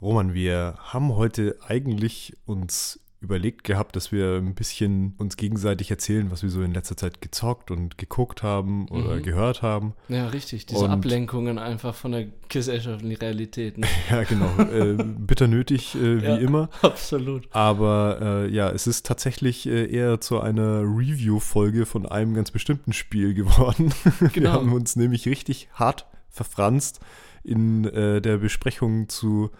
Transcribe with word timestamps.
Roman, 0.00 0.34
wir 0.34 0.74
haben 0.78 1.14
heute 1.16 1.56
eigentlich 1.66 2.36
uns 2.44 3.00
überlegt 3.22 3.64
gehabt, 3.64 3.96
dass 3.96 4.12
wir 4.12 4.34
ein 4.36 4.54
bisschen 4.54 5.14
uns 5.16 5.38
gegenseitig 5.38 5.90
erzählen, 5.90 6.30
was 6.30 6.42
wir 6.42 6.50
so 6.50 6.60
in 6.62 6.74
letzter 6.74 6.98
Zeit 6.98 7.22
gezockt 7.22 7.70
und 7.70 7.96
geguckt 7.96 8.42
haben 8.42 8.86
oder 8.88 9.16
Mhm. 9.16 9.22
gehört 9.22 9.62
haben. 9.62 9.94
Ja, 10.08 10.28
richtig. 10.28 10.66
Diese 10.66 10.84
Und- 10.84 10.90
Ablenkungen 10.90 11.58
einfach 11.58 11.94
von 11.94 12.12
der 12.12 12.26
gesellschaftlichen 12.50 13.16
Realität. 13.18 13.78
Ne? 13.78 13.86
Ja, 14.10 14.22
genau. 14.24 14.54
äh, 14.70 15.02
bitter 15.02 15.48
nötig, 15.48 15.94
äh, 15.94 16.20
wie 16.20 16.26
Ja. 16.26 16.36
immer. 16.36 16.68
Absolut. 16.82 17.48
Aber 17.52 18.18
äh, 18.20 18.50
ja, 18.54 18.68
es 18.70 18.86
ist 18.86 19.06
tatsächlich 19.06 19.66
äh, 19.66 19.86
eher 19.90 20.20
zu 20.20 20.38
einer 20.40 20.82
Review-Folge 20.82 21.86
von 21.86 22.04
einem 22.04 22.34
ganz 22.34 22.50
bestimmten 22.50 22.92
Spiel 22.92 23.32
geworden. 23.32 23.94
Wir 24.20 24.28
Genau. 24.28 24.52
haben 24.52 24.72
uns 24.74 24.94
nämlich 24.94 25.26
richtig 25.26 25.68
hart 25.72 26.04
verfranst 26.28 27.00
in 27.42 27.86
äh, 27.86 28.20
der 28.20 28.36
Besprechung 28.36 29.08
zu 29.08 29.50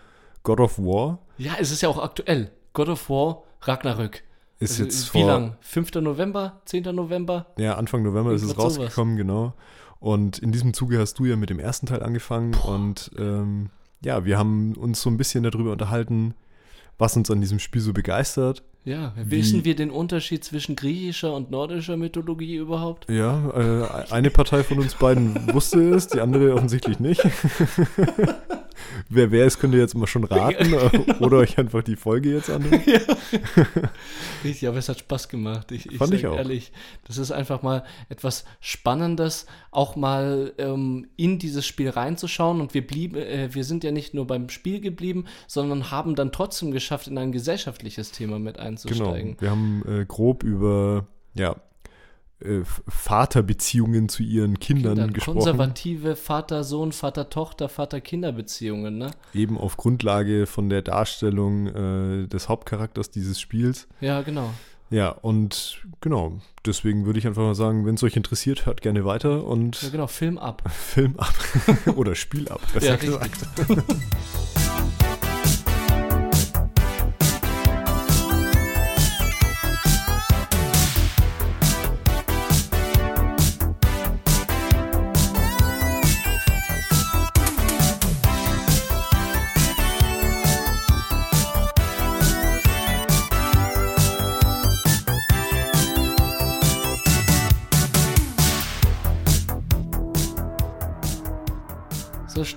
God 0.47 0.61
of 0.61 0.79
War. 0.79 1.19
Ja, 1.39 1.55
es 1.59 1.73
ist 1.73 1.83
ja 1.83 1.89
auch 1.89 2.01
aktuell. 2.01 2.53
God 2.73 2.89
of 2.89 3.11
War, 3.11 3.43
Ragnarök. 3.63 4.23
Ist 4.61 4.71
Also, 4.75 4.85
jetzt 4.85 5.13
Wie 5.13 5.19
vor 5.23 5.27
lang? 5.27 5.57
5. 5.61 5.95
November? 5.97 6.61
10. 6.67 6.85
November? 6.95 7.47
Ja, 7.59 7.75
Anfang 7.75 8.05
November 8.05 8.31
ist 8.33 8.43
es 8.43 8.51
Irgendwas 8.51 8.75
sowas. 8.75 8.87
rausgekommen, 8.87 9.17
genau. 9.17 9.55
Und 9.99 10.39
in 10.39 10.53
diesem 10.53 10.73
Zuge 10.73 11.01
hast 11.01 11.19
du 11.19 11.25
ja 11.25 11.35
mit 11.35 11.51
dem 11.51 11.59
ersten 11.59 11.87
Teil 11.87 12.01
angefangen 12.01 12.55
und 12.65 13.11
ähm, 13.19 13.71
ja, 14.05 14.25
wir 14.25 14.39
haben 14.39 14.75
uns 14.75 15.03
so 15.03 15.11
ein 15.11 15.17
bisschen 15.17 15.43
darüber 15.43 15.73
unterhalten, 15.73 16.35
was 16.97 17.17
uns 17.17 17.29
an 17.29 17.41
diesem 17.41 17.59
Spiel 17.59 17.81
so 17.81 17.93
begeistert. 17.93 18.63
Ja, 18.85 19.15
wissen 19.17 19.65
wir 19.65 19.75
den 19.75 19.91
Unterschied 19.91 20.45
zwischen 20.45 20.77
griechischer 20.77 21.35
und 21.35 21.51
nordischer 21.51 21.97
Mythologie 21.97 22.55
überhaupt? 22.55 23.11
Ja, 23.11 23.51
äh, 23.51 24.13
eine 24.13 24.31
Partei 24.31 24.63
von 24.63 24.79
uns 24.79 24.95
beiden 24.95 25.53
wusste 25.53 25.81
es, 25.91 26.07
die 26.07 26.21
andere 26.21 26.55
offensichtlich 26.55 27.01
nicht. 27.01 27.21
wer 29.09 29.31
wer 29.31 29.47
ist, 29.47 29.59
könnt 29.59 29.75
ihr 29.75 29.81
jetzt 29.81 29.95
mal 29.95 30.07
schon 30.07 30.25
raten 30.25 30.73
äh, 30.73 31.15
oder 31.21 31.39
euch 31.39 31.59
einfach 31.59 31.83
die 31.83 31.97
Folge 31.97 32.35
jetzt 32.35 32.51
anhören. 32.51 32.83
Richtig, 34.45 34.69
aber 34.69 34.79
es 34.79 34.89
hat 34.89 34.99
Spaß 34.99 35.29
gemacht. 35.29 35.71
Ich, 35.73 35.87
ich 35.91 35.99
Fand 35.99 36.15
ich 36.15 36.27
auch. 36.27 36.37
ehrlich, 36.37 36.73
das 37.07 37.19
ist 37.19 37.31
einfach 37.33 37.63
mal 37.63 37.85
etwas 38.09 38.45
Spannendes, 38.61 39.47
auch 39.71 39.97
mal 39.97 40.53
ähm, 40.59 41.07
in 41.17 41.39
dieses 41.39 41.65
Spiel 41.67 41.91
reinzuschauen. 41.91 42.61
Und 42.61 42.75
wir 42.75 42.87
blieben, 42.87 43.17
äh, 43.17 43.49
wir 43.53 43.65
sind 43.65 43.85
ja 43.85 43.93
nicht 43.93 44.15
nur 44.15 44.27
beim 44.27 44.49
Spiel 44.49 44.81
geblieben, 44.81 45.27
sondern 45.47 45.91
haben 45.91 46.15
dann 46.15 46.33
trotzdem 46.33 46.71
geschafft, 46.73 47.07
in 47.07 47.19
ein 47.19 47.33
gesellschaftliches 47.33 48.13
Thema 48.13 48.39
mit 48.39 48.57
Genau. 48.57 48.67
einzusteigen. 48.69 49.37
Wir 49.41 49.51
haben 49.51 49.83
äh, 49.87 50.05
grob 50.07 50.43
über 50.43 51.07
ja, 51.35 51.57
äh, 52.41 52.61
Vaterbeziehungen 52.89 54.09
zu 54.09 54.23
ihren 54.23 54.59
Kindern 54.59 54.97
Kinder, 54.97 55.13
gesprochen. 55.13 55.37
konservative 55.39 56.17
Vater-Sohn, 56.17 56.93
Vater-Tochter, 56.93 57.69
Vater-Kinder-Beziehungen, 57.69 58.99
ne? 58.99 59.11
eben 59.33 59.57
auf 59.57 59.77
Grundlage 59.77 60.47
von 60.47 60.69
der 60.69 60.83
Darstellung 60.83 61.67
äh, 61.69 62.27
des 62.27 62.49
Hauptcharakters 62.49 63.11
dieses 63.11 63.41
Spiels. 63.41 63.89
Ja, 64.01 64.23
genau. 64.23 64.51
Ja, 64.91 65.09
und 65.09 65.83
genau, 66.01 66.39
deswegen 66.65 67.07
würde 67.07 67.19
ich 67.19 67.27
einfach 67.27 67.43
mal 67.43 67.55
sagen, 67.57 67.87
wenn 67.87 67.97
es 67.97 68.03
euch 68.05 68.17
interessiert, 68.17 68.67
hört 68.67 68.83
gerne 68.83 69.05
weiter 69.05 69.45
und 69.45 69.83
Ja, 69.83 69.89
genau, 69.89 70.07
Film 70.07 70.39
ab. 70.39 70.63
Film 70.71 71.15
ab. 71.19 71.35
Oder 71.97 72.15
Spiel 72.15 72.49
ab, 72.49 72.61
besser 72.73 72.91
Ja, 72.91 72.97
gesagt. 72.97 73.47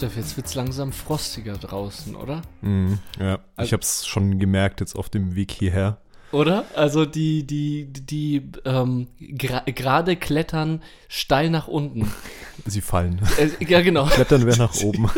So, 0.10 0.14
Steff, 0.14 0.18
jetzt 0.18 0.38
wird's 0.38 0.56
langsam 0.56 0.92
frostiger 0.92 1.54
draußen, 1.54 2.16
oder? 2.16 2.42
Mhm, 2.62 2.98
ja, 3.20 3.36
ich 3.36 3.40
Also- 3.58 3.72
habe 3.74 3.84
es 3.84 4.08
schon 4.08 4.40
gemerkt 4.40 4.80
jetzt 4.80 4.96
auf 4.96 5.10
dem 5.10 5.36
Weg 5.36 5.52
hierher. 5.52 5.98
Oder? 6.32 6.66
Also 6.76 7.06
die, 7.06 7.46
die, 7.46 7.86
die 7.92 8.52
ähm, 8.64 9.08
gerade 9.20 10.16
klettern 10.16 10.84
steil 11.08 11.50
nach 11.50 11.68
unten. 11.68 12.12
Sie 12.66 12.82
fallen. 12.82 13.20
Äh, 13.38 13.50
ja, 13.66 13.82
genau. 13.82 14.06
Klettern 14.10 14.46
wäre 14.46 14.58
nach 14.58 14.76
oben. 14.82 15.10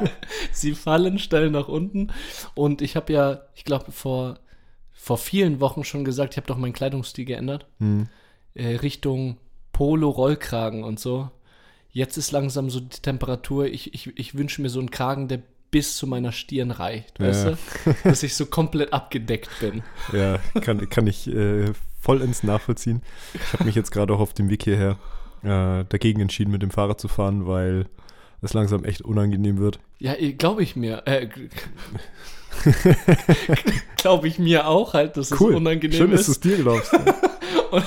Sie 0.52 0.74
fallen 0.74 1.18
steil 1.18 1.50
nach 1.50 1.66
unten. 1.66 2.12
Und 2.54 2.82
ich 2.82 2.94
habe 2.94 3.12
ja, 3.12 3.40
ich 3.56 3.64
glaube, 3.64 3.90
vor, 3.90 4.38
vor 4.92 5.18
vielen 5.18 5.58
Wochen 5.60 5.82
schon 5.82 6.04
gesagt, 6.04 6.34
ich 6.34 6.36
habe 6.36 6.46
doch 6.46 6.56
meinen 6.56 6.72
Kleidungsstil 6.72 7.24
geändert. 7.24 7.66
Hm. 7.80 8.08
Äh, 8.54 8.76
Richtung 8.76 9.38
Polo-Rollkragen 9.72 10.84
und 10.84 11.00
so. 11.00 11.30
Jetzt 11.92 12.16
ist 12.16 12.30
langsam 12.32 12.70
so 12.70 12.80
die 12.80 13.00
Temperatur. 13.00 13.66
Ich, 13.66 13.94
ich, 13.94 14.16
ich 14.18 14.34
wünsche 14.36 14.62
mir 14.62 14.68
so 14.68 14.78
einen 14.78 14.90
Kragen, 14.90 15.28
der 15.28 15.40
bis 15.70 15.96
zu 15.96 16.06
meiner 16.06 16.32
Stirn 16.32 16.70
reicht, 16.70 17.20
weißt 17.20 17.46
Ja. 17.46 17.50
du? 17.84 17.94
Dass 18.04 18.22
ich 18.22 18.34
so 18.34 18.46
komplett 18.46 18.92
abgedeckt 18.92 19.50
bin. 19.60 19.82
Ja, 20.12 20.38
kann, 20.60 20.88
kann 20.90 21.06
ich 21.06 21.28
äh, 21.28 21.72
vollends 22.00 22.42
nachvollziehen. 22.42 23.02
Ich 23.34 23.52
habe 23.52 23.64
mich 23.64 23.74
jetzt 23.74 23.90
gerade 23.92 24.12
auch 24.14 24.20
auf 24.20 24.32
dem 24.34 24.50
Weg 24.50 24.64
hierher 24.64 24.98
äh, 25.42 25.84
dagegen 25.88 26.20
entschieden, 26.20 26.50
mit 26.50 26.62
dem 26.62 26.70
Fahrrad 26.70 27.00
zu 27.00 27.06
fahren, 27.08 27.46
weil 27.46 27.86
es 28.42 28.52
langsam 28.52 28.84
echt 28.84 29.02
unangenehm 29.02 29.58
wird. 29.58 29.78
Ja, 29.98 30.14
glaube 30.38 30.62
ich 30.62 30.74
mir. 30.74 31.02
Äh, 31.06 31.28
glaube 33.96 34.28
ich 34.28 34.38
mir 34.38 34.66
auch 34.66 34.94
halt, 34.94 35.16
dass 35.16 35.30
es 35.30 35.40
unangenehm 35.40 35.96
Schön, 35.98 36.10
dass 36.10 36.22
ist. 36.22 36.26
du 36.28 36.32
es 36.32 36.40
dir 36.40 36.56
glaubst. 36.62 36.92
Und, 37.70 37.84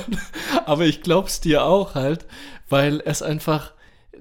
aber 0.65 0.85
ich 0.85 1.01
glaub's 1.01 1.41
dir 1.41 1.65
auch 1.65 1.95
halt, 1.95 2.25
weil 2.69 3.01
es 3.05 3.21
einfach, 3.21 3.73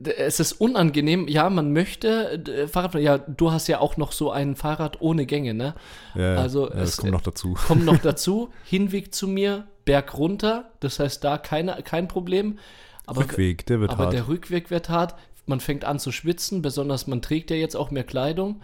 es 0.04 0.40
ist 0.40 0.52
unangenehm. 0.52 1.28
Ja, 1.28 1.50
man 1.50 1.72
möchte 1.72 2.42
äh, 2.46 2.68
Fahrrad, 2.68 2.94
ja, 2.96 3.18
du 3.18 3.50
hast 3.52 3.68
ja 3.68 3.80
auch 3.80 3.96
noch 3.96 4.12
so 4.12 4.30
ein 4.30 4.56
Fahrrad 4.56 5.00
ohne 5.00 5.26
Gänge, 5.26 5.54
ne? 5.54 5.74
Ja, 6.14 6.36
Also 6.36 6.68
ja, 6.68 6.76
es- 6.76 6.96
kommt 6.98 7.12
noch 7.12 7.20
dazu. 7.22 7.54
Kommt 7.54 7.84
noch 7.84 7.98
dazu, 8.02 8.50
Hinweg 8.64 9.14
zu 9.14 9.28
mir, 9.28 9.66
Berg 9.84 10.16
runter, 10.16 10.70
das 10.80 10.98
heißt 10.98 11.22
da 11.24 11.38
keine, 11.38 11.76
kein 11.82 12.08
Problem. 12.08 12.58
Aber, 13.06 13.22
Rückweg, 13.22 13.66
der 13.66 13.80
wird 13.80 13.90
aber 13.92 14.04
hart. 14.04 14.12
der 14.12 14.28
Rückweg 14.28 14.70
wird 14.70 14.88
hart. 14.88 15.14
Man 15.46 15.58
fängt 15.58 15.84
an 15.84 15.98
zu 15.98 16.12
schwitzen, 16.12 16.62
besonders 16.62 17.08
man 17.08 17.20
trägt 17.20 17.50
ja 17.50 17.56
jetzt 17.56 17.74
auch 17.76 17.90
mehr 17.90 18.04
Kleidung 18.04 18.60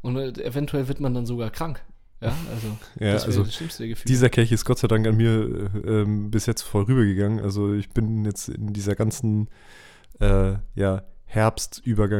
und 0.00 0.16
äh, 0.16 0.28
eventuell 0.44 0.86
wird 0.86 1.00
man 1.00 1.12
dann 1.12 1.26
sogar 1.26 1.50
krank. 1.50 1.82
Ja, 2.22 2.28
also 2.54 2.66
Ja, 3.04 3.14
das 3.14 3.24
also 3.24 3.42
das 3.42 3.54
schlimmste 3.54 3.88
Gefühl. 3.88 4.06
Dieser 4.08 4.28
Kelch 4.28 4.52
ist 4.52 4.64
Gott 4.64 4.78
sei 4.78 4.86
Dank 4.86 5.06
an 5.08 5.16
mir 5.16 5.70
äh, 5.84 5.88
ähm, 5.88 6.30
bis 6.30 6.46
jetzt 6.46 6.62
vorübergegangen. 6.62 7.40
Also 7.40 7.74
ich 7.74 7.88
bin 7.90 8.24
jetzt 8.24 8.48
in 8.48 8.72
dieser 8.72 8.94
ganzen 8.94 9.48
äh, 10.20 10.54
ja, 10.74 11.02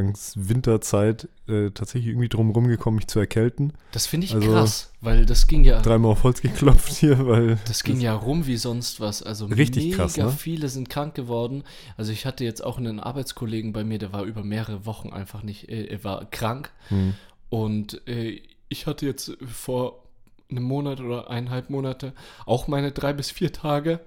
Herbst-Übergangs-Winterzeit 0.01 1.27
äh, 1.47 1.71
tatsächlich 1.71 2.07
irgendwie 2.11 2.29
drum 2.29 2.51
rumgekommen, 2.51 2.95
mich 2.97 3.07
zu 3.07 3.19
erkälten. 3.19 3.73
Das 3.91 4.05
finde 4.07 4.25
ich 4.25 4.33
Also- 4.33 4.51
krass, 4.51 4.93
weil 5.01 5.25
das 5.25 5.47
ging 5.47 5.63
ja, 5.65 5.81
Dreimal 5.81 6.11
auf 6.11 6.23
Holz 6.23 6.41
geklopft 6.41 6.93
hier, 6.99 7.27
weil 7.27 7.57
das 7.65 7.83
ging 7.83 7.99
ja 7.99 8.13
rum 8.13 8.47
wie 8.47 8.57
sonst 8.57 8.99
was. 8.99 9.21
Also 9.23 9.47
Richtig 9.47 9.85
mega 9.85 9.97
krass, 9.97 10.17
ne? 10.17 10.29
viele 10.31 10.69
sind 10.69 10.89
krank 10.89 11.15
geworden. 11.15 11.63
Also 11.97 12.11
ich 12.11 12.25
hatte 12.25 12.43
jetzt 12.45 12.63
auch 12.63 12.77
einen 12.77 12.99
Arbeitskollegen 12.99 13.73
bei 13.73 13.83
mir, 13.83 13.97
der 13.99 14.13
war 14.13 14.23
über 14.23 14.43
mehrere 14.43 14.85
Wochen 14.85 15.09
einfach 15.11 15.43
nicht, 15.43 15.69
äh, 15.69 15.85
er 15.85 16.03
war 16.03 16.25
krank. 16.29 16.71
Hm. 16.87 17.13
Und 17.49 18.07
äh, 18.07 18.41
ich 18.69 18.87
hatte 18.87 19.05
jetzt 19.05 19.37
vor 19.45 20.03
einem 20.49 20.63
Monat 20.63 21.01
oder 21.01 21.29
eineinhalb 21.29 21.69
Monate 21.69 22.13
auch 22.45 22.67
meine 22.67 22.91
drei 22.93 23.11
bis 23.13 23.29
vier 23.31 23.51
Tage, 23.51 23.99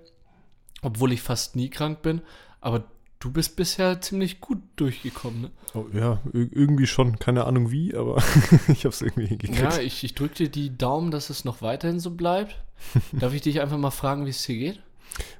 obwohl 0.82 1.12
ich 1.12 1.21
fast 1.22 1.56
nie 1.56 1.69
krank 1.69 2.00
bin. 2.03 2.22
Aber 2.61 2.84
du 3.25 3.33
bist 3.33 3.57
bisher 3.57 4.01
ziemlich 4.01 4.41
gut 4.41 4.59
durchgekommen, 4.77 5.41
ne? 5.43 5.51
oh, 5.75 5.87
ja, 5.93 6.21
ir- 6.33 6.49
irgendwie 6.53 6.87
schon. 6.87 7.19
Keine 7.19 7.45
Ahnung 7.47 7.71
wie, 7.71 7.95
aber 7.95 8.17
ich 8.69 8.85
habe 8.85 8.91
es 8.95 9.03
irgendwie 9.03 9.27
hingekriegt. 9.27 9.61
Ja, 9.61 9.79
ich, 9.79 10.05
ich 10.05 10.15
drücke 10.15 10.35
dir 10.35 10.49
die 10.51 10.76
Daumen, 10.76 11.11
dass 11.11 11.31
es 11.31 11.44
noch 11.44 11.62
weiterhin 11.62 12.00
so 12.00 12.11
bleibt. 12.11 12.56
Darf 13.12 13.32
ich 13.35 13.43
dich 13.43 13.61
einfach 13.61 13.79
mal 13.79 13.91
fragen, 13.91 14.26
wie 14.26 14.31
es 14.31 14.43
dir 14.44 14.56
geht? 14.59 14.81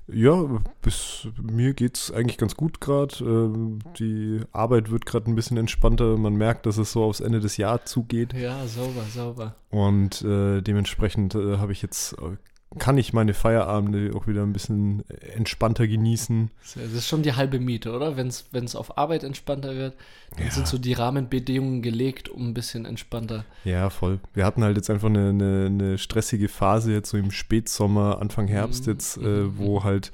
Ja, 0.06 0.62
bis 0.82 1.26
mir 1.42 1.75
geht's 1.75 2.12
eigentlich 2.12 2.38
ganz 2.38 2.54
gut 2.56 2.81
gerade. 2.81 3.16
Ähm, 3.25 3.81
die 3.98 4.40
Arbeit 4.52 4.90
wird 4.90 5.04
gerade 5.04 5.28
ein 5.31 5.34
bisschen 5.34 5.56
entspannter. 5.56 6.16
Man 6.16 6.34
merkt, 6.36 6.66
dass 6.66 6.76
es 6.78 6.92
so 6.92 7.02
aufs 7.02 7.20
Ende 7.20 7.40
des 7.40 7.56
Jahres 7.56 7.86
zugeht. 7.86 8.34
Ja, 8.34 8.66
sauber, 8.69 9.02
sauber. 9.12 9.56
Und 9.70 10.22
äh, 10.22 10.60
dementsprechend 10.62 11.34
äh, 11.34 11.56
habe 11.58 11.72
ich 11.72 11.82
jetzt, 11.82 12.12
äh, 12.14 12.36
kann 12.78 12.98
ich 12.98 13.12
meine 13.12 13.34
Feierabende 13.34 14.12
auch 14.14 14.26
wieder 14.26 14.42
ein 14.42 14.52
bisschen 14.52 15.02
entspannter 15.34 15.86
genießen. 15.86 16.50
Das 16.74 16.92
ist 16.92 17.08
schon 17.08 17.22
die 17.22 17.34
halbe 17.34 17.60
Miete, 17.60 17.92
oder? 17.92 18.16
Wenn 18.16 18.28
es 18.28 18.74
auf 18.76 18.98
Arbeit 18.98 19.24
entspannter 19.24 19.74
wird, 19.74 19.94
dann 20.36 20.46
Ja. 20.46 20.50
sind 20.52 20.66
so 20.66 20.78
die 20.78 20.92
Rahmenbedingungen 20.92 21.82
gelegt, 21.82 22.28
um 22.28 22.48
ein 22.48 22.54
bisschen 22.54 22.84
entspannter. 22.84 23.44
Ja, 23.64 23.90
voll. 23.90 24.20
Wir 24.32 24.44
hatten 24.44 24.62
halt 24.64 24.76
jetzt 24.76 24.90
einfach 24.90 25.08
eine, 25.08 25.28
eine, 25.30 25.66
eine 25.66 25.98
stressige 25.98 26.48
Phase 26.48 26.92
jetzt 26.92 27.10
so 27.10 27.16
im 27.16 27.30
Spätsommer, 27.30 28.20
Anfang 28.20 28.48
Herbst 28.48 28.86
Mhm, 28.86 28.92
jetzt, 28.92 29.16
mhm, 29.18 29.24
äh, 29.24 29.28
mhm. 29.28 29.58
wo 29.58 29.84
halt 29.84 30.12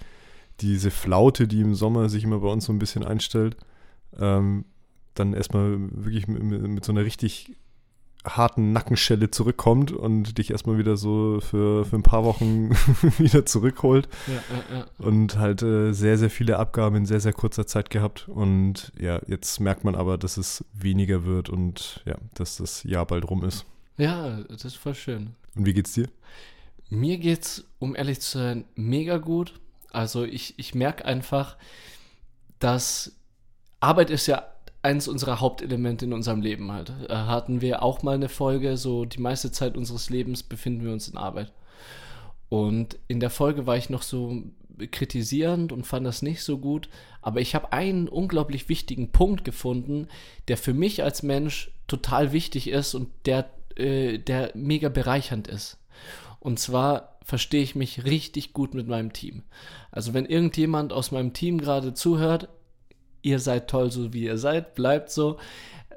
diese 0.60 0.90
Flaute, 0.90 1.48
die 1.48 1.60
im 1.60 1.74
Sommer 1.74 2.08
sich 2.08 2.24
immer 2.24 2.40
bei 2.40 2.48
uns 2.48 2.66
so 2.66 2.72
ein 2.72 2.78
bisschen 2.78 3.04
einstellt, 3.04 3.56
ähm, 4.18 4.64
dann 5.14 5.32
erstmal 5.34 5.76
wirklich 5.92 6.28
mit, 6.28 6.42
mit 6.42 6.84
so 6.84 6.92
einer 6.92 7.04
richtig 7.04 7.56
harten 8.24 8.72
Nackenschelle 8.72 9.30
zurückkommt 9.30 9.92
und 9.92 10.36
dich 10.36 10.50
erstmal 10.50 10.76
wieder 10.76 10.96
so 10.96 11.40
für, 11.40 11.84
für 11.84 11.96
ein 11.96 12.02
paar 12.02 12.24
Wochen 12.24 12.70
wieder 13.18 13.46
zurückholt. 13.46 14.08
Ja, 14.26 14.34
ja, 14.34 14.78
ja. 14.78 14.86
Und 14.98 15.38
halt 15.38 15.62
äh, 15.62 15.92
sehr, 15.92 16.18
sehr 16.18 16.30
viele 16.30 16.58
Abgaben 16.58 16.96
in 16.96 17.06
sehr, 17.06 17.20
sehr 17.20 17.32
kurzer 17.32 17.66
Zeit 17.66 17.88
gehabt. 17.90 18.28
Und 18.28 18.92
ja, 18.98 19.20
jetzt 19.26 19.58
merkt 19.60 19.84
man 19.84 19.94
aber, 19.94 20.18
dass 20.18 20.36
es 20.36 20.64
weniger 20.74 21.24
wird 21.24 21.48
und 21.48 22.02
ja, 22.04 22.16
dass 22.34 22.56
das 22.56 22.84
Jahr 22.84 23.06
bald 23.06 23.28
rum 23.28 23.44
ist. 23.44 23.64
ja, 23.96 24.42
das 24.42 24.64
ist 24.64 24.76
voll 24.76 24.94
schön. 24.94 25.34
Und 25.54 25.66
wie 25.66 25.72
geht's 25.72 25.94
dir? 25.94 26.08
Mir 26.90 27.18
geht's, 27.18 27.64
um 27.78 27.96
ehrlich 27.96 28.20
zu 28.20 28.38
sein, 28.38 28.64
mega 28.74 29.18
gut. 29.18 29.54
Also 29.90 30.24
ich, 30.24 30.58
ich 30.58 30.74
merke 30.74 31.04
einfach, 31.04 31.56
dass 32.58 33.12
Arbeit 33.80 34.10
ist 34.10 34.26
ja 34.26 34.49
eines 34.82 35.08
unserer 35.08 35.40
Hauptelemente 35.40 36.06
in 36.06 36.12
unserem 36.12 36.40
Leben 36.40 36.72
halt. 36.72 36.92
Äh, 37.08 37.14
hatten 37.14 37.60
wir 37.60 37.82
auch 37.82 38.02
mal 38.02 38.14
eine 38.14 38.28
Folge, 38.28 38.76
so 38.76 39.04
die 39.04 39.20
meiste 39.20 39.52
Zeit 39.52 39.76
unseres 39.76 40.10
Lebens 40.10 40.42
befinden 40.42 40.84
wir 40.84 40.92
uns 40.92 41.08
in 41.08 41.16
Arbeit. 41.16 41.52
Und 42.48 42.98
in 43.06 43.20
der 43.20 43.30
Folge 43.30 43.66
war 43.66 43.76
ich 43.76 43.90
noch 43.90 44.02
so 44.02 44.42
kritisierend 44.90 45.72
und 45.72 45.86
fand 45.86 46.06
das 46.06 46.22
nicht 46.22 46.42
so 46.42 46.58
gut. 46.58 46.88
Aber 47.22 47.40
ich 47.40 47.54
habe 47.54 47.72
einen 47.72 48.08
unglaublich 48.08 48.68
wichtigen 48.68 49.12
Punkt 49.12 49.44
gefunden, 49.44 50.08
der 50.48 50.56
für 50.56 50.74
mich 50.74 51.02
als 51.02 51.22
Mensch 51.22 51.70
total 51.86 52.32
wichtig 52.32 52.68
ist 52.68 52.94
und 52.94 53.08
der, 53.26 53.50
äh, 53.76 54.18
der 54.18 54.52
mega 54.54 54.88
bereichernd 54.88 55.48
ist. 55.48 55.78
Und 56.40 56.58
zwar 56.58 57.18
verstehe 57.22 57.62
ich 57.62 57.74
mich 57.74 58.04
richtig 58.04 58.54
gut 58.54 58.74
mit 58.74 58.88
meinem 58.88 59.12
Team. 59.12 59.42
Also 59.92 60.14
wenn 60.14 60.24
irgendjemand 60.24 60.92
aus 60.92 61.12
meinem 61.12 61.34
Team 61.34 61.58
gerade 61.58 61.92
zuhört, 61.92 62.48
ihr 63.22 63.38
seid 63.38 63.68
toll, 63.68 63.90
so 63.90 64.12
wie 64.12 64.24
ihr 64.24 64.38
seid, 64.38 64.74
bleibt 64.74 65.10
so. 65.10 65.38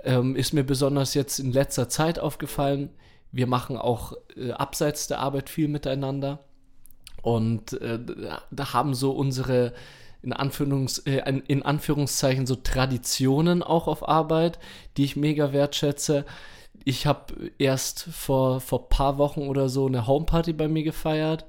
Ähm, 0.04 0.36
ist 0.36 0.54
mir 0.54 0.64
besonders 0.64 1.14
jetzt 1.14 1.40
in 1.40 1.52
letzter 1.52 1.90
Zeit 1.90 2.20
aufgefallen. 2.20 2.90
Wir 3.32 3.48
machen 3.48 3.78
auch 3.78 4.14
äh, 4.36 4.52
abseits 4.52 5.08
der 5.08 5.20
Arbeit 5.20 5.50
viel 5.50 5.68
miteinander 5.68 6.40
und 7.24 7.74
äh, 7.82 8.00
da 8.52 8.74
haben 8.74 8.94
so 8.94 9.12
unsere 9.12 9.74
in, 10.22 10.34
Anführungs, 10.34 11.00
äh, 11.00 11.42
in 11.48 11.64
Anführungszeichen 11.64 12.46
so 12.46 12.56
Traditionen 12.56 13.64
auch 13.64 13.88
auf 13.88 14.08
Arbeit, 14.08 14.60
die 14.98 15.06
ich 15.06 15.16
mega 15.16 15.54
wertschätze. 15.54 16.26
Ich 16.86 17.06
habe 17.06 17.52
erst 17.58 18.04
vor 18.12 18.60
vor 18.60 18.90
paar 18.90 19.18
Wochen 19.18 19.42
oder 19.42 19.70
so 19.70 19.88
eine 19.88 20.06
Homeparty 20.06 20.54
bei 20.54 20.68
mir 20.68 20.84
gefeiert 20.84 21.46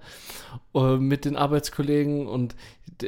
äh, 0.74 0.96
mit 0.96 1.24
den 1.24 1.36
Arbeitskollegen 1.36 2.26
und 2.26 2.54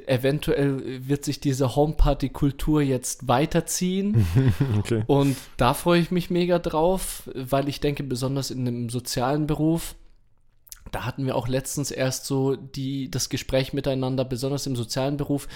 eventuell 0.06 1.06
wird 1.06 1.24
sich 1.24 1.40
diese 1.40 1.76
Homeparty-Kultur 1.76 2.82
jetzt 2.82 3.28
weiterziehen. 3.28 4.26
okay. 4.78 5.04
Und 5.06 5.36
da 5.56 5.74
freue 5.74 6.00
ich 6.00 6.10
mich 6.10 6.30
mega 6.30 6.58
drauf, 6.58 7.30
weil 7.34 7.68
ich 7.68 7.80
denke, 7.80 8.02
besonders 8.02 8.50
in 8.50 8.66
einem 8.66 8.88
sozialen 8.88 9.46
Beruf, 9.46 9.94
da 10.92 11.04
hatten 11.04 11.26
wir 11.26 11.36
auch 11.36 11.48
letztens 11.48 11.90
erst 11.90 12.26
so 12.26 12.56
die, 12.56 13.10
das 13.10 13.28
Gespräch 13.28 13.72
miteinander, 13.72 14.24
besonders 14.24 14.66
im 14.66 14.76
sozialen 14.76 15.16
Beruf, 15.16 15.48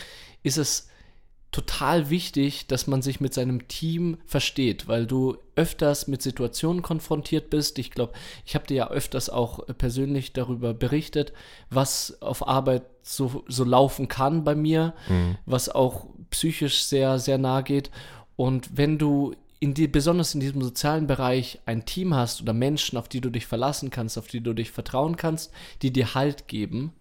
ist 0.42 0.58
es 0.58 0.88
total 1.52 2.10
wichtig, 2.10 2.68
dass 2.68 2.86
man 2.86 3.02
sich 3.02 3.20
mit 3.20 3.34
seinem 3.34 3.66
Team 3.66 4.18
versteht, 4.24 4.86
weil 4.86 5.06
du 5.06 5.36
öfters 5.56 6.06
mit 6.06 6.22
Situationen 6.22 6.82
konfrontiert 6.82 7.50
bist. 7.50 7.78
Ich 7.78 7.90
glaube, 7.90 8.12
ich 8.46 8.54
habe 8.54 8.66
dir 8.66 8.76
ja 8.76 8.90
öfters 8.90 9.30
auch 9.30 9.68
äh, 9.68 9.74
persönlich 9.74 10.32
darüber 10.32 10.74
berichtet, 10.74 11.32
was 11.68 12.22
auf 12.22 12.46
Arbeit 12.46 12.84
so, 13.02 13.44
so 13.48 13.64
laufen 13.64 14.08
kann 14.08 14.44
bei 14.44 14.54
mir, 14.54 14.94
was 15.46 15.68
auch 15.68 16.06
psychisch 16.30 16.84
sehr, 16.84 17.18
sehr 17.18 17.38
nahe 17.38 17.62
geht. 17.62 17.90
Und 18.36 18.76
wenn 18.76 18.98
du 18.98 19.34
in 19.58 19.74
die, 19.74 19.88
besonders 19.88 20.34
in 20.34 20.40
diesem 20.40 20.62
sozialen 20.62 21.06
Bereich 21.06 21.60
ein 21.66 21.84
Team 21.84 22.14
hast 22.14 22.40
oder 22.40 22.52
Menschen, 22.52 22.96
auf 22.96 23.08
die 23.08 23.20
du 23.20 23.30
dich 23.30 23.46
verlassen 23.46 23.90
kannst, 23.90 24.16
auf 24.16 24.26
die 24.26 24.40
du 24.40 24.54
dich 24.54 24.70
vertrauen 24.70 25.16
kannst, 25.16 25.52
die 25.82 25.92
dir 25.92 26.14
Halt 26.14 26.48
geben, 26.48 26.92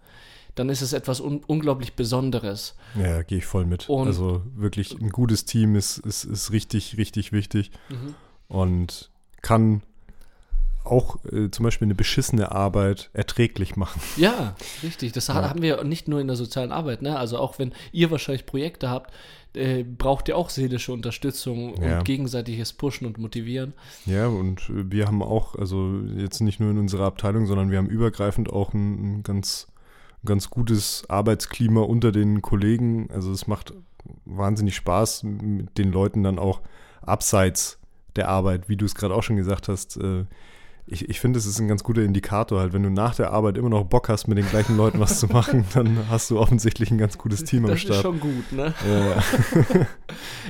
dann 0.55 0.69
ist 0.69 0.81
es 0.81 0.93
etwas 0.93 1.21
un 1.21 1.41
unglaublich 1.47 1.93
Besonderes. 1.93 2.75
Ja, 2.99 3.21
gehe 3.23 3.37
ich 3.39 3.45
voll 3.45 3.65
mit. 3.65 3.87
Und- 3.89 4.07
also 4.07 4.41
wirklich 4.55 4.99
ein 4.99 5.09
gutes 5.09 5.45
Team 5.45 5.75
ist, 5.75 5.97
ist, 5.99 6.23
ist 6.25 6.51
richtig, 6.51 6.97
richtig 6.97 7.31
wichtig 7.31 7.71
und 8.47 9.09
kann 9.41 9.81
auch 10.85 11.23
äh, 11.25 11.51
zum 11.51 11.65
Beispiel 11.65 11.85
eine 11.85 11.93
beschissene 11.95 12.51
Arbeit 12.51 13.09
erträglich 13.13 13.75
machen. 13.75 14.01
Ja, 14.17 14.55
richtig. 14.81 15.11
Das 15.11 15.27
Ja. 15.27 15.35
haben 15.35 15.61
wir 15.61 15.83
nicht 15.83 16.07
nur 16.07 16.19
in 16.19 16.27
der 16.27 16.35
sozialen 16.35 16.71
Arbeit. 16.71 17.01
Ne? 17.01 17.17
Also 17.17 17.37
auch 17.37 17.59
wenn 17.59 17.73
ihr 17.91 18.09
wahrscheinlich 18.11 18.45
Projekte 18.45 18.89
habt, 18.89 19.13
äh, 19.53 19.83
braucht 19.83 20.27
ihr 20.29 20.37
auch 20.37 20.49
seelische 20.49 20.91
Unterstützung 20.93 21.73
und 21.73 21.83
Ja. 21.83 22.01
gegenseitiges 22.01 22.73
Pushen 22.73 23.05
und 23.05 23.17
Motivieren. 23.17 23.73
Ja, 24.05 24.27
und 24.27 24.63
wir 24.69 25.05
haben 25.05 25.21
auch, 25.21 25.55
also 25.55 25.99
jetzt 26.15 26.39
nicht 26.39 26.59
nur 26.59 26.71
in 26.71 26.77
unserer 26.79 27.05
Abteilung, 27.05 27.45
sondern 27.45 27.69
wir 27.71 27.77
haben 27.77 27.87
übergreifend 27.89 28.49
auch 28.51 28.73
ein, 28.73 29.17
ein 29.19 29.23
ganz, 29.23 29.67
ganz 30.25 30.49
gutes 30.49 31.03
Arbeitsklima 31.09 31.81
unter 31.81 32.11
den 32.11 32.41
Kollegen. 32.41 33.09
Also 33.11 33.31
es 33.31 33.47
macht 33.47 33.73
wahnsinnig 34.25 34.75
Spaß, 34.75 35.23
mit 35.23 35.77
den 35.77 35.91
Leuten 35.91 36.23
dann 36.23 36.39
auch 36.39 36.61
abseits 37.01 37.79
der 38.15 38.27
Arbeit, 38.27 38.69
wie 38.69 38.77
du 38.77 38.85
es 38.85 38.95
gerade 38.95 39.13
auch 39.13 39.23
schon 39.23 39.37
gesagt 39.37 39.67
hast. 39.67 39.97
Äh, 39.97 40.25
ich, 40.91 41.07
ich 41.07 41.19
finde, 41.19 41.37
es 41.37 41.45
ist 41.45 41.59
ein 41.59 41.67
ganz 41.67 41.83
guter 41.83 42.01
Indikator 42.01 42.59
halt. 42.59 42.73
Wenn 42.73 42.81
du 42.81 42.89
nach 42.89 43.13
der 43.13 43.31
Arbeit 43.31 43.57
immer 43.57 43.69
noch 43.69 43.83
Bock 43.85 44.09
hast, 44.09 44.27
mit 44.27 44.39
den 44.39 44.49
gleichen 44.49 44.75
Leuten 44.75 44.99
was 44.99 45.19
zu 45.19 45.27
machen, 45.27 45.63
dann 45.73 46.09
hast 46.09 46.31
du 46.31 46.39
offensichtlich 46.39 46.89
ein 46.89 46.97
ganz 46.97 47.17
gutes 47.17 47.43
Team 47.43 47.65
am 47.65 47.71
das 47.71 47.79
ist 47.79 47.85
Start. 47.85 48.01
schon 48.01 48.19
gut, 48.19 48.51
ne? 48.51 48.73
Ja, 48.87 49.05
ja. 49.09 49.87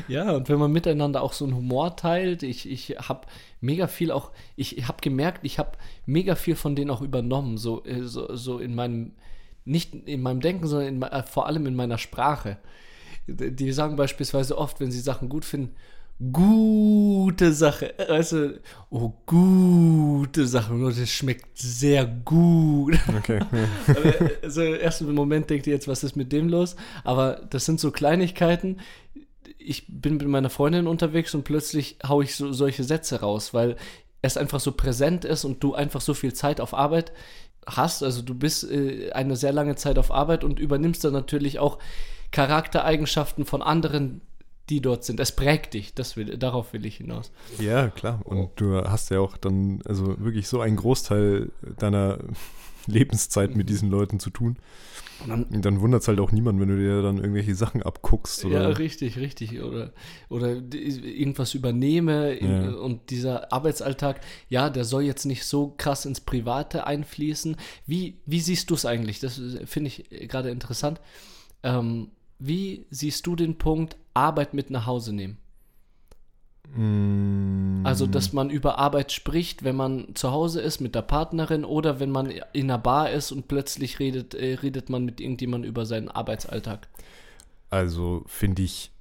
Ja, 0.08 0.32
und 0.32 0.48
wenn 0.48 0.58
man 0.58 0.72
miteinander 0.72 1.22
auch 1.22 1.34
so 1.34 1.44
einen 1.44 1.56
Humor 1.56 1.98
teilt, 1.98 2.44
ich, 2.44 2.70
ich 2.70 2.96
habe 2.98 3.28
mega 3.60 3.88
viel 3.88 4.12
auch, 4.12 4.32
ich 4.56 4.88
habe 4.88 5.00
gemerkt, 5.02 5.42
ich 5.44 5.60
habe 5.60 5.74
mega 6.06 6.36
viel 6.36 6.56
von 6.56 6.76
denen 6.76 6.90
auch 6.90 7.02
übernommen, 7.02 7.58
so, 7.58 7.84
äh, 7.84 8.04
so, 8.04 8.34
so 8.36 8.60
in 8.60 8.76
meinem, 8.76 9.12
nicht 9.70 9.94
in 9.94 10.22
meinem 10.22 10.42
Denken, 10.42 10.68
sondern 10.68 10.88
in, 10.88 11.02
äh, 11.02 11.24
vor 11.24 11.48
allem 11.48 11.66
in 11.66 11.76
meiner 11.76 11.98
Sprache. 11.98 12.58
Die 13.28 13.72
sagen 13.72 13.96
beispielsweise 13.96 14.58
oft, 14.58 14.80
wenn 14.80 14.92
sie 14.92 15.00
Sachen 15.00 15.30
gut 15.30 15.46
finden, 15.46 15.76
gute 16.34 17.54
Sache. 17.54 17.94
Weißt 18.08 18.32
du, 18.32 18.60
oh, 18.90 19.14
gute 19.26 20.48
Sache. 20.48 20.74
Das 20.84 21.10
schmeckt 21.10 21.58
sehr 21.58 22.06
gut. 22.06 22.98
Okay. 23.18 23.40
Also 24.42 24.64
im 24.64 24.76
ersten 24.76 25.14
Moment 25.14 25.50
denkt 25.50 25.68
ihr 25.68 25.74
jetzt, 25.74 25.88
was 25.88 26.04
ist 26.04 26.16
mit 26.16 26.32
dem 26.32 26.50
los? 26.50 26.76
Aber 27.04 27.42
das 27.50 27.66
sind 27.66 27.80
so 27.80 27.92
Kleinigkeiten. 27.92 28.80
Ich 29.60 29.86
bin 29.88 30.18
mit 30.18 30.28
meiner 30.28 30.50
Freundin 30.50 30.88
unterwegs 30.88 31.36
und 31.36 31.44
plötzlich 31.44 32.00
haue 32.06 32.24
ich 32.24 32.36
so 32.36 32.52
solche 32.52 32.84
Sätze 32.84 33.20
raus, 33.22 33.54
weil 33.54 33.76
es 34.22 34.36
einfach 34.36 34.60
so 34.60 34.72
präsent 34.72 35.24
ist 35.24 35.46
und 35.46 35.64
du 35.64 35.76
einfach 35.76 36.02
so 36.02 36.14
viel 36.14 36.34
Zeit 36.34 36.60
auf 36.60 36.74
Arbeit 36.74 37.12
hast. 37.66 38.04
Also 38.04 38.22
du 38.22 38.34
bist 38.34 38.70
äh, 38.70 39.12
eine 39.12 39.36
sehr 39.36 39.52
lange 39.52 39.76
Zeit 39.76 39.98
auf 39.98 40.12
Arbeit 40.12 40.44
und 40.44 40.60
übernimmst 40.60 41.04
dann 41.04 41.14
natürlich 41.14 41.60
auch 41.60 41.80
Charaktereigenschaften 42.32 43.46
von 43.46 43.62
anderen, 43.62 44.22
die 44.70 44.82
dort 44.82 45.04
sind. 45.04 45.20
Es 45.20 45.32
prägt 45.32 45.74
dich. 45.74 45.94
Das 45.94 46.16
will, 46.16 46.38
darauf 46.38 46.74
will 46.74 46.86
ich 46.86 46.98
hinaus. 46.98 47.32
Ja, 47.60 47.90
klar. 47.90 48.22
Und 48.24 48.52
du 48.58 48.76
hast 48.76 49.10
ja 49.10 49.20
auch 49.20 49.38
dann, 49.38 49.82
also 49.86 50.20
wirklich 50.20 50.48
so 50.48 50.62
einen 50.62 50.76
Großteil 50.76 51.52
deiner 51.78 52.20
Lebenszeit 52.88 53.56
mit 53.56 53.70
diesen 53.70 53.90
Leuten 53.90 54.20
zu 54.20 54.30
tun. 54.30 54.58
Und 55.24 55.30
dann 55.30 55.44
Und 55.44 55.66
dann 55.66 55.82
wundert 55.82 56.02
es 56.02 56.08
halt 56.08 56.20
auch 56.20 56.32
niemand, 56.32 56.60
wenn 56.60 56.70
du 56.70 56.78
dir 56.78 57.02
dann 57.02 57.18
irgendwelche 57.18 57.54
Sachen 57.56 57.84
abguckst. 57.84 58.46
Oder? 58.46 58.62
Ja, 58.62 58.68
richtig, 58.70 59.18
richtig. 59.18 59.62
Oder, 59.62 59.92
oder 60.30 60.56
irgendwas 60.72 61.54
übernehme 61.54 62.42
Ja. 62.42 62.72
und 62.72 63.10
dieser 63.10 63.52
Arbeitsalltag, 63.52 64.22
ja, 64.50 64.70
der 64.70 64.86
soll 64.86 65.04
jetzt 65.04 65.26
nicht 65.26 65.44
so 65.46 65.74
krass 65.78 66.06
ins 66.06 66.22
Private 66.22 66.86
einfließen. 66.88 67.58
Wie, 67.86 68.18
wie 68.26 68.40
siehst 68.40 68.70
du 68.70 68.76
es 68.76 68.86
eigentlich? 68.86 69.20
Das 69.20 69.40
äh, 69.40 69.66
finde 69.66 69.90
ich 69.90 70.12
äh, 70.12 70.28
gerade 70.28 70.50
interessant. 70.50 71.02
Ähm, 71.64 72.10
wie 72.40 72.86
siehst 72.90 73.28
du 73.28 73.36
den 73.36 73.58
Punkt 73.58 73.98
Arbeit 74.14 74.54
mit 74.54 74.70
nach 74.70 74.86
Hause 74.86 75.14
nehmen? 75.14 75.38
Mm, 76.76 77.86
Also, 77.86 78.06
dass 78.08 78.34
man 78.34 78.50
über 78.50 78.78
Arbeit 78.78 79.12
spricht, 79.12 79.64
wenn 79.64 79.76
man 79.76 80.14
zu 80.16 80.32
Hause 80.32 80.62
ist 80.62 80.80
mit 80.82 80.96
der 80.96 81.02
Partnerin 81.02 81.66
oder 81.66 82.00
wenn 82.00 82.12
man 82.12 82.30
in 82.30 82.44
einer 82.66 82.78
Bar 82.78 83.10
ist 83.12 83.32
und 83.32 83.48
plötzlich 83.48 84.00
redet, 84.00 84.34
äh, 84.36 84.54
redet 84.56 84.90
man 84.90 85.04
mit 85.06 85.20
irgendjemandem 85.20 85.70
über 85.70 85.86
seinen 85.86 86.10
Arbeitsalltag. 86.10 86.88
also 87.72 88.24
finde 88.28 88.62
ich, 88.64 88.92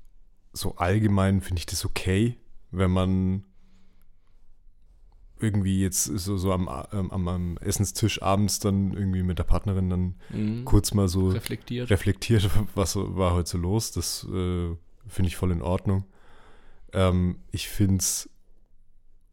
so 0.53 0.77
allgemein 0.77 1.41
finde 1.41 1.61
ich 1.61 1.67
das 1.67 1.85
okay, 1.87 2.37
wenn 2.71 2.91
man 2.91 3.45
irgendwie 5.41 5.81
jetzt 5.81 6.05
so, 6.05 6.37
so 6.37 6.53
am, 6.53 6.69
ähm, 6.93 7.11
am, 7.13 7.29
am 7.29 7.57
Essenstisch 7.59 8.21
abends 8.23 8.59
dann 8.59 8.93
irgendwie 8.93 9.23
mit 9.23 9.39
der 9.39 9.45
Partnerin 9.45 9.89
dann 9.89 10.15
Mhm. 10.31 10.65
kurz 10.65 10.93
mal 10.95 11.09
so 11.09 11.29
Reflektiert. 11.29 11.91
reflektiert, 11.91 12.51
was 12.75 12.97
war 12.97 13.35
heute 13.35 13.49
so 13.51 13.59
los. 13.59 13.93
Das 13.93 14.25
äh, 14.25 14.75
finde 15.07 15.29
ich 15.29 15.37
voll 15.37 15.53
in 15.53 15.63
Ordnung. 15.63 16.05
Ähm, 16.93 17.37
ich 17.51 17.69
finde 17.69 17.99
es 17.99 18.31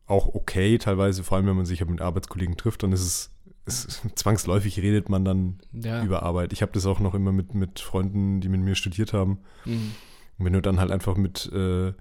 auch 0.07 0.33
okay, 0.35 0.77
teilweise, 0.77 1.23
vor 1.23 1.37
allem 1.37 1.47
wenn 1.47 1.55
man 1.55 1.65
sich 1.65 1.83
mit 1.85 2.01
Arbeitskollegen 2.01 2.57
trifft, 2.57 2.83
dann 2.83 2.91
ist 2.91 3.01
es, 3.01 3.31
es 3.65 4.01
zwangsläufig 4.15 4.79
redet 4.79 5.09
man 5.09 5.25
dann 5.25 5.59
ja. 5.71 6.03
über 6.03 6.23
Arbeit. 6.23 6.53
Ich 6.53 6.61
habe 6.61 6.71
das 6.71 6.85
auch 6.85 6.99
noch 6.99 7.13
immer 7.15 7.31
mit, 7.31 7.55
mit 7.55 7.79
Freunden, 7.79 8.41
die 8.41 8.49
mit 8.49 8.61
mir 8.61 8.75
studiert 8.75 9.13
haben. 9.13 9.39
Mhm. 9.65 9.91
Und 10.37 10.45
wenn 10.45 10.53
du 10.53 10.61
dann 10.61 10.79
halt 10.79 10.91
einfach 10.91 11.15
mit, 11.15 11.51
äh, 11.53 11.93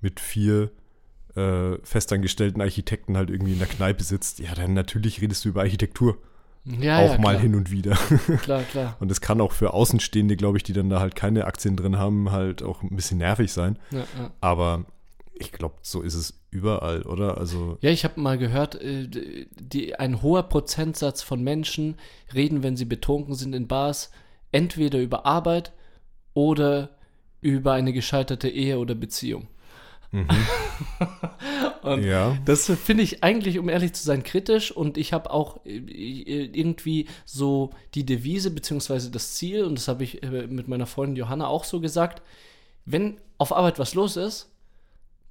mit 0.00 0.20
vier 0.20 0.70
äh, 1.34 1.78
festangestellten 1.82 2.60
Architekten 2.60 3.16
halt 3.16 3.30
irgendwie 3.30 3.52
in 3.52 3.58
der 3.58 3.68
Kneipe 3.68 4.02
sitzt, 4.02 4.40
ja, 4.40 4.54
dann 4.54 4.74
natürlich 4.74 5.20
redest 5.20 5.44
du 5.44 5.50
über 5.50 5.60
Architektur. 5.60 6.18
Ja, 6.64 6.98
auch 6.98 7.12
ja, 7.12 7.18
mal 7.20 7.38
hin 7.38 7.54
und 7.54 7.70
wieder. 7.70 7.94
Klar, 8.42 8.62
klar. 8.64 8.96
Und 8.98 9.12
es 9.12 9.20
kann 9.20 9.40
auch 9.40 9.52
für 9.52 9.72
Außenstehende, 9.72 10.36
glaube 10.36 10.56
ich, 10.56 10.64
die 10.64 10.72
dann 10.72 10.90
da 10.90 10.98
halt 10.98 11.14
keine 11.14 11.44
Aktien 11.44 11.76
drin 11.76 11.96
haben, 11.96 12.32
halt 12.32 12.64
auch 12.64 12.82
ein 12.82 12.96
bisschen 12.96 13.18
nervig 13.18 13.52
sein. 13.52 13.78
Ja. 13.92 14.04
Aber 14.40 14.84
ich 15.38 15.52
glaube, 15.52 15.76
so 15.82 16.02
ist 16.02 16.14
es 16.14 16.40
überall, 16.50 17.02
oder? 17.02 17.38
Also, 17.38 17.78
Ja, 17.80 17.90
ich 17.90 18.04
habe 18.04 18.20
mal 18.20 18.38
gehört, 18.38 18.74
äh, 18.76 19.46
die, 19.54 19.94
ein 19.96 20.22
hoher 20.22 20.44
Prozentsatz 20.44 21.22
von 21.22 21.42
Menschen 21.42 21.96
reden, 22.34 22.62
wenn 22.62 22.76
sie 22.76 22.84
betrunken 22.84 23.34
sind 23.34 23.54
in 23.54 23.68
Bars, 23.68 24.10
entweder 24.52 24.98
über 24.98 25.26
Arbeit 25.26 25.72
oder 26.34 26.90
über 27.40 27.74
eine 27.74 27.92
gescheiterte 27.92 28.48
Ehe 28.48 28.78
oder 28.78 28.94
Beziehung. 28.94 29.48
Und 31.82 32.04
ja. 32.04 32.38
das 32.44 32.70
finde 32.70 33.02
ich 33.02 33.22
eigentlich, 33.22 33.58
um 33.58 33.68
ehrlich 33.68 33.92
zu 33.92 34.02
sein, 34.02 34.22
kritisch 34.22 34.72
und 34.72 34.96
ich 34.96 35.12
habe 35.12 35.30
auch 35.30 35.64
äh, 35.66 35.76
irgendwie 35.76 37.06
so 37.24 37.70
die 37.94 38.06
Devise 38.06 38.50
beziehungsweise 38.50 39.10
das 39.10 39.34
Ziel, 39.34 39.64
und 39.64 39.76
das 39.76 39.88
habe 39.88 40.04
ich 40.04 40.22
äh, 40.22 40.46
mit 40.46 40.68
meiner 40.68 40.86
Freundin 40.86 41.16
Johanna 41.16 41.46
auch 41.46 41.64
so 41.64 41.80
gesagt, 41.80 42.22
wenn 42.84 43.18
auf 43.38 43.52
Arbeit 43.52 43.78
was 43.78 43.94
los 43.94 44.16
ist, 44.16 44.50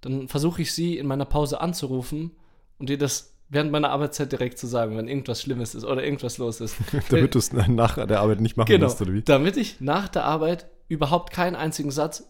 dann 0.02 0.28
versuche 0.28 0.62
ich 0.62 0.74
sie 0.74 0.98
in 0.98 1.08
meiner 1.08 1.26
Pause 1.26 1.62
anzurufen 1.62 2.32
und 2.78 2.90
ihr 2.90 2.98
das 2.98 3.36
während 3.50 3.72
meiner 3.72 3.90
Arbeitszeit 3.92 4.32
direkt 4.32 4.58
zu 4.58 4.68
sagen, 4.68 4.98
wenn 4.98 5.08
irgendwas 5.08 5.42
Schlimmes 5.42 5.76
ist 5.76 5.84
oder 5.84 6.04
irgendwas 6.04 6.38
los 6.38 6.62
ist. 6.62 6.78
Damit 7.10 7.36
du 7.36 7.40
es 7.40 7.54
nach 7.54 7.96
der 7.96 8.20
Arbeit 8.20 8.42
nicht 8.42 8.58
machen 8.58 8.68
genau, 8.68 8.86
musst, 8.86 9.02
oder 9.02 9.14
wie? 9.14 9.22
damit 9.22 9.58
ich 9.58 9.82
nach 9.82 10.08
der 10.08 10.24
Arbeit 10.24 10.68
überhaupt 10.88 11.32
keinen 11.32 11.56
einzigen 11.56 11.92
Satz 11.92 12.28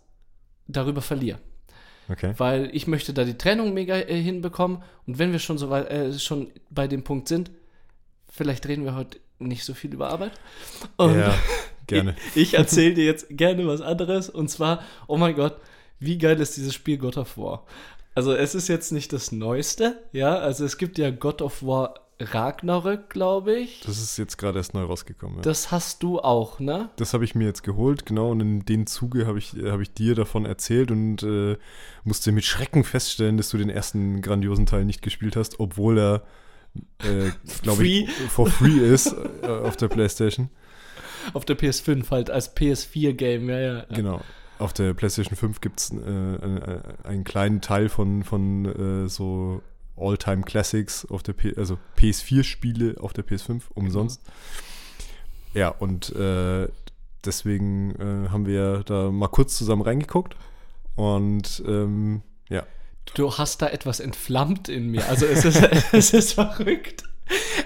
darüber 0.68 1.02
verliere. 1.02 1.40
Okay. 2.08 2.34
Weil 2.38 2.70
ich 2.74 2.86
möchte 2.86 3.14
da 3.14 3.24
die 3.24 3.38
Trennung 3.38 3.74
mega 3.74 3.96
äh, 3.96 4.22
hinbekommen 4.22 4.84
und 5.08 5.18
wenn 5.18 5.32
wir 5.32 5.40
schon 5.40 5.58
so 5.58 5.70
weit, 5.70 5.90
äh, 5.90 6.14
schon 6.20 6.52
bei 6.70 6.88
dem 6.88 7.04
Punkt 7.04 7.28
sind, 7.28 7.52
vielleicht 8.30 8.68
reden 8.68 8.86
wir 8.86 8.96
heute 8.96 9.20
nicht 9.40 9.64
so 9.64 9.74
viel 9.74 9.94
über 9.94 10.10
Arbeit. 10.10 10.32
Und 10.98 11.18
Ja, 11.18 11.34
gerne. 11.88 12.16
Ich, 12.36 12.54
ich 12.54 12.54
erzähle 12.54 12.94
dir 12.94 13.06
jetzt 13.06 13.28
gerne 13.30 13.66
was 13.68 13.82
anderes 13.82 14.30
und 14.30 14.50
zwar, 14.50 14.84
oh 15.08 15.18
mein 15.18 15.36
Gott, 15.36 15.58
wie 16.00 16.18
geil 16.18 16.40
ist 16.40 16.58
dieses 16.58 16.74
Spiel 16.74 16.98
God 16.98 17.18
of 17.18 17.38
War? 17.38 17.66
Also 18.14 18.34
es 18.34 18.56
ist 18.56 18.70
jetzt 18.70 18.92
nicht 18.92 19.12
das 19.12 19.32
Neueste, 19.32 20.02
ja, 20.14 20.36
also 20.38 20.64
es 20.64 20.78
gibt 20.78 20.98
ja 20.98 21.12
God 21.12 21.42
of 21.42 21.64
War 21.64 21.96
Ragnarök, 22.20 23.10
glaube 23.10 23.58
ich. 23.58 23.82
Das 23.82 24.00
ist 24.02 24.18
jetzt 24.18 24.38
gerade 24.38 24.60
erst 24.60 24.74
neu 24.74 24.84
rausgekommen. 24.84 25.38
Ja. 25.38 25.42
Das 25.42 25.72
hast 25.72 26.02
du 26.02 26.20
auch, 26.20 26.60
ne? 26.60 26.90
Das 26.96 27.14
habe 27.14 27.26
ich 27.26 27.36
mir 27.36 27.46
jetzt 27.46 27.64
geholt, 27.64 28.06
genau, 28.06 28.32
und 28.32 28.40
in 28.40 28.64
dem 28.64 28.88
Zuge 28.88 29.28
habe 29.28 29.38
ich, 29.38 29.58
äh, 29.58 29.70
hab 29.70 29.82
ich 29.82 29.94
dir 29.94 30.16
davon 30.16 30.46
erzählt 30.46 30.92
und 30.92 31.24
äh, 31.24 31.58
musste 32.06 32.32
mit 32.32 32.46
Schrecken 32.46 32.86
feststellen, 32.86 33.36
dass 33.36 33.50
du 33.50 33.58
den 33.58 33.70
ersten 33.70 34.22
grandiosen 34.22 34.66
Teil 34.66 34.86
nicht 34.86 35.02
gespielt 35.02 35.36
hast, 35.36 35.60
obwohl 35.60 36.00
er, 36.00 36.24
äh, 37.00 37.32
glaube 37.64 37.86
ich, 37.86 38.10
for 38.30 38.48
free 38.48 38.80
ist 38.80 39.14
äh, 39.42 39.48
auf 39.48 39.76
der 39.76 39.90
Playstation. 39.90 40.50
Auf 41.34 41.44
der 41.44 41.58
PS5 41.58 42.10
halt 42.12 42.30
als 42.30 42.56
PS4-Game, 42.56 43.50
ja, 43.50 43.60
ja. 43.60 43.86
Genau. 43.94 44.22
Auf 44.58 44.74
der 44.74 44.94
PlayStation 44.94 45.36
5 45.36 45.62
gibt 45.62 45.80
es 45.80 45.92
äh, 45.92 45.96
einen, 45.96 46.62
äh, 46.62 46.80
einen 47.04 47.24
kleinen 47.24 47.62
Teil 47.62 47.90
von, 47.90 48.24
von 48.24 48.66
äh, 49.06 49.10
so 49.10 49.62
All-Time 49.98 50.44
Classics 50.44 51.06
auf 51.06 51.24
der 51.24 51.34
P 51.34 51.54
also 51.58 51.78
PS4-Spiele 51.98 52.96
auf 53.00 53.14
der 53.14 53.26
PS5 53.26 53.64
umsonst. 53.74 54.22
Ja, 55.54 55.70
und 55.70 56.14
äh, 56.16 56.68
deswegen 57.24 57.96
äh, 57.96 58.30
haben 58.30 58.46
wir 58.46 58.84
da 58.84 59.12
mal 59.12 59.28
kurz 59.28 59.58
zusammen 59.58 59.82
reingeguckt. 59.82 60.36
Und 60.96 61.64
ähm, 61.68 62.22
ja, 62.50 62.64
Du 63.14 63.38
hast 63.38 63.62
da 63.62 63.68
etwas 63.68 64.00
entflammt 64.00 64.68
in 64.68 64.90
mir. 64.90 65.08
Also 65.08 65.26
es 65.26 65.46
ist, 65.46 65.62
es 65.94 66.14
ist 66.14 66.34
verrückt. 66.34 67.04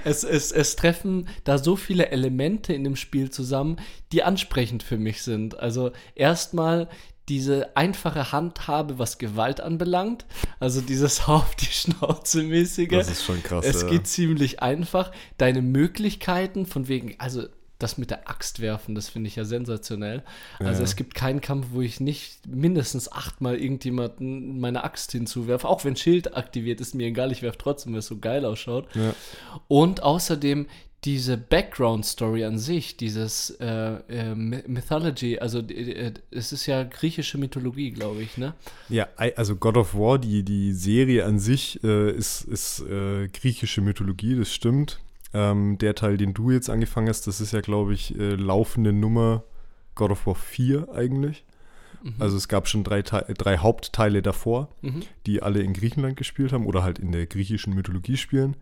Es, 0.05 0.23
es, 0.23 0.51
es 0.51 0.75
treffen 0.75 1.27
da 1.43 1.57
so 1.57 1.75
viele 1.75 2.09
Elemente 2.09 2.73
in 2.73 2.83
dem 2.83 2.95
Spiel 2.95 3.29
zusammen, 3.29 3.77
die 4.11 4.23
ansprechend 4.23 4.81
für 4.83 4.97
mich 4.97 5.21
sind. 5.23 5.59
Also 5.59 5.91
erstmal 6.15 6.87
diese 7.29 7.77
einfache 7.77 8.31
Handhabe, 8.31 8.97
was 8.97 9.19
Gewalt 9.19 9.61
anbelangt. 9.61 10.25
Also 10.59 10.81
dieses 10.81 11.21
auf 11.27 11.55
die 11.55 11.65
Schnauze 11.65 12.43
mäßige. 12.43 12.89
das 12.89 13.09
ist 13.09 13.23
schon 13.23 13.41
krass. 13.43 13.65
Es 13.65 13.83
ja. 13.83 13.89
geht 13.89 14.07
ziemlich 14.07 14.61
einfach. 14.61 15.11
Deine 15.37 15.61
Möglichkeiten 15.61 16.65
von 16.65 16.87
wegen, 16.87 17.15
also 17.19 17.47
das 17.79 17.97
mit 17.97 18.11
der 18.11 18.29
Axt 18.29 18.59
werfen, 18.59 18.93
das 18.93 19.09
finde 19.09 19.29
ich 19.29 19.35
ja 19.37 19.45
sensationell. 19.45 20.21
Also 20.59 20.79
Ja. 20.81 20.83
es 20.83 20.95
gibt 20.97 21.15
keinen 21.15 21.39
Kampf, 21.41 21.67
wo 21.71 21.81
ich 21.81 21.99
nicht 22.01 22.45
mindestens 22.45 23.11
achtmal 23.11 23.55
irgendjemanden 23.57 24.59
meine 24.59 24.83
Axt 24.83 25.13
hinzuwerfe. 25.13 25.67
Auch 25.67 25.85
wenn 25.85 25.95
Schild 25.95 26.35
aktiviert 26.35 26.81
ist, 26.81 26.93
mir 26.93 27.07
egal, 27.07 27.31
ich 27.31 27.41
werfe 27.41 27.57
trotzdem, 27.57 27.93
weil 27.93 27.99
es 27.99 28.07
so 28.07 28.17
geil 28.17 28.45
ausschaut. 28.45 28.87
Ja. 28.95 29.15
Und 29.67 30.03
außerdem 30.03 30.67
diese 31.05 31.37
Background-Story 31.37 32.43
an 32.43 32.59
sich, 32.59 32.97
dieses 32.97 33.51
äh, 33.61 33.65
äh, 34.09 34.35
My- 34.35 34.63
Mythology, 34.67 35.39
also 35.39 35.59
äh, 35.59 36.11
es 36.31 36.51
ist 36.51 36.65
ja 36.65 36.83
griechische 36.83 37.37
Mythologie, 37.37 37.91
glaube 37.91 38.21
ich, 38.21 38.37
ne? 38.37 38.53
Ja, 38.89 39.07
also 39.15 39.55
God 39.55 39.77
of 39.77 39.95
War, 39.95 40.19
die, 40.19 40.43
die 40.43 40.73
Serie 40.73 41.23
an 41.23 41.39
sich 41.39 41.81
äh, 41.85 42.11
ist, 42.11 42.41
ist 42.41 42.81
äh, 42.81 43.29
griechische 43.29 43.79
Mythologie, 43.79 44.35
das 44.35 44.53
stimmt. 44.53 44.99
Ähm, 45.33 45.77
der 45.77 45.93
Teil, 45.95 46.17
den 46.17 46.33
du 46.33 46.49
jetzt 46.51 46.69
angefangen 46.69 47.07
hast, 47.09 47.27
das 47.27 47.39
ist 47.41 47.51
ja, 47.53 47.61
glaube 47.61 47.93
ich, 47.93 48.17
äh, 48.19 48.35
laufende 48.35 48.91
Nummer 48.93 49.43
God 49.95 50.11
of 50.11 50.25
War 50.27 50.35
4 50.35 50.89
eigentlich. 50.93 51.45
Also 52.17 52.37
es 52.37 52.47
gab 52.47 52.69
schon 52.69 52.85
drei, 52.85 53.01
Te 53.01 53.25
drei 53.37 53.57
Hauptteile 53.57 54.21
davor, 54.21 54.69
Mhm. 54.81 55.01
die 55.25 55.43
alle 55.43 55.59
in 55.61 55.73
Griechenland 55.73 56.15
gespielt 56.15 56.53
haben 56.53 56.65
oder 56.65 56.81
halt 56.81 56.97
in 56.97 57.11
der 57.11 57.25
griechischen 57.25 57.75
Mythologie 57.75 58.15
spielen. 58.15 58.55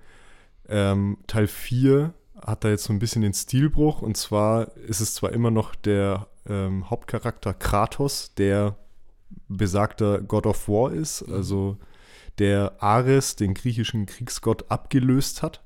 Ähm, 0.67 1.17
Teil 1.27 1.45
4 1.45 2.13
hat 2.43 2.63
da 2.63 2.69
jetzt 2.69 2.85
so 2.85 2.93
ein 2.93 2.97
bisschen 2.99 3.21
den 3.21 3.33
Stilbruch 3.35 4.01
und 4.01 4.17
zwar 4.17 4.75
ist 4.87 5.01
es 5.01 5.13
zwar 5.13 5.33
immer 5.33 5.51
noch 5.51 5.75
der 5.75 6.27
ähm, 6.49 6.89
Hauptcharakter 6.89 7.53
Kratos, 7.53 8.33
der 8.35 8.75
besagter 9.47 10.19
God 10.21 10.45
of 10.47 10.67
War 10.67 10.91
ist, 10.91 11.21
also 11.23 11.77
der 12.39 12.81
Ares, 12.81 13.35
den 13.35 13.53
griechischen 13.53 14.05
Kriegsgott, 14.07 14.69
abgelöst 14.71 15.43
hat, 15.43 15.61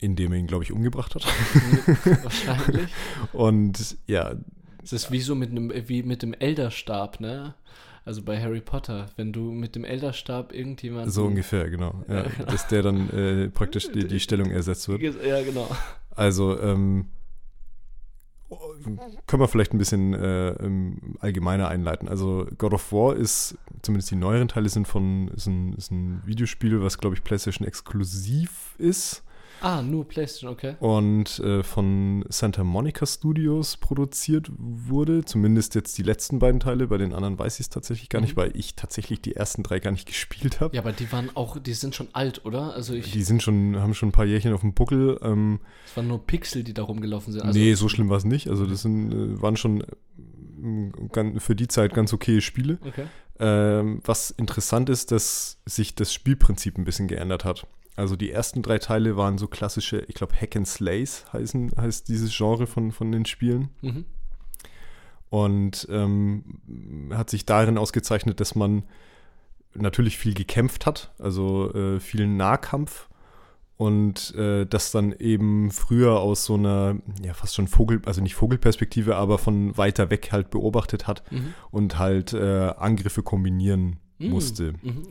indem 0.00 0.32
er 0.32 0.38
ihn, 0.38 0.46
glaube 0.46 0.64
ich, 0.64 0.72
umgebracht 0.72 1.14
hat. 1.14 1.26
Wahrscheinlich. 2.22 2.88
Und 3.32 3.96
ja, 4.06 4.34
Es 4.82 4.92
ist 4.92 5.10
wie 5.10 5.20
so 5.20 5.34
mit 5.34 5.50
einem, 5.50 5.72
wie 5.88 6.02
mit 6.02 6.22
dem 6.22 6.34
Elderstab, 6.34 7.20
ne? 7.20 7.54
Also 8.04 8.22
bei 8.22 8.40
Harry 8.40 8.60
Potter, 8.60 9.06
wenn 9.16 9.32
du 9.32 9.50
mit 9.50 9.74
dem 9.74 9.84
Elderstab 9.84 10.52
irgendjemanden. 10.52 11.10
so 11.10 11.24
ungefähr, 11.24 11.68
genau. 11.68 12.04
Ja, 12.08 12.18
Ja, 12.18 12.22
genau. 12.22 12.44
Dass 12.50 12.68
der 12.68 12.82
dann 12.82 13.10
äh, 13.10 13.48
praktisch 13.48 13.90
die, 13.90 14.06
die 14.06 14.20
Stellung 14.20 14.50
ersetzt 14.52 14.88
wird. 14.88 15.02
Ja, 15.24 15.42
genau. 15.42 15.68
Also, 16.14 16.58
ähm, 16.60 17.06
können 19.26 19.42
wir 19.42 19.48
vielleicht 19.48 19.74
ein 19.74 19.78
bisschen 19.78 20.14
äh, 20.14 20.50
ähm, 20.50 21.16
allgemeiner 21.18 21.66
einleiten. 21.66 22.08
Also, 22.08 22.46
God 22.56 22.74
of 22.74 22.92
War 22.92 23.16
ist, 23.16 23.58
zumindest 23.82 24.12
die 24.12 24.16
neueren 24.16 24.46
Teile 24.46 24.68
sind 24.68 24.86
von, 24.86 25.26
ist 25.28 25.48
ein, 25.48 25.72
ist 25.72 25.90
ein 25.90 26.22
Videospiel, 26.24 26.80
was, 26.80 26.98
glaube 26.98 27.16
ich, 27.16 27.24
PlayStation 27.24 27.66
exklusiv 27.66 28.76
ist 28.78 29.25
Ah, 29.60 29.82
nur 29.82 30.06
PlayStation, 30.06 30.50
okay. 30.52 30.74
und 30.80 31.38
äh, 31.40 31.62
von 31.62 32.24
Santa 32.28 32.62
Monica 32.64 33.06
Studios 33.06 33.76
produziert 33.76 34.50
wurde. 34.58 35.24
Zumindest 35.24 35.74
jetzt 35.74 35.96
die 35.98 36.02
letzten 36.02 36.38
beiden 36.38 36.60
Teile. 36.60 36.86
Bei 36.88 36.98
den 36.98 37.12
anderen 37.12 37.38
weiß 37.38 37.54
ich 37.54 37.60
es 37.66 37.70
tatsächlich 37.70 38.08
gar 38.08 38.20
Mhm. 38.20 38.26
nicht, 38.26 38.36
weil 38.36 38.56
ich 38.56 38.74
tatsächlich 38.74 39.20
die 39.22 39.34
ersten 39.36 39.62
drei 39.62 39.78
gar 39.80 39.90
nicht 39.92 40.06
gespielt 40.06 40.60
habe. 40.60 40.74
Ja, 40.76 40.82
aber 40.82 40.92
die 40.92 41.10
waren 41.12 41.30
auch, 41.34 41.58
die 41.58 41.72
sind 41.74 41.94
schon 41.94 42.08
alt, 42.12 42.44
oder? 42.44 42.74
Also 42.74 42.94
ich, 42.94 43.10
Die 43.12 43.22
sind 43.22 43.42
schon, 43.42 43.76
haben 43.78 43.94
schon 43.94 44.10
ein 44.10 44.12
paar 44.12 44.26
Jährchen 44.26 44.52
auf 44.52 44.60
dem 44.60 44.74
Buckel. 44.74 45.18
Ähm, 45.22 45.60
es 45.86 45.96
waren 45.96 46.08
nur 46.08 46.26
Pixel, 46.26 46.62
die 46.62 46.74
da 46.74 46.82
rumgelaufen 46.82 47.32
sind. 47.32 47.42
Also, 47.42 47.58
nee, 47.58 47.74
so 47.74 47.88
schlimm 47.88 48.08
war 48.08 48.18
es 48.18 48.24
nicht. 48.24 48.48
Also 48.48 48.66
das 48.66 48.82
sind, 48.82 49.12
äh, 49.12 49.40
waren 49.42 49.56
schon 49.56 49.80
äh, 49.80 51.40
für 51.40 51.54
die 51.56 51.68
Zeit 51.68 51.94
ganz 51.94 52.12
okay 52.12 52.40
Spiele. 52.40 52.78
Okay. 52.86 53.06
Ähm, 53.38 54.00
was 54.04 54.30
interessant 54.30 54.88
ist, 54.88 55.12
dass 55.12 55.58
sich 55.66 55.94
das 55.94 56.12
Spielprinzip 56.12 56.78
ein 56.78 56.84
bisschen 56.84 57.06
geändert 57.08 57.44
hat. 57.44 57.66
Also 57.96 58.14
die 58.14 58.30
ersten 58.30 58.62
drei 58.62 58.78
Teile 58.78 59.16
waren 59.16 59.38
so 59.38 59.48
klassische, 59.48 60.04
ich 60.08 60.14
glaube 60.14 60.34
Hack 60.38 60.54
and 60.54 60.68
Slays 60.68 61.24
heißen, 61.32 61.72
heißt 61.76 62.08
dieses 62.08 62.36
Genre 62.36 62.66
von, 62.66 62.92
von 62.92 63.10
den 63.10 63.24
Spielen. 63.24 63.70
Mhm. 63.80 64.04
Und 65.28 65.86
ähm, 65.90 66.60
hat 67.12 67.30
sich 67.30 67.46
darin 67.46 67.78
ausgezeichnet, 67.78 68.38
dass 68.40 68.54
man 68.54 68.84
natürlich 69.74 70.18
viel 70.18 70.34
gekämpft 70.34 70.86
hat, 70.86 71.12
also 71.18 71.72
äh, 71.74 72.00
viel 72.00 72.26
Nahkampf 72.26 73.08
und 73.76 74.34
äh, 74.36 74.64
das 74.66 74.90
dann 74.92 75.12
eben 75.12 75.70
früher 75.70 76.20
aus 76.20 76.44
so 76.44 76.54
einer, 76.54 76.96
ja 77.22 77.34
fast 77.34 77.54
schon 77.56 77.66
Vogel, 77.66 78.00
also 78.06 78.22
nicht 78.22 78.34
Vogelperspektive, 78.34 79.16
aber 79.16 79.36
von 79.38 79.76
weiter 79.76 80.08
weg 80.08 80.30
halt 80.32 80.50
beobachtet 80.50 81.06
hat 81.06 81.30
Mhm. 81.30 81.52
und 81.70 81.98
halt 81.98 82.32
äh, 82.32 82.72
Angriffe 82.78 83.22
kombinieren 83.22 83.98
Mhm. 84.18 84.30
musste. 84.30 84.72
Mhm. 84.82 84.90
Mhm. 84.90 85.04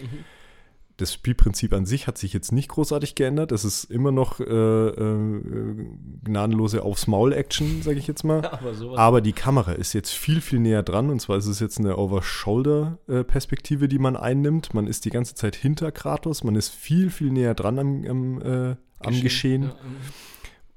Das 0.97 1.13
Spielprinzip 1.13 1.73
an 1.73 1.85
sich 1.85 2.07
hat 2.07 2.17
sich 2.17 2.31
jetzt 2.31 2.53
nicht 2.53 2.69
großartig 2.69 3.15
geändert. 3.15 3.51
Es 3.51 3.65
ist 3.65 3.83
immer 3.85 4.11
noch 4.11 4.39
äh, 4.39 4.43
äh, 4.43 5.85
gnadenlose 6.23 6.83
Aufs-Maul-Action, 6.83 7.81
sage 7.81 7.99
ich 7.99 8.07
jetzt 8.07 8.23
mal. 8.23 8.45
Aber. 8.45 8.97
Aber 8.97 9.21
die 9.21 9.33
Kamera 9.33 9.73
ist 9.73 9.93
jetzt 9.93 10.11
viel, 10.11 10.39
viel 10.39 10.59
näher 10.59 10.83
dran. 10.83 11.09
Und 11.09 11.19
zwar 11.19 11.37
ist 11.37 11.47
es 11.47 11.59
jetzt 11.59 11.79
eine 11.79 11.97
Over-Shoulder-Perspektive, 11.97 13.89
die 13.89 13.99
man 13.99 14.15
einnimmt. 14.15 14.73
Man 14.73 14.87
ist 14.87 15.03
die 15.03 15.09
ganze 15.09 15.35
Zeit 15.35 15.55
hinter 15.55 15.91
Kratos. 15.91 16.45
Man 16.45 16.55
ist 16.55 16.69
viel, 16.69 17.09
viel 17.09 17.29
näher 17.29 17.55
dran 17.55 17.77
am, 17.77 18.05
am, 18.05 18.41
äh, 18.41 18.75
am 18.99 19.21
Geschehen. 19.21 19.63
Ja, 19.63 19.75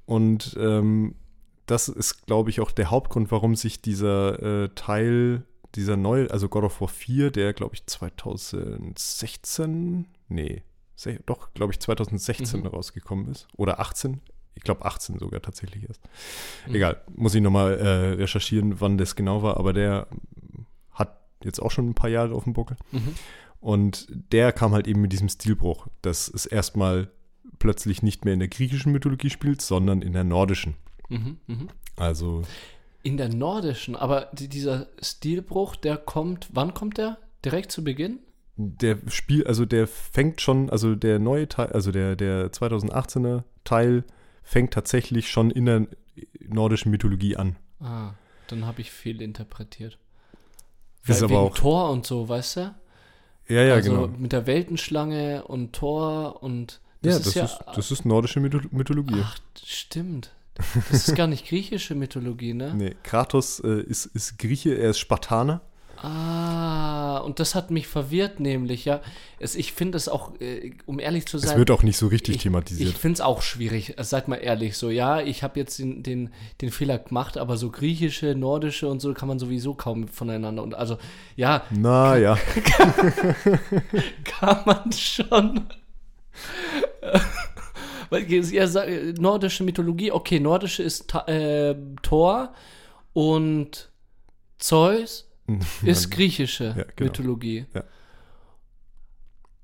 Und 0.05 0.57
ähm, 0.59 1.15
das 1.65 1.87
ist, 1.87 2.25
glaube 2.25 2.49
ich, 2.49 2.59
auch 2.59 2.71
der 2.71 2.91
Hauptgrund, 2.91 3.31
warum 3.31 3.55
sich 3.55 3.81
dieser 3.81 4.63
äh, 4.63 4.69
Teil, 4.75 5.43
dieser 5.75 5.97
neue, 5.97 6.29
also 6.31 6.49
God 6.49 6.63
of 6.65 6.81
War 6.81 6.87
4, 6.87 7.29
der, 7.31 7.53
glaube 7.53 7.75
ich, 7.75 7.85
2016, 7.85 10.07
nee, 10.27 10.63
doch, 11.25 11.53
glaube 11.53 11.71
ich, 11.73 11.79
2016 11.79 12.59
Mhm. 12.61 12.67
rausgekommen 12.67 13.29
ist. 13.31 13.47
Oder 13.55 13.79
18. 13.79 14.19
Ich 14.55 14.63
glaube 14.63 14.83
18 14.83 15.19
sogar 15.19 15.41
tatsächlich 15.41 15.87
erst. 15.87 16.01
Mhm. 16.67 16.75
Egal, 16.75 17.01
muss 17.15 17.33
ich 17.35 17.41
nochmal 17.41 17.77
äh, 17.77 17.87
recherchieren, 18.15 18.81
wann 18.81 18.97
das 18.97 19.15
genau 19.15 19.41
war, 19.41 19.55
aber 19.57 19.71
der 19.71 20.07
hat 20.91 21.17
jetzt 21.43 21.61
auch 21.61 21.71
schon 21.71 21.87
ein 21.89 21.93
paar 21.95 22.09
Jahre 22.09 22.33
auf 22.35 22.43
dem 22.43 22.51
Buckel. 22.53 22.75
Mhm. 22.91 23.15
Und 23.61 24.07
der 24.33 24.51
kam 24.51 24.73
halt 24.73 24.87
eben 24.87 24.99
mit 25.01 25.13
diesem 25.13 25.29
Stilbruch, 25.29 25.87
dass 26.01 26.27
es 26.27 26.45
erstmal 26.45 27.09
plötzlich 27.59 28.03
nicht 28.03 28.25
mehr 28.25 28.33
in 28.33 28.39
der 28.39 28.49
griechischen 28.49 28.91
Mythologie 28.91 29.29
spielt, 29.29 29.61
sondern 29.61 30.01
in 30.01 30.11
der 30.13 30.23
nordischen. 30.25 30.75
Mhm. 31.07 31.37
Mhm. 31.47 31.69
Also 31.95 32.41
In 33.01 33.17
der 33.17 33.29
nordischen, 33.29 33.95
aber 33.95 34.29
die, 34.33 34.47
dieser 34.49 34.87
Stilbruch, 35.01 35.75
der 35.75 35.97
kommt, 35.97 36.49
wann 36.51 36.73
kommt 36.73 36.97
der? 36.97 37.17
Direkt 37.45 37.71
zu 37.71 37.83
Beginn? 37.83 38.19
der 38.61 38.97
Spiel, 39.07 39.47
also 39.47 39.65
der 39.65 39.87
fängt 39.87 40.41
schon, 40.41 40.69
also 40.69 40.93
der 40.93 41.17
neue 41.17 41.47
Teil, 41.47 41.67
also 41.67 41.93
der, 41.93 42.17
der 42.17 42.51
2018er 42.51 43.43
Teil 43.63 44.03
fängt 44.43 44.73
tatsächlich 44.73 45.29
schon 45.29 45.49
in 45.49 45.65
der 45.65 45.87
nordischen 46.45 46.91
Mythologie 46.91 47.37
an. 47.37 47.55
Ah, 47.79 48.11
dann 48.47 48.65
habe 48.65 48.81
ich 48.81 48.91
viel 48.91 49.21
interpretiert. 49.21 49.97
Ist 51.07 51.21
Weil 51.21 51.29
aber 51.29 51.39
auch- 51.39 51.55
Tor 51.55 51.89
und 51.89 52.05
so, 52.05 52.27
weißt 52.27 52.57
du? 52.57 52.75
Ja, 53.47 53.63
ja, 53.63 53.75
also 53.75 53.91
genau. 53.91 54.07
mit 54.07 54.33
der 54.33 54.45
Weltenschlange 54.45 55.45
und 55.45 55.71
Tor 55.73 56.43
und 56.43 56.81
ja, 57.01 57.17
das 57.17 57.33
ist, 57.33 57.59
das 57.73 57.91
ist 57.91 58.05
nordische 58.05 58.41
Mytho 58.41 58.59
Mythologie. 58.71 59.21
Ach, 59.23 59.37
stimmt. 59.63 60.35
Das 60.91 61.07
ist 61.07 61.15
gar 61.15 61.27
nicht 61.27 61.47
griechische 61.47 61.95
Mythologie, 61.95 62.53
ne? 62.53 62.73
Nee, 62.75 62.95
Kratos 63.03 63.59
äh, 63.59 63.81
ist, 63.81 64.05
ist 64.07 64.37
Grieche, 64.37 64.75
er 64.75 64.91
ist 64.91 64.99
Spartaner. 64.99 65.61
Ah, 66.01 67.17
und 67.17 67.41
das 67.41 67.55
hat 67.55 67.71
mich 67.71 67.87
verwirrt, 67.87 68.39
nämlich, 68.39 68.85
ja. 68.85 69.01
Es, 69.37 69.55
ich 69.55 69.73
finde 69.73 69.97
es 69.97 70.07
auch, 70.07 70.39
äh, 70.39 70.71
um 70.85 70.97
ehrlich 70.99 71.25
zu 71.25 71.37
Es 71.37 71.43
sein. 71.43 71.57
wird 71.57 71.71
auch 71.71 71.83
nicht 71.83 71.97
so 71.97 72.07
richtig 72.07 72.37
ich, 72.37 72.43
thematisiert. 72.43 72.89
Ich 72.89 72.97
finde 72.97 73.15
es 73.15 73.21
auch 73.21 73.41
schwierig. 73.41 73.97
Also, 73.97 74.09
Seid 74.11 74.29
mal 74.29 74.37
ehrlich, 74.37 74.77
so, 74.77 74.89
ja, 74.89 75.19
ich 75.19 75.43
habe 75.43 75.59
jetzt 75.59 75.77
den, 75.77 76.01
den, 76.01 76.29
den 76.61 76.71
Fehler 76.71 76.99
gemacht, 76.99 77.37
aber 77.37 77.57
so 77.57 77.69
griechische, 77.69 78.33
nordische 78.33 78.87
und 78.87 79.01
so 79.01 79.13
kann 79.13 79.27
man 79.27 79.39
sowieso 79.39 79.73
kaum 79.73 80.07
voneinander. 80.07 80.63
Und 80.63 80.73
also, 80.73 80.97
ja, 81.35 81.63
Na 81.69 82.17
ja, 82.17 82.37
kann 84.23 84.61
man 84.65 84.91
schon. 84.93 85.67
Weil 88.09 88.31
ihr 88.31 88.67
sagt, 88.67 88.89
nordische 89.19 89.63
Mythologie, 89.63 90.11
okay, 90.11 90.39
nordische 90.39 90.83
ist 90.83 91.13
äh, 91.27 91.75
Thor 92.01 92.53
und 93.13 93.89
Zeus 94.57 95.29
ist 95.83 96.09
griechische 96.11 96.65
Ja, 96.77 96.83
genau. 96.95 97.09
Mythologie. 97.11 97.65
Ja. 97.73 97.83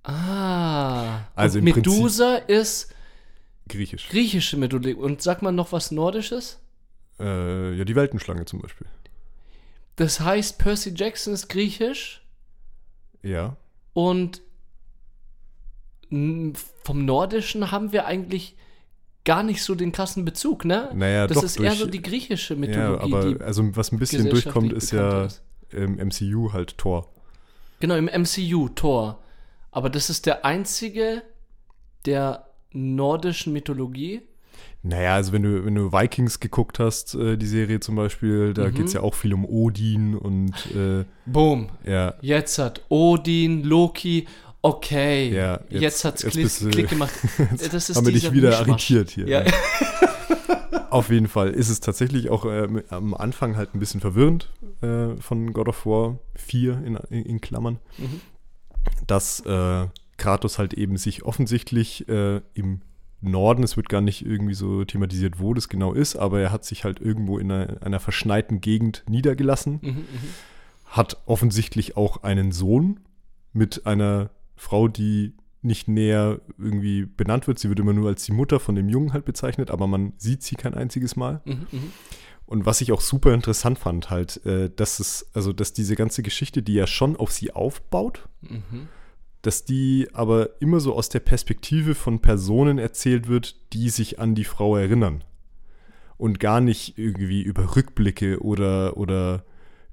Ah. 0.04 1.22
Also 1.36 1.60
und 1.60 1.68
im 1.68 1.74
Prinzip- 1.74 1.92
Medusa 1.94 2.36
ist 2.36 2.94
griechisch. 3.68 4.10
griechische 4.10 4.58
Mythologie. 4.58 4.94
Und 4.94 5.22
sag 5.22 5.42
mal 5.42 5.52
noch 5.52 5.72
was 5.72 5.92
Nordisches? 5.92 6.60
Äh, 7.20 7.74
ja, 7.76 7.86
die 7.86 7.96
Weltenschlange 7.96 8.46
zum 8.46 8.62
Beispiel. 8.62 8.88
Das 9.96 10.20
heißt, 10.20 10.60
Percy 10.60 10.94
Jackson 10.96 11.34
ist 11.34 11.48
griechisch 11.48 12.22
Ja. 13.24 13.56
und 13.94 14.42
vom 16.84 17.06
Nordischen 17.06 17.72
haben 17.72 17.92
wir 17.92 18.06
eigentlich 18.06 18.56
gar 19.24 19.42
nicht 19.44 19.64
so 19.64 19.74
den 19.76 19.92
krassen 19.92 20.24
Bezug, 20.26 20.66
ne? 20.66 20.90
Naja, 20.94 21.26
das 21.28 21.38
doch, 21.38 21.44
ist 21.44 21.58
eher 21.58 21.70
durch- 21.70 21.80
so 21.80 21.88
die 21.88 22.02
griechische 22.02 22.54
Ja, 22.54 22.60
Mythologie, 22.60 23.04
aber 23.14 23.34
die 23.34 23.42
also 23.42 23.76
was 23.76 23.92
ein 23.92 24.00
bisschen 24.00 24.30
durchkommt, 24.30 24.72
ist 24.74 24.92
ja 24.92 25.24
gesellschaftlich 25.24 25.42
im 25.72 25.98
MCU 26.00 26.54
halt 26.54 26.78
Thor. 26.78 27.10
Genau, 27.80 27.96
im 27.96 28.08
MCU, 28.08 28.70
Thor. 28.70 29.20
Aber 29.72 29.90
das 29.90 30.10
ist 30.10 30.26
der 30.26 30.46
einzige 30.46 31.24
der 32.06 32.48
nordischen 32.72 33.52
Mythologie. 33.54 34.22
Naja, 34.84 35.16
also 35.16 35.32
wenn 35.34 35.42
du, 35.44 35.66
wenn 35.66 35.74
du 35.76 35.92
Vikings 35.92 36.40
geguckt 36.40 36.78
hast, 36.80 37.16
äh, 37.16 37.36
die 37.38 37.48
Serie 37.48 37.80
zum 37.80 37.96
Beispiel, 37.96 38.54
da 38.54 38.68
Mhm. 38.68 38.74
geht 38.76 38.86
es 38.86 38.94
ja 38.94 39.02
auch 39.02 39.16
viel 39.16 39.34
um 39.34 39.44
Odin 39.44 40.16
und 40.16 40.54
äh, 40.76 41.04
Boom. 41.26 41.70
ja, 41.86 42.14
Jetzt 42.22 42.60
hat 42.60 42.82
Odin, 42.90 43.64
Loki, 43.64 44.28
okay. 44.66 45.34
Ja, 45.34 45.60
jetzt, 45.70 45.82
jetzt- 45.82 46.06
hat's 46.06 46.22
jetzt 46.24 46.32
Klick, 46.34 46.60
du- 46.60 46.70
Klick 46.70 46.90
gemacht. 46.90 47.14
Das 47.72 47.90
ist 47.90 47.96
haben 47.96 48.06
wir 48.06 48.14
dich 48.14 48.32
wieder 48.32 48.60
irritiert 48.60 49.10
hier. 49.10 49.28
Ja. 49.28 49.44
Auf 50.90 51.10
jeden 51.10 51.28
Fall 51.28 51.50
ist 51.50 51.70
es 51.70 51.80
tatsächlich 51.82 52.30
auch 52.30 52.46
äh, 52.46 52.68
am 52.90 53.14
Anfang 53.14 53.58
halt 53.58 53.74
ein 53.76 53.80
bisschen 53.80 54.00
verwirrend 54.00 54.50
äh, 54.82 55.16
von 55.20 55.52
God 55.52 55.68
of 55.68 55.86
War 55.86 56.20
4 56.36 56.74
in, 56.86 56.96
in, 57.10 57.26
in 57.26 57.42
Klammern, 57.42 57.80
Mhm. 57.98 58.22
dass 59.08 59.42
äh, 59.42 59.88
Kratos 60.18 60.58
halt 60.58 60.74
eben 60.74 60.96
sich 60.98 61.24
offensichtlich 61.24 62.08
äh, 62.08 62.40
im 62.54 62.82
Norden, 63.22 63.64
es 63.64 63.76
wird 63.76 63.90
gar 63.90 64.02
nicht 64.02 64.26
irgendwie 64.26 64.54
so 64.54 64.86
thematisiert, 64.86 65.40
wo 65.40 65.54
das 65.54 65.68
genau 65.68 65.94
ist, 65.94 66.16
aber 66.16 66.40
er 66.40 66.52
hat 66.52 66.64
sich 66.64 66.84
halt 66.86 67.02
irgendwo 67.02 67.40
in 67.40 67.52
einer, 67.52 67.82
einer 67.82 68.00
verschneiten 68.00 68.62
Gegend 68.62 69.04
niedergelassen, 69.10 69.80
Mhm, 69.82 69.90
mhm. 69.90 70.06
hat 70.86 71.18
offensichtlich 71.26 71.98
auch 71.98 72.24
einen 72.24 72.52
Sohn 72.54 73.00
mit 73.52 73.86
einer 73.86 74.30
Frau, 74.56 74.88
die 74.88 75.34
nicht 75.62 75.88
näher 75.88 76.42
irgendwie 76.58 77.06
benannt 77.06 77.48
wird. 77.48 77.60
Sie 77.60 77.70
wird 77.70 77.80
immer 77.80 77.94
nur 77.94 78.10
als 78.10 78.24
die 78.24 78.32
Mutter 78.32 78.60
von 78.60 78.76
dem 78.76 78.88
Jungen 78.88 79.14
halt 79.14 79.26
bezeichnet, 79.26 79.72
aber 79.72 79.88
man 79.88 80.14
sieht 80.18 80.44
sie 80.44 80.56
kein 80.56 80.76
einziges 80.76 81.16
Mal. 81.16 81.42
Mhm, 81.46 81.68
mhm. 81.72 81.92
Und 82.46 82.66
was 82.68 82.82
ich 82.82 82.92
auch 82.92 83.02
super 83.02 83.34
interessant 83.34 83.80
fand, 83.80 84.12
halt, 84.12 84.46
äh, 84.46 84.70
dass 84.74 85.00
es, 85.00 85.28
also 85.34 85.52
dass 85.52 85.74
diese 85.74 85.96
ganze 85.96 86.22
Geschichte, 86.22 86.62
die 86.62 86.76
ja 86.76 86.86
schon 86.86 87.16
auf 87.16 87.32
sie 87.32 87.52
aufbaut, 87.52 88.30
Mhm. 88.42 88.88
dass 89.42 89.66
die 89.66 90.08
aber 90.14 90.62
immer 90.62 90.80
so 90.80 90.96
aus 90.96 91.10
der 91.10 91.20
Perspektive 91.20 91.96
von 91.96 92.20
Personen 92.20 92.78
erzählt 92.78 93.28
wird, 93.28 93.56
die 93.74 93.90
sich 93.90 94.20
an 94.20 94.36
die 94.36 94.44
Frau 94.44 94.78
erinnern. 94.78 95.24
Und 96.18 96.40
gar 96.40 96.62
nicht 96.62 96.98
irgendwie 96.98 97.42
über 97.42 97.76
Rückblicke 97.76 98.40
oder, 98.42 98.96
oder 98.98 99.44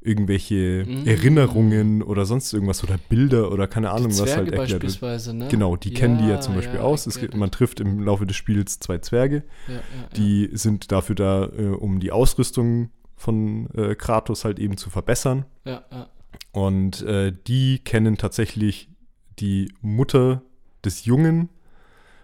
irgendwelche 0.04 0.84
Mm. 0.86 1.06
Erinnerungen 1.06 2.02
oder 2.02 2.24
sonst 2.24 2.52
irgendwas 2.52 2.82
oder 2.84 2.98
Bilder 3.08 3.52
oder 3.52 3.66
keine 3.66 3.90
Ahnung, 3.90 4.10
was 4.10 4.20
halt 4.20 4.48
erklärt 4.48 4.58
wird. 4.58 4.82
beispielsweise, 4.82 5.34
ne? 5.34 5.48
Genau, 5.48 5.76
die 5.76 5.92
kennen 5.92 6.18
die 6.18 6.28
ja 6.28 6.40
zum 6.40 6.54
Beispiel 6.54 6.76
ja, 6.78 6.82
aus. 6.82 7.04
Gibt, 7.18 7.36
man 7.36 7.50
trifft 7.50 7.80
im 7.80 8.00
Laufe 8.00 8.26
des 8.26 8.36
Spiels 8.36 8.80
zwei 8.80 8.98
Zwerge, 8.98 9.44
ja, 9.68 9.74
ja, 9.74 9.80
die 10.16 10.50
sind 10.52 10.92
dafür 10.92 11.14
da, 11.14 11.44
äh, 11.46 11.66
um 11.68 12.00
die 12.00 12.12
Ausrüstung 12.12 12.90
von 13.16 13.68
äh, 13.74 13.94
Kratos 13.94 14.44
halt 14.44 14.58
eben 14.58 14.76
zu 14.76 14.90
verbessern. 14.90 15.44
ja, 15.64 15.72
ja, 15.72 15.82
ja. 15.90 16.08
Und 16.52 17.02
äh, 17.02 17.32
die 17.46 17.78
kennen 17.78 18.16
tatsächlich 18.18 18.90
die 19.38 19.72
Mutter 19.80 20.42
des 20.84 21.04
Jungen, 21.04 21.48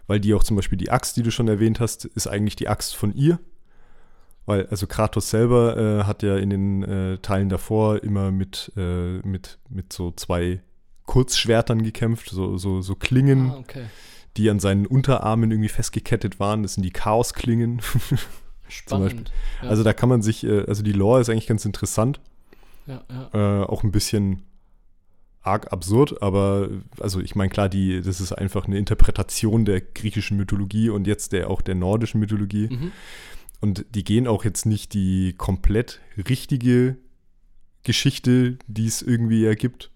weil 0.07 0.21
die 0.21 0.35
auch 0.35 0.45
zum 0.45 0.57
Beispiel 0.57 0.79
die 0.79 0.91
Axt, 0.91 1.17
die 1.17 1.23
du 1.23 1.31
schon 1.31 1.49
erwähnt 1.49 1.81
hast, 1.81 2.05
ist 2.05 2.27
eigentlich 2.27 2.57
die 2.57 2.69
Axt 2.69 2.95
von 2.95 3.15
ihr. 3.15 3.39
Weil, 4.49 4.67
also 4.69 4.87
Kratos 4.87 5.29
selber 5.29 5.77
äh, 5.77 6.05
hat 6.05 6.23
ja 6.23 6.39
in 6.39 6.49
den 6.49 6.83
äh, 6.83 7.19
Teilen 7.19 7.51
davor 7.51 8.03
immer 8.03 8.31
mit, 8.31 8.73
äh, 8.79 9.19
mit, 9.19 9.59
mit 9.69 9.93
so 9.93 10.11
zwei 10.13 10.63
Kurzschwertern 11.05 11.83
gekämpft, 11.83 12.31
so, 12.31 12.57
so, 12.57 12.81
so 12.81 12.95
Klingen, 12.95 13.51
Ah, 13.51 13.59
okay. 13.59 13.85
die 14.39 14.49
an 14.49 14.59
seinen 14.59 14.87
Unterarmen 14.87 15.51
irgendwie 15.51 15.69
festgekettet 15.69 16.41
waren. 16.41 16.63
Das 16.63 16.75
sind 16.75 16.83
die 16.83 16.93
Chaosklingen. 16.93 17.83
Spannend. 18.69 19.31
Ja, 19.63 19.69
Also 19.69 19.83
da 19.83 19.93
kann 19.93 20.09
man 20.09 20.23
sich, 20.23 20.45
äh, 20.45 20.65
also 20.67 20.83
die 20.83 20.93
Lore 20.93 21.21
ist 21.21 21.29
eigentlich 21.29 21.47
ganz 21.47 21.67
interessant. 21.67 22.19
ja, 22.87 23.03
ja. 23.35 23.63
äh, 23.63 23.65
auch 23.67 23.83
ein 23.85 23.93
bisschen 23.93 24.45
arg 25.43 25.73
absurd, 25.75 26.23
aber 26.23 26.71
also 27.01 27.21
ich 27.21 27.35
meine 27.35 27.51
klar, 27.51 27.69
die, 27.69 28.01
das 28.01 28.21
ist 28.23 28.33
einfach 28.33 28.67
eine 28.67 28.79
Interpretation 28.79 29.67
der 29.67 29.83
griechischen 29.83 30.39
Mythologie 30.39 30.89
und 30.89 31.07
jetzt 31.07 31.33
der 31.33 31.51
auch 31.51 31.61
der 31.61 31.75
nordischen 31.75 32.19
Mythologie. 32.19 32.69
Mhm. 32.71 32.93
Und 33.61 33.87
die 33.95 34.05
gehen 34.05 34.29
auch 34.29 34.45
jetzt 34.45 34.67
nicht 34.67 34.95
die 34.95 35.35
komplett 35.37 36.01
richtige 36.29 36.97
Geschichte, 37.83 38.59
die 38.67 38.87
es 38.87 39.03
irgendwie 39.03 39.45
ergibt, 39.45 39.91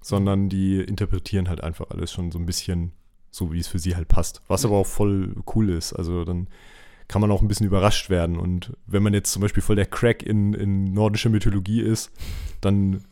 sondern 0.00 0.48
die 0.48 0.80
interpretieren 0.80 1.48
halt 1.48 1.62
einfach 1.62 1.90
alles 1.90 2.12
schon 2.12 2.30
so 2.30 2.38
ein 2.38 2.46
bisschen 2.46 2.92
so, 3.30 3.52
wie 3.52 3.60
es 3.60 3.68
für 3.68 3.78
sie 3.78 3.96
halt 3.96 4.08
passt. 4.08 4.42
Was 4.48 4.64
aber 4.64 4.76
auch 4.76 4.86
voll 4.86 5.34
cool 5.54 5.70
ist. 5.70 5.92
Also 5.92 6.24
dann 6.24 6.48
kann 7.08 7.20
man 7.22 7.30
auch 7.30 7.40
ein 7.40 7.48
bisschen 7.48 7.66
überrascht 7.66 8.10
werden. 8.10 8.38
Und 8.38 8.72
wenn 8.86 9.02
man 9.02 9.14
jetzt 9.14 9.32
zum 9.32 9.40
Beispiel 9.40 9.62
voll 9.62 9.76
der 9.76 9.86
Crack 9.86 10.22
in, 10.22 10.52
in 10.52 10.92
nordischer 10.92 11.30
Mythologie 11.30 11.80
ist, 11.80 12.10
dann 12.60 13.04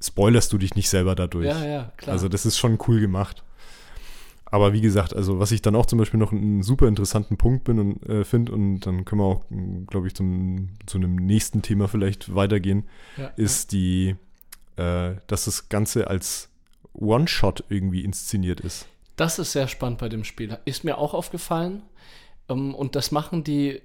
spoilerst 0.00 0.52
du 0.52 0.58
dich 0.58 0.74
nicht 0.74 0.88
selber 0.88 1.14
dadurch. 1.14 1.46
Ja, 1.46 1.64
ja, 1.64 1.92
klar. 1.96 2.14
Also 2.14 2.28
das 2.28 2.46
ist 2.46 2.58
schon 2.58 2.78
cool 2.88 3.00
gemacht. 3.00 3.42
Aber 4.54 4.72
wie 4.72 4.80
gesagt, 4.80 5.16
also 5.16 5.40
was 5.40 5.50
ich 5.50 5.62
dann 5.62 5.74
auch 5.74 5.84
zum 5.84 5.98
Beispiel 5.98 6.20
noch 6.20 6.30
einen 6.30 6.62
super 6.62 6.86
interessanten 6.86 7.36
Punkt 7.36 7.64
bin 7.64 7.80
und 7.80 8.08
äh, 8.08 8.22
finde, 8.22 8.52
und 8.52 8.82
dann 8.86 9.04
können 9.04 9.20
wir 9.20 9.24
auch, 9.24 9.42
glaube 9.88 10.06
ich, 10.06 10.14
zum, 10.14 10.68
zu 10.86 10.96
einem 10.96 11.16
nächsten 11.16 11.60
Thema 11.60 11.88
vielleicht 11.88 12.36
weitergehen, 12.36 12.84
Ja, 13.16 13.32
ist 13.34 13.72
die, 13.72 14.14
äh, 14.76 15.14
dass 15.26 15.46
das 15.46 15.68
Ganze 15.70 16.06
als 16.06 16.50
One-Shot 16.92 17.64
irgendwie 17.68 18.04
inszeniert 18.04 18.60
ist. 18.60 18.86
Das 19.16 19.40
ist 19.40 19.50
sehr 19.50 19.66
spannend 19.66 19.98
bei 19.98 20.08
dem 20.08 20.22
Spiel. 20.22 20.56
Ist 20.66 20.84
mir 20.84 20.98
auch 20.98 21.14
aufgefallen. 21.14 21.82
Ähm, 22.48 22.76
und 22.76 22.94
das 22.94 23.10
machen 23.10 23.42
die. 23.42 23.82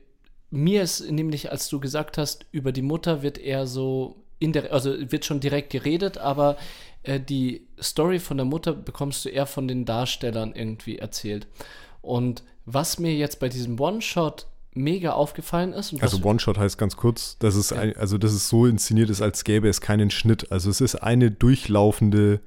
Mir 0.51 0.83
ist 0.83 1.09
nämlich, 1.09 1.51
als 1.51 1.67
du 1.69 1.79
gesagt 1.79 2.19
hast, 2.19 2.45
über 2.51 2.71
die 2.71 2.83
Mutter 2.83 3.23
wird 3.23 3.39
eher 3.39 3.65
so 3.65 4.17
in 4.37 4.53
der, 4.53 4.71
also 4.71 4.93
wird 5.11 5.25
schon 5.25 5.39
direkt 5.39 5.71
geredet, 5.71 6.19
aber 6.19 6.57
äh, 7.03 7.19
die 7.19 7.67
Story 7.81 8.19
von 8.19 8.37
der 8.37 8.45
Mutter 8.45 8.73
bekommst 8.73 9.25
du 9.25 9.29
eher 9.29 9.45
von 9.45 9.67
den 9.67 9.85
Darstellern 9.85 10.53
irgendwie 10.53 10.97
erzählt. 10.97 11.47
Und 12.01 12.43
was 12.65 12.99
mir 12.99 13.13
jetzt 13.15 13.39
bei 13.39 13.49
diesem 13.49 13.79
One-Shot 13.79 14.47
mega 14.73 15.11
aufgefallen 15.13 15.73
ist, 15.73 16.01
Also 16.01 16.23
One-Shot 16.23 16.57
heißt 16.57 16.77
ganz 16.77 16.95
kurz, 16.95 17.37
dass 17.39 17.55
es, 17.55 17.71
Ja. 17.71 17.79
ein, 17.79 17.97
also 17.97 18.17
dass 18.17 18.31
es 18.33 18.47
so 18.49 18.65
inszeniert 18.65 19.09
ist, 19.09 19.21
als 19.21 19.43
gäbe 19.43 19.67
es 19.67 19.81
keinen 19.81 20.11
Schnitt. 20.11 20.51
Also 20.51 20.69
es 20.69 20.79
ist 20.81 20.95
eine 20.95 21.31
durchlaufende 21.31 22.41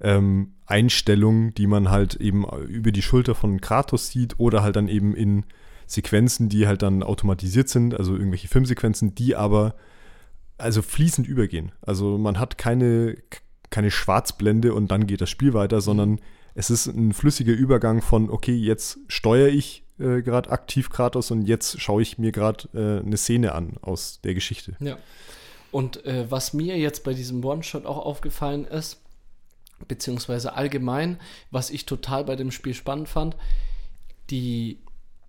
ähm, 0.00 0.52
Einstellung, 0.66 1.54
die 1.54 1.66
man 1.66 1.90
halt 1.90 2.16
eben 2.16 2.44
über 2.68 2.92
die 2.92 3.02
Schulter 3.02 3.34
von 3.34 3.60
Kratos 3.60 4.08
sieht 4.10 4.38
oder 4.38 4.62
halt 4.62 4.76
dann 4.76 4.88
eben 4.88 5.14
in 5.14 5.44
Sequenzen, 5.86 6.48
die 6.48 6.66
halt 6.66 6.82
dann 6.82 7.02
automatisiert 7.02 7.68
sind, 7.68 7.94
also 7.94 8.14
irgendwelche 8.14 8.48
Filmsequenzen, 8.48 9.14
die 9.14 9.36
aber 9.36 9.74
also 10.58 10.82
fließend 10.82 11.26
übergehen. 11.26 11.72
Also 11.82 12.18
man 12.18 12.38
hat 12.38 12.58
keine, 12.58 13.16
keine 13.70 13.90
Schwarzblende 13.90 14.74
und 14.74 14.90
dann 14.90 15.06
geht 15.06 15.20
das 15.20 15.30
Spiel 15.30 15.54
weiter, 15.54 15.80
sondern 15.80 16.20
es 16.54 16.70
ist 16.70 16.86
ein 16.86 17.12
flüssiger 17.12 17.52
Übergang 17.52 18.02
von, 18.02 18.30
okay, 18.30 18.54
jetzt 18.54 18.98
steuere 19.08 19.48
ich 19.48 19.84
äh, 19.98 20.22
gerade 20.22 20.50
aktiv 20.50 20.90
Kratos 20.90 21.30
und 21.30 21.42
jetzt 21.42 21.80
schaue 21.80 22.02
ich 22.02 22.18
mir 22.18 22.32
gerade 22.32 22.68
äh, 22.74 23.04
eine 23.04 23.16
Szene 23.16 23.52
an 23.52 23.74
aus 23.82 24.20
der 24.22 24.34
Geschichte. 24.34 24.76
Ja. 24.80 24.98
Und 25.70 26.04
äh, 26.06 26.30
was 26.30 26.54
mir 26.54 26.78
jetzt 26.78 27.04
bei 27.04 27.12
diesem 27.12 27.44
One-Shot 27.44 27.84
auch 27.84 27.98
aufgefallen 27.98 28.64
ist, 28.64 29.02
beziehungsweise 29.88 30.54
allgemein, 30.54 31.20
was 31.50 31.70
ich 31.70 31.84
total 31.84 32.24
bei 32.24 32.36
dem 32.36 32.50
Spiel 32.50 32.74
spannend 32.74 33.08
fand, 33.08 33.36
die 34.30 34.78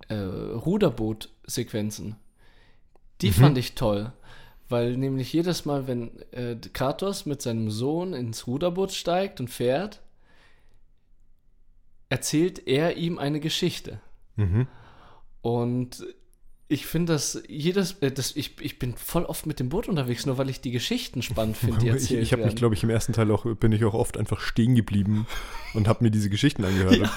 äh, 0.07 0.15
Ruderboot-Sequenzen, 0.15 2.15
die 3.21 3.31
fand 3.31 3.57
ich 3.57 3.75
toll. 3.75 4.13
Weil 4.69 4.97
nämlich 4.97 5.31
jedes 5.31 5.65
Mal, 5.65 5.87
wenn 5.87 6.11
äh, 6.31 6.57
Kratos 6.73 7.25
mit 7.25 7.41
seinem 7.41 7.71
Sohn 7.71 8.13
ins 8.13 8.47
Ruderboot 8.47 8.91
steigt 8.91 9.39
und 9.39 9.49
fährt, 9.49 10.01
erzählt 12.09 12.67
er 12.67 12.97
ihm 12.97 13.17
eine 13.17 13.39
Geschichte. 13.39 14.01
Mhm. 14.35 14.67
Und 15.41 16.05
ich 16.69 16.85
finde 16.85 17.13
das 17.13 17.41
jedes, 17.47 17.93
äh, 18.01 18.11
das, 18.11 18.35
ich, 18.35 18.59
ich 18.59 18.77
bin 18.77 18.95
voll 18.95 19.23
oft 19.23 19.45
mit 19.45 19.59
dem 19.59 19.69
Boot 19.69 19.87
unterwegs, 19.87 20.25
nur 20.25 20.37
weil 20.37 20.49
ich 20.49 20.59
die 20.59 20.71
Geschichten 20.71 21.21
spannend 21.21 21.57
finde, 21.57 21.79
die 21.79 21.87
Ich, 21.87 21.93
erzählt 21.93 22.23
ich 22.23 22.33
habe 22.33 22.43
mich, 22.43 22.55
glaube 22.55 22.75
ich, 22.75 22.83
im 22.83 22.89
ersten 22.89 23.13
Teil 23.13 23.31
auch, 23.31 23.45
bin 23.55 23.71
ich 23.71 23.85
auch 23.85 23.93
oft 23.93 24.17
einfach 24.17 24.41
stehen 24.41 24.75
geblieben 24.75 25.27
und 25.73 25.87
habe 25.87 26.03
mir 26.03 26.11
diese 26.11 26.29
Geschichten 26.29 26.65
angehört. 26.65 26.97
Ja. 26.97 27.11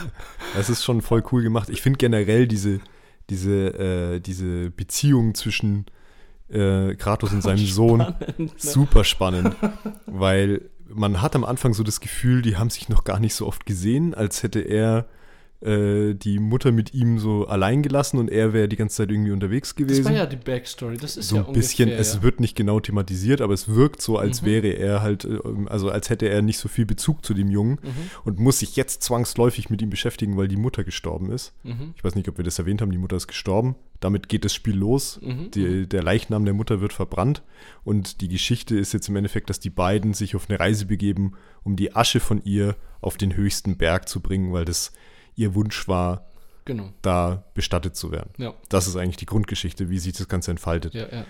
Das 0.54 0.70
ist 0.70 0.84
schon 0.84 1.02
voll 1.02 1.24
cool 1.32 1.42
gemacht. 1.42 1.68
Ich 1.68 1.82
finde 1.82 1.98
generell 1.98 2.46
diese, 2.46 2.80
diese, 3.28 4.14
äh, 4.14 4.20
diese 4.20 4.70
Beziehung 4.70 5.34
zwischen 5.34 5.86
äh, 6.52 6.94
Kratos 6.96 7.32
und 7.32 7.42
seinem 7.42 7.64
Sohn 7.66 7.98
ne? 7.98 8.50
super 8.56 9.04
spannend, 9.04 9.56
weil 10.06 10.62
man 10.88 11.22
hat 11.22 11.36
am 11.36 11.44
Anfang 11.44 11.74
so 11.74 11.82
das 11.82 12.00
Gefühl, 12.00 12.42
die 12.42 12.56
haben 12.56 12.70
sich 12.70 12.88
noch 12.88 13.04
gar 13.04 13.20
nicht 13.20 13.34
so 13.34 13.46
oft 13.46 13.66
gesehen, 13.66 14.14
als 14.14 14.42
hätte 14.42 14.60
er 14.60 15.06
äh, 15.62 16.14
die 16.14 16.38
Mutter 16.38 16.72
mit 16.72 16.94
ihm 16.94 17.18
so 17.18 17.46
allein 17.46 17.82
gelassen 17.82 18.18
und 18.18 18.30
er 18.30 18.52
wäre 18.54 18.66
die 18.68 18.76
ganze 18.76 18.96
Zeit 18.96 19.10
irgendwie 19.10 19.30
unterwegs 19.32 19.70
Das 19.70 19.76
gewesen. 19.76 20.04
war 20.06 20.12
ja 20.12 20.26
die 20.26 20.36
Backstory, 20.36 20.96
das 20.96 21.16
ist 21.18 21.28
so 21.28 21.36
ja 21.36 21.46
ein 21.46 21.52
bisschen, 21.52 21.88
ungefähr, 21.90 22.00
es 22.00 22.14
ja. 22.14 22.22
wird 22.22 22.40
nicht 22.40 22.56
genau 22.56 22.80
thematisiert, 22.80 23.40
aber 23.42 23.52
es 23.52 23.68
wirkt 23.68 24.00
so, 24.00 24.16
als 24.16 24.40
Mhm. 24.42 24.46
wäre 24.46 24.68
er 24.68 25.02
halt, 25.02 25.24
äh, 25.26 25.38
also 25.66 25.90
als 25.90 26.08
hätte 26.08 26.28
er 26.30 26.40
nicht 26.42 26.58
so 26.58 26.68
viel 26.68 26.86
Bezug 26.86 27.24
zu 27.24 27.34
dem 27.34 27.50
Jungen 27.50 27.78
Mhm, 27.82 28.10
und 28.24 28.38
muss 28.38 28.60
sich 28.60 28.74
jetzt 28.76 29.02
zwangsläufig 29.02 29.68
mit 29.70 29.82
ihm 29.82 29.90
beschäftigen, 29.90 30.36
weil 30.36 30.48
die 30.48 30.56
Mutter 30.56 30.82
gestorben 30.84 31.30
ist. 31.30 31.52
mhm, 31.62 31.92
Ich 31.96 32.02
weiß 32.04 32.14
nicht, 32.14 32.28
ob 32.28 32.38
wir 32.38 32.44
das 32.44 32.58
erwähnt 32.58 32.80
haben, 32.80 32.90
die 32.92 32.98
Mutter 32.98 33.16
ist 33.16 33.28
gestorben. 33.28 33.74
Damit 34.00 34.30
geht 34.30 34.46
das 34.46 34.54
Spiel 34.54 34.76
los. 34.76 35.20
mhm, 35.22 35.50
Die, 35.50 35.86
der 35.86 36.02
Leichnam 36.02 36.46
der 36.46 36.54
Mutter 36.54 36.80
wird 36.80 36.94
verbrannt 36.94 37.42
und 37.84 38.22
die 38.22 38.28
Geschichte 38.28 38.78
ist 38.78 38.94
jetzt 38.94 39.08
im 39.10 39.16
Endeffekt, 39.16 39.50
dass 39.50 39.60
die 39.60 39.68
beiden 39.68 40.14
sich 40.14 40.34
auf 40.36 40.48
eine 40.48 40.58
Reise 40.58 40.86
begeben, 40.86 41.32
um 41.64 41.76
die 41.76 41.94
Asche 41.94 42.18
von 42.20 42.40
ihr 42.44 42.76
auf 43.02 43.18
den 43.18 43.36
höchsten 43.36 43.76
Berg 43.76 44.08
zu 44.08 44.20
bringen, 44.20 44.52
weil 44.54 44.64
das 44.64 44.92
ihr 45.40 45.54
Wunsch 45.54 45.88
war, 45.88 46.26
genau. 46.64 46.90
da 47.02 47.44
bestattet 47.54 47.96
zu 47.96 48.12
werden. 48.12 48.30
Ja, 48.36 48.54
Das 48.68 48.86
ist 48.86 48.96
eigentlich 48.96 49.16
die 49.16 49.26
Grundgeschichte, 49.26 49.88
wie 49.90 49.98
sich 49.98 50.12
das 50.12 50.28
Ganze 50.28 50.50
entfaltet. 50.50 50.94
ja, 50.94 51.06
ja. 51.08 51.24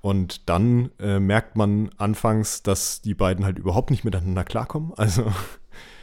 Und 0.00 0.48
dann 0.48 0.90
äh, 0.98 1.20
merkt 1.20 1.54
man 1.54 1.90
anfangs, 1.96 2.64
dass 2.64 3.02
die 3.02 3.14
beiden 3.14 3.44
halt 3.44 3.60
überhaupt 3.60 3.90
nicht 3.90 4.04
miteinander 4.04 4.44
klarkommen. 4.44 4.92
Also 4.98 5.32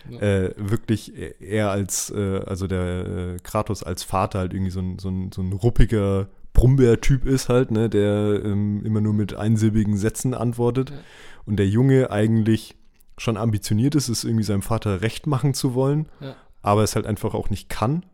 äh, 0.10 0.52
wirklich 0.56 1.14
er 1.42 1.70
als, 1.70 2.10
äh, 2.10 2.40
also 2.46 2.66
der 2.66 3.36
äh, 3.36 3.38
Kratos 3.44 3.84
als 3.84 4.04
Vater 4.04 4.40
halt 4.40 4.54
irgendwie 4.54 4.72
so 4.72 4.80
ein, 4.80 4.98
so 4.98 5.10
ein, 5.10 5.32
so 5.34 5.42
ein 5.42 5.52
ruppiger 5.52 6.30
Brummbär-Typ 6.54 7.26
ist 7.26 7.50
halt, 7.50 7.72
ne, 7.72 7.90
der 7.90 8.42
ähm, 8.44 8.84
immer 8.86 9.02
nur 9.02 9.14
mit 9.14 9.36
einsilbigen 9.36 9.98
Sätzen 9.98 10.34
antwortet. 10.34 10.94
Und 11.46 11.58
der 11.58 11.68
Junge 11.68 12.10
eigentlich 12.10 12.76
schon 13.18 13.38
ambitioniert 13.38 13.96
ist, 13.96 14.08
es 14.08 14.24
irgendwie 14.24 14.46
seinem 14.46 14.62
Vater 14.62 15.02
recht 15.02 15.28
machen 15.28 15.54
zu 15.54 15.74
wollen, 15.74 16.08
Ja. 16.22 16.36
Aber 16.62 16.84
es 16.84 16.96
halt 16.96 17.06
einfach 17.06 17.34
auch 17.34 17.50
nicht 17.50 17.70
kann, 17.70 18.06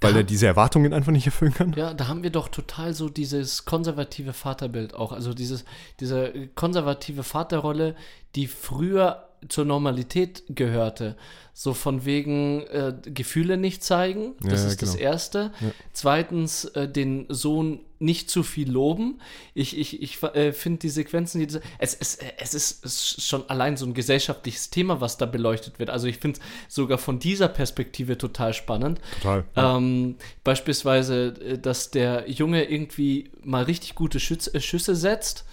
weil 0.00 0.12
Da- 0.12 0.18
er 0.20 0.24
diese 0.24 0.46
Erwartungen 0.46 0.92
einfach 0.92 1.12
nicht 1.12 1.26
erfüllen 1.26 1.54
kann. 1.54 1.72
Ja, 1.72 1.94
da 1.94 2.08
haben 2.08 2.22
wir 2.22 2.30
doch 2.30 2.48
total 2.48 2.92
so 2.94 3.08
dieses 3.08 3.64
konservative 3.64 4.32
Vaterbild 4.32 4.94
auch. 4.94 5.12
Also 5.12 5.32
dieses, 5.34 5.64
diese 6.00 6.48
konservative 6.54 7.22
Vaterrolle, 7.22 7.94
die 8.34 8.46
früher 8.46 9.29
zur 9.48 9.64
Normalität 9.64 10.42
gehörte. 10.48 11.16
So 11.52 11.74
von 11.74 12.04
wegen 12.04 12.62
äh, 12.68 12.94
Gefühle 13.04 13.56
nicht 13.56 13.84
zeigen, 13.84 14.34
das 14.40 14.62
Ja, 14.62 14.68
ist 14.68 14.82
das 14.82 14.92
genau. 14.92 15.04
Erste. 15.04 15.52
Ja. 15.60 15.70
Zweitens, 15.92 16.64
äh, 16.66 16.88
den 16.88 17.26
Sohn 17.28 17.80
nicht 17.98 18.30
zu 18.30 18.42
viel 18.42 18.70
loben. 18.70 19.20
Ich, 19.52 19.76
ich, 19.76 20.00
ich 20.02 20.22
äh, 20.22 20.52
finde 20.52 20.78
die 20.78 20.88
Sequenzen, 20.88 21.46
die, 21.46 21.58
es, 21.78 21.94
es, 21.94 22.18
es 22.38 22.72
ist 22.72 23.22
schon 23.22 23.48
allein 23.50 23.76
so 23.76 23.84
ein 23.84 23.92
gesellschaftliches 23.92 24.70
Thema, 24.70 25.02
was 25.02 25.18
da 25.18 25.26
beleuchtet 25.26 25.78
wird. 25.78 25.90
Also 25.90 26.06
ich 26.06 26.16
finde 26.16 26.40
es 26.40 26.74
sogar 26.74 26.96
von 26.96 27.18
dieser 27.18 27.48
Perspektive 27.48 28.16
total 28.16 28.54
spannend. 28.54 29.00
Total. 29.20 29.44
Ähm, 29.54 30.16
beispielsweise, 30.44 31.34
äh, 31.44 31.58
dass 31.58 31.90
der 31.90 32.24
Junge 32.30 32.64
irgendwie 32.64 33.30
mal 33.42 33.64
richtig 33.64 33.94
gute 33.94 34.18
Schütz 34.18 34.48
äh, 34.52 34.60
Schüsse 34.60 34.96
setzt 34.96 35.44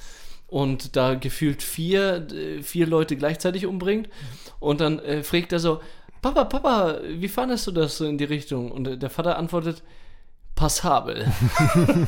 und 0.48 0.96
da 0.96 1.16
gefühlt 1.16 1.62
vier, 1.62 2.28
vier 2.64 2.88
Leute 2.88 3.18
gleichzeitig 3.18 3.66
umbringt. 3.66 4.10
Und 4.60 4.82
dann 4.82 5.00
äh, 5.00 5.24
fragt 5.24 5.52
er 5.52 5.60
so, 5.60 5.82
Papa, 6.22 6.46
Papa, 6.46 7.00
wie 7.08 7.28
fandest 7.28 7.68
du 7.68 7.72
das 7.72 7.98
so 7.98 8.06
in 8.06 8.18
die 8.18 8.24
Richtung? 8.24 8.72
Und 8.72 9.02
der 9.02 9.10
Vater 9.10 9.38
antwortet, 9.38 9.84
passabel. 10.56 11.32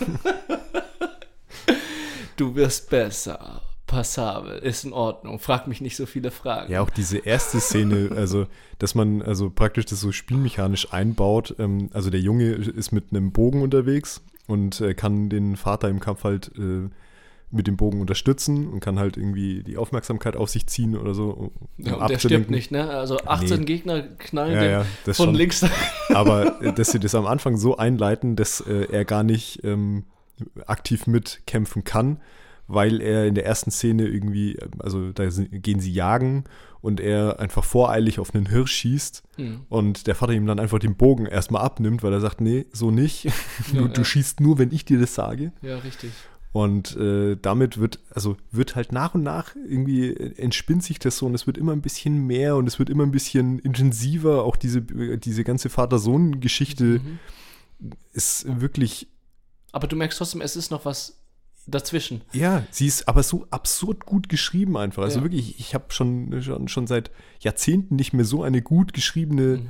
du 2.38 2.56
wirst 2.56 2.90
besser. 2.90 3.62
Passabel, 3.86 4.60
ist 4.60 4.86
in 4.86 4.94
Ordnung. 4.94 5.40
Frag 5.40 5.68
mich 5.68 5.82
nicht 5.82 5.96
so 5.96 6.06
viele 6.06 6.30
Fragen. 6.30 6.72
Ja, 6.72 6.82
auch 6.82 6.92
diese 6.92 7.18
erste 7.18 7.60
Szene, 7.60 8.12
also, 8.16 8.46
dass 8.78 8.94
man 8.94 9.24
also 9.24 9.50
praktisch 9.50 9.86
das 9.86 10.00
so 10.00 10.12
spielmechanisch 10.12 10.94
einbaut. 10.94 11.56
Ähm, 11.58 11.90
also 11.92 12.10
der 12.10 12.20
Junge 12.20 12.52
ist 12.52 12.92
mit 12.92 13.06
einem 13.12 13.32
Bogen 13.32 13.64
unterwegs 13.64 14.22
und 14.48 14.80
äh, 14.80 14.94
kann 14.94 15.30
den 15.30 15.56
Vater 15.58 15.90
im 15.90 16.00
Kampf 16.00 16.24
halt 16.24 16.52
äh, 16.58 16.90
mit 17.52 17.66
dem 17.66 17.78
Bogen 17.78 18.00
unterstützen 18.00 18.68
und 18.68 18.80
kann 18.80 19.00
halt 19.00 19.18
irgendwie 19.18 19.64
die 19.64 19.78
Aufmerksamkeit 19.78 20.36
auf 20.36 20.50
sich 20.50 20.68
ziehen 20.68 20.96
oder 20.96 21.14
so. 21.16 21.30
Um 21.32 21.52
Ja, 21.78 21.96
und 21.96 22.10
der 22.10 22.20
stirbt 22.20 22.52
nicht, 22.52 22.70
ne? 22.72 22.90
Also 22.92 23.18
18 23.20 23.60
Nee. 23.60 23.66
Gegner 23.66 24.02
knallen 24.04 24.54
Ja, 24.56 24.64
ja, 24.64 24.86
von 25.06 25.14
schon. 25.16 25.34
links. 25.36 25.66
Aber 26.14 26.62
äh, 26.62 26.74
dass 26.74 26.92
sie 26.92 27.00
das 27.00 27.16
am 27.16 27.26
Anfang 27.26 27.58
so 27.58 27.76
einleiten, 27.78 28.36
dass 28.36 28.62
äh, 28.62 28.88
er 28.92 29.04
gar 29.04 29.24
nicht 29.24 29.64
ähm, 29.64 30.06
aktiv 30.68 31.08
mitkämpfen 31.08 31.84
kann, 31.84 32.20
weil 32.68 33.02
er 33.02 33.26
in 33.26 33.34
der 33.34 33.46
ersten 33.48 33.72
Szene 33.72 34.06
irgendwie, 34.06 34.56
äh, 34.56 34.68
also 34.78 35.12
da 35.12 35.28
gehen 35.28 35.80
sie 35.80 35.92
jagen 35.92 36.44
und 36.82 37.00
er 37.00 37.40
einfach 37.40 37.64
voreilig 37.64 38.20
auf 38.20 38.34
einen 38.36 38.46
Hirsch 38.48 38.72
schießt 38.74 39.24
Hm. 39.38 39.62
und 39.70 40.06
der 40.08 40.14
Vater 40.16 40.34
ihm 40.34 40.46
dann 40.46 40.60
einfach 40.60 40.78
den 40.80 40.96
Bogen 40.96 41.26
erstmal 41.26 41.64
abnimmt, 41.64 42.04
weil 42.04 42.14
er 42.14 42.22
sagt, 42.22 42.42
nee, 42.42 42.68
so 42.72 42.92
nicht. 42.92 43.26
Ja, 43.74 43.80
du, 43.80 43.82
ja. 43.82 43.88
du 43.88 44.04
schießt 44.04 44.40
nur, 44.40 44.60
wenn 44.60 44.72
ich 44.72 44.86
dir 44.86 45.00
das 45.00 45.16
sage. 45.16 45.52
Ja, 45.64 45.78
richtig. 45.80 46.12
Und 46.52 46.98
äh, 46.98 47.38
damit 47.40 47.78
wird, 47.78 48.00
also 48.10 48.36
wird 48.52 48.76
halt 48.76 48.92
nach 48.92 49.14
und 49.14 49.22
nach 49.22 49.56
irgendwie 49.56 50.16
entspinnt 50.16 50.84
sich 50.84 50.98
das 50.98 51.18
so 51.18 51.28
und 51.28 51.36
es 51.36 51.46
wird 51.46 51.60
immer 51.60 51.74
ein 51.74 51.82
bisschen 51.82 52.26
mehr 52.26 52.56
und 52.56 52.66
es 52.68 52.80
wird 52.80 52.90
immer 52.90 53.04
ein 53.04 53.12
bisschen 53.12 53.60
intensiver. 53.60 54.44
Auch 54.44 54.56
diese, 54.56 54.82
diese 54.82 55.44
ganze 55.44 55.70
Vater-Sohn-Geschichte 55.70 56.84
Mhm. 57.04 57.20
ist 58.14 58.46
wirklich, 58.62 59.08
Aber 59.72 59.88
du 59.88 59.96
merkst 59.96 60.18
trotzdem, 60.18 60.42
es 60.42 60.56
ist 60.56 60.72
noch 60.72 60.86
was 60.86 61.18
dazwischen. 61.68 62.22
ja, 62.34 62.64
sie 62.72 62.88
ist 62.88 63.08
aber 63.08 63.22
so 63.22 63.46
absurd 63.52 64.08
gut 64.08 64.28
geschrieben 64.28 64.76
einfach. 64.76 65.04
Also 65.04 65.20
Ja. 65.20 65.24
wirklich, 65.26 65.60
ich 65.60 65.76
habe 65.76 65.86
schon, 65.90 66.42
schon, 66.42 66.68
schon 66.68 66.88
seit 66.88 67.12
Jahrzehnten 67.42 67.96
nicht 67.96 68.12
mehr 68.14 68.26
so 68.26 68.42
eine 68.42 68.64
gut 68.64 68.94
geschriebene 68.94 69.58
Mhm. 69.58 69.70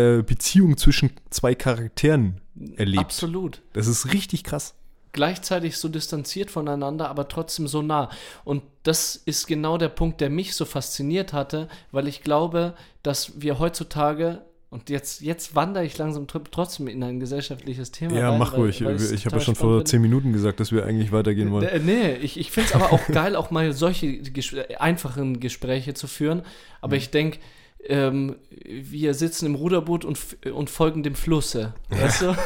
äh, 0.00 0.22
Beziehung 0.22 0.76
zwischen 0.76 1.10
zwei 1.30 1.56
Charakteren 1.56 2.40
erlebt. 2.76 3.00
Absolut. 3.02 3.60
Das 3.72 3.88
ist 3.88 4.12
richtig 4.12 4.44
krass. 4.44 4.74
Gleichzeitig 5.12 5.76
so 5.76 5.88
distanziert 5.88 6.50
voneinander, 6.50 7.08
aber 7.10 7.28
trotzdem 7.28 7.66
so 7.68 7.82
nah. 7.82 8.08
Und 8.44 8.62
das 8.82 9.14
ist 9.16 9.46
genau 9.46 9.76
der 9.78 9.88
Punkt, 9.90 10.20
der 10.20 10.30
mich 10.30 10.54
so 10.54 10.64
fasziniert 10.64 11.32
hatte, 11.32 11.68
weil 11.90 12.08
ich 12.08 12.22
glaube, 12.22 12.74
dass 13.02 13.40
wir 13.40 13.58
heutzutage 13.58 14.42
und 14.70 14.88
jetzt, 14.88 15.20
jetzt 15.20 15.54
wandere 15.54 15.84
ich 15.84 15.98
langsam 15.98 16.24
tr- 16.24 16.40
trotzdem 16.50 16.88
in 16.88 17.02
ein 17.04 17.20
gesellschaftliches 17.20 17.90
Thema. 17.90 18.16
Ja, 18.18 18.30
rein, 18.30 18.38
mach 18.38 18.54
weil- 18.54 18.60
ruhig. 18.60 18.82
weil 18.82 18.96
ich 18.96 19.26
habe 19.26 19.36
ja 19.36 19.42
schon 19.42 19.54
vor 19.54 19.84
zehn 19.84 20.00
Minuten 20.00 20.32
gesagt, 20.32 20.60
dass 20.60 20.72
wir 20.72 20.86
eigentlich 20.86 21.12
weitergehen 21.12 21.50
wollen. 21.52 21.64
Äh, 21.68 21.78
Nee, 21.78 22.12
ich, 22.14 22.38
ich 22.40 22.50
finde 22.50 22.70
es 22.70 22.74
aber 22.74 22.90
auch 22.90 23.06
geil, 23.08 23.36
auch 23.36 23.50
mal 23.50 23.74
solche 23.74 24.16
ges 24.16 24.54
einfachen 24.78 25.40
Gespräche 25.40 25.92
zu 25.92 26.06
führen. 26.06 26.40
Aber 26.80 26.96
ich 26.96 27.10
denke, 27.10 27.38
ähm, 27.86 28.36
wir 28.64 29.14
sitzen 29.14 29.46
im 29.46 29.54
Ruderboot 29.54 30.04
und, 30.04 30.18
und 30.52 30.70
folgen 30.70 31.02
dem 31.02 31.14
Flusse. 31.14 31.74
Weißt 31.90 32.22
du? 32.22 32.36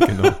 genau. 0.06 0.34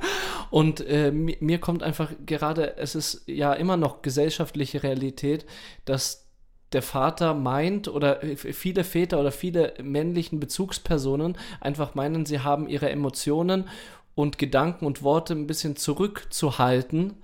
Und 0.50 0.80
äh, 0.86 1.10
mir, 1.10 1.36
mir 1.40 1.58
kommt 1.58 1.82
einfach 1.82 2.12
gerade, 2.24 2.76
es 2.76 2.94
ist 2.94 3.24
ja 3.26 3.52
immer 3.52 3.76
noch 3.76 4.00
gesellschaftliche 4.00 4.84
Realität, 4.84 5.44
dass 5.84 6.26
der 6.72 6.82
Vater 6.82 7.34
meint 7.34 7.88
oder 7.88 8.20
viele 8.36 8.84
Väter 8.84 9.20
oder 9.20 9.32
viele 9.32 9.74
männlichen 9.82 10.40
Bezugspersonen 10.40 11.36
einfach 11.60 11.94
meinen, 11.94 12.26
sie 12.26 12.40
haben 12.40 12.68
ihre 12.68 12.90
Emotionen 12.90 13.68
und 14.14 14.38
Gedanken 14.38 14.84
und 14.86 15.02
Worte 15.02 15.34
ein 15.34 15.46
bisschen 15.46 15.76
zurückzuhalten 15.76 17.14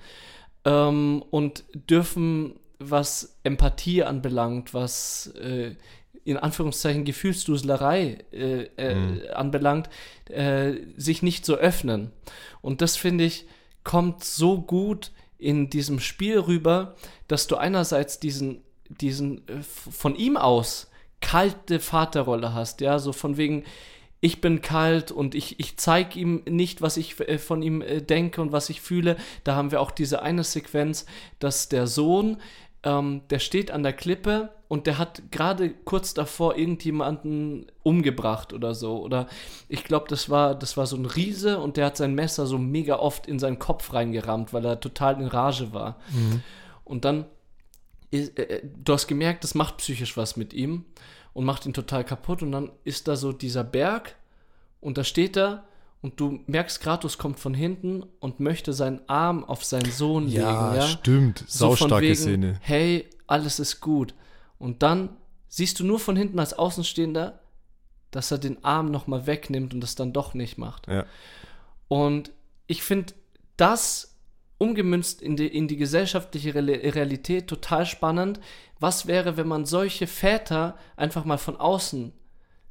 ähm, 0.64 1.24
und 1.30 1.64
dürfen, 1.74 2.60
was 2.78 3.38
Empathie 3.42 4.04
anbelangt, 4.04 4.74
was 4.74 5.28
äh, 5.40 5.74
in 6.24 6.36
Anführungszeichen 6.36 7.04
Gefühlsduselerei 7.04 8.18
äh, 8.32 8.62
äh, 8.76 9.30
anbelangt, 9.30 9.88
äh, 10.28 10.74
sich 10.96 11.22
nicht 11.22 11.44
so 11.44 11.56
öffnen. 11.56 12.12
Und 12.60 12.80
das 12.80 12.96
finde 12.96 13.24
ich, 13.24 13.46
kommt 13.84 14.22
so 14.24 14.60
gut 14.60 15.10
in 15.38 15.70
diesem 15.70 15.98
Spiel 15.98 16.38
rüber, 16.38 16.94
dass 17.26 17.48
du 17.48 17.56
einerseits 17.56 18.20
diesen, 18.20 18.62
diesen 18.88 19.46
äh, 19.48 19.62
von 19.62 20.14
ihm 20.14 20.36
aus 20.36 20.88
kalte 21.20 21.80
Vaterrolle 21.80 22.54
hast, 22.54 22.80
ja, 22.80 22.98
so 22.98 23.12
von 23.12 23.36
wegen, 23.36 23.64
ich 24.20 24.40
bin 24.40 24.62
kalt 24.62 25.10
und 25.10 25.34
ich, 25.34 25.58
ich 25.58 25.76
zeige 25.78 26.18
ihm 26.18 26.42
nicht, 26.48 26.80
was 26.80 26.96
ich 26.96 27.18
äh, 27.18 27.38
von 27.38 27.62
ihm 27.62 27.82
denke 28.08 28.40
und 28.40 28.52
was 28.52 28.70
ich 28.70 28.80
fühle. 28.80 29.16
Da 29.42 29.56
haben 29.56 29.72
wir 29.72 29.80
auch 29.80 29.90
diese 29.90 30.22
eine 30.22 30.44
Sequenz, 30.44 31.06
dass 31.40 31.68
der 31.68 31.88
Sohn, 31.88 32.36
ähm, 32.84 33.22
der 33.30 33.38
steht 33.38 33.70
an 33.70 33.82
der 33.82 33.92
Klippe 33.92 34.50
und 34.68 34.86
der 34.86 34.98
hat 34.98 35.22
gerade 35.30 35.70
kurz 35.70 36.14
davor 36.14 36.56
irgendjemanden 36.56 37.66
umgebracht 37.82 38.52
oder 38.52 38.74
so. 38.74 39.00
Oder 39.02 39.28
ich 39.68 39.84
glaube, 39.84 40.06
das 40.08 40.30
war, 40.30 40.54
das 40.54 40.76
war 40.76 40.86
so 40.86 40.96
ein 40.96 41.06
Riese 41.06 41.60
und 41.60 41.76
der 41.76 41.86
hat 41.86 41.96
sein 41.96 42.14
Messer 42.14 42.46
so 42.46 42.58
mega 42.58 42.96
oft 42.96 43.26
in 43.26 43.38
seinen 43.38 43.58
Kopf 43.58 43.92
reingerammt, 43.92 44.52
weil 44.52 44.64
er 44.64 44.80
total 44.80 45.20
in 45.20 45.26
Rage 45.26 45.72
war. 45.72 46.00
Und 46.84 47.04
dann, 47.04 47.26
ist, 48.10 48.38
äh, 48.38 48.44
äh, 48.44 48.62
du 48.64 48.92
hast 48.92 49.06
gemerkt, 49.06 49.44
das 49.44 49.54
macht 49.54 49.76
psychisch 49.76 50.16
was 50.16 50.36
mit 50.36 50.52
ihm 50.52 50.86
und 51.34 51.44
macht 51.44 51.66
ihn 51.66 51.74
total 51.74 52.04
kaputt. 52.04 52.42
Und 52.42 52.52
dann 52.52 52.70
ist 52.84 53.08
da 53.08 53.16
so 53.16 53.32
dieser 53.32 53.64
Berg 53.64 54.16
und 54.80 54.98
da 54.98 55.04
steht 55.04 55.36
er 55.36 55.64
und 56.02 56.20
du 56.20 56.40
merkst, 56.46 56.80
Kratos 56.80 57.16
kommt 57.16 57.38
von 57.38 57.54
hinten 57.54 58.02
und 58.20 58.40
möchte 58.40 58.72
seinen 58.72 59.00
Arm 59.08 59.44
auf 59.44 59.64
seinen 59.64 59.90
Sohn 59.90 60.26
legen. 60.26 60.40
Ja, 60.40 60.82
stimmt. 60.82 61.44
So 61.46 61.68
Saustarke 61.68 62.06
wegen, 62.06 62.16
Szene. 62.16 62.58
Hey, 62.60 63.08
alles 63.26 63.58
ist 63.58 63.80
gut. 63.80 64.14
Und 64.58 64.82
dann 64.82 65.10
siehst 65.48 65.80
du 65.80 65.84
nur 65.84 66.00
von 66.00 66.16
hinten 66.16 66.38
als 66.38 66.54
Außenstehender, 66.54 67.40
dass 68.10 68.30
er 68.30 68.38
den 68.38 68.62
Arm 68.64 68.90
nochmal 68.90 69.26
wegnimmt 69.26 69.72
und 69.72 69.80
das 69.80 69.94
dann 69.94 70.12
doch 70.12 70.34
nicht 70.34 70.58
macht. 70.58 70.86
Ja. 70.88 71.06
Und 71.88 72.30
ich 72.66 72.82
finde 72.82 73.14
das 73.56 74.16
umgemünzt 74.58 75.22
in 75.22 75.36
die, 75.36 75.46
in 75.46 75.66
die 75.66 75.76
gesellschaftliche 75.76 76.54
Real- 76.54 76.68
Realität 76.70 77.48
total 77.48 77.86
spannend. 77.86 78.38
Was 78.78 79.06
wäre, 79.06 79.36
wenn 79.36 79.48
man 79.48 79.66
solche 79.66 80.06
Väter 80.06 80.76
einfach 80.96 81.24
mal 81.24 81.38
von 81.38 81.56
außen 81.56 82.12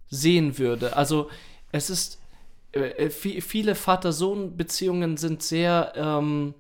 sehen 0.10 0.58
würde? 0.58 0.96
Also 0.96 1.30
es 1.72 1.90
ist, 1.90 2.21
äh, 2.74 3.08
vi- 3.10 3.42
viele 3.42 3.76
Vater-Sohn-Beziehungen 3.76 5.18
sind 5.18 5.44
sehr, 5.44 5.94
ähm, 5.96 6.54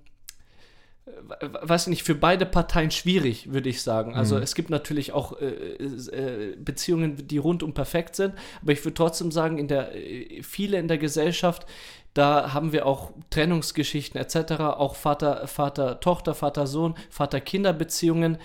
we- 1.06 1.54
weiß 1.62 1.84
ich 1.84 1.88
nicht, 1.89 2.04
für 2.04 2.15
beide 2.15 2.45
Parteien 2.45 2.91
schwierig, 2.91 3.52
würde 3.52 3.69
ich 3.69 3.82
sagen. 3.82 4.13
Also 4.15 4.38
es 4.38 4.56
gibt 4.56 4.69
natürlich 4.69 5.12
auch 5.13 5.39
äh, 5.41 5.45
äh, 5.47 6.56
Beziehungen, 6.58 7.28
die 7.28 7.38
rundum 7.38 7.74
perfekt 7.74 8.15
sind, 8.15 8.34
aber 8.62 8.71
ich 8.71 8.84
würde 8.84 8.95
trotzdem 8.95 9.32
sagen, 9.32 9.58
in 9.58 9.67
der, 9.67 9.95
äh, 9.95 10.43
viele 10.43 10.78
in 10.80 10.88
der 10.88 10.97
Gesellschaft, 10.97 11.65
da 12.13 12.54
haben 12.54 12.74
wir 12.74 12.86
auch 12.86 13.12
Trennungsgeschichten 13.30 14.19
etc., 14.19 14.60
auch 14.62 14.95
Vater, 14.95 15.47
Vater, 15.47 16.00
Tochter, 16.02 16.36
Vater, 16.36 16.67
Sohn, 16.67 16.95
Vater-Kinder-Beziehungen, 17.10 18.38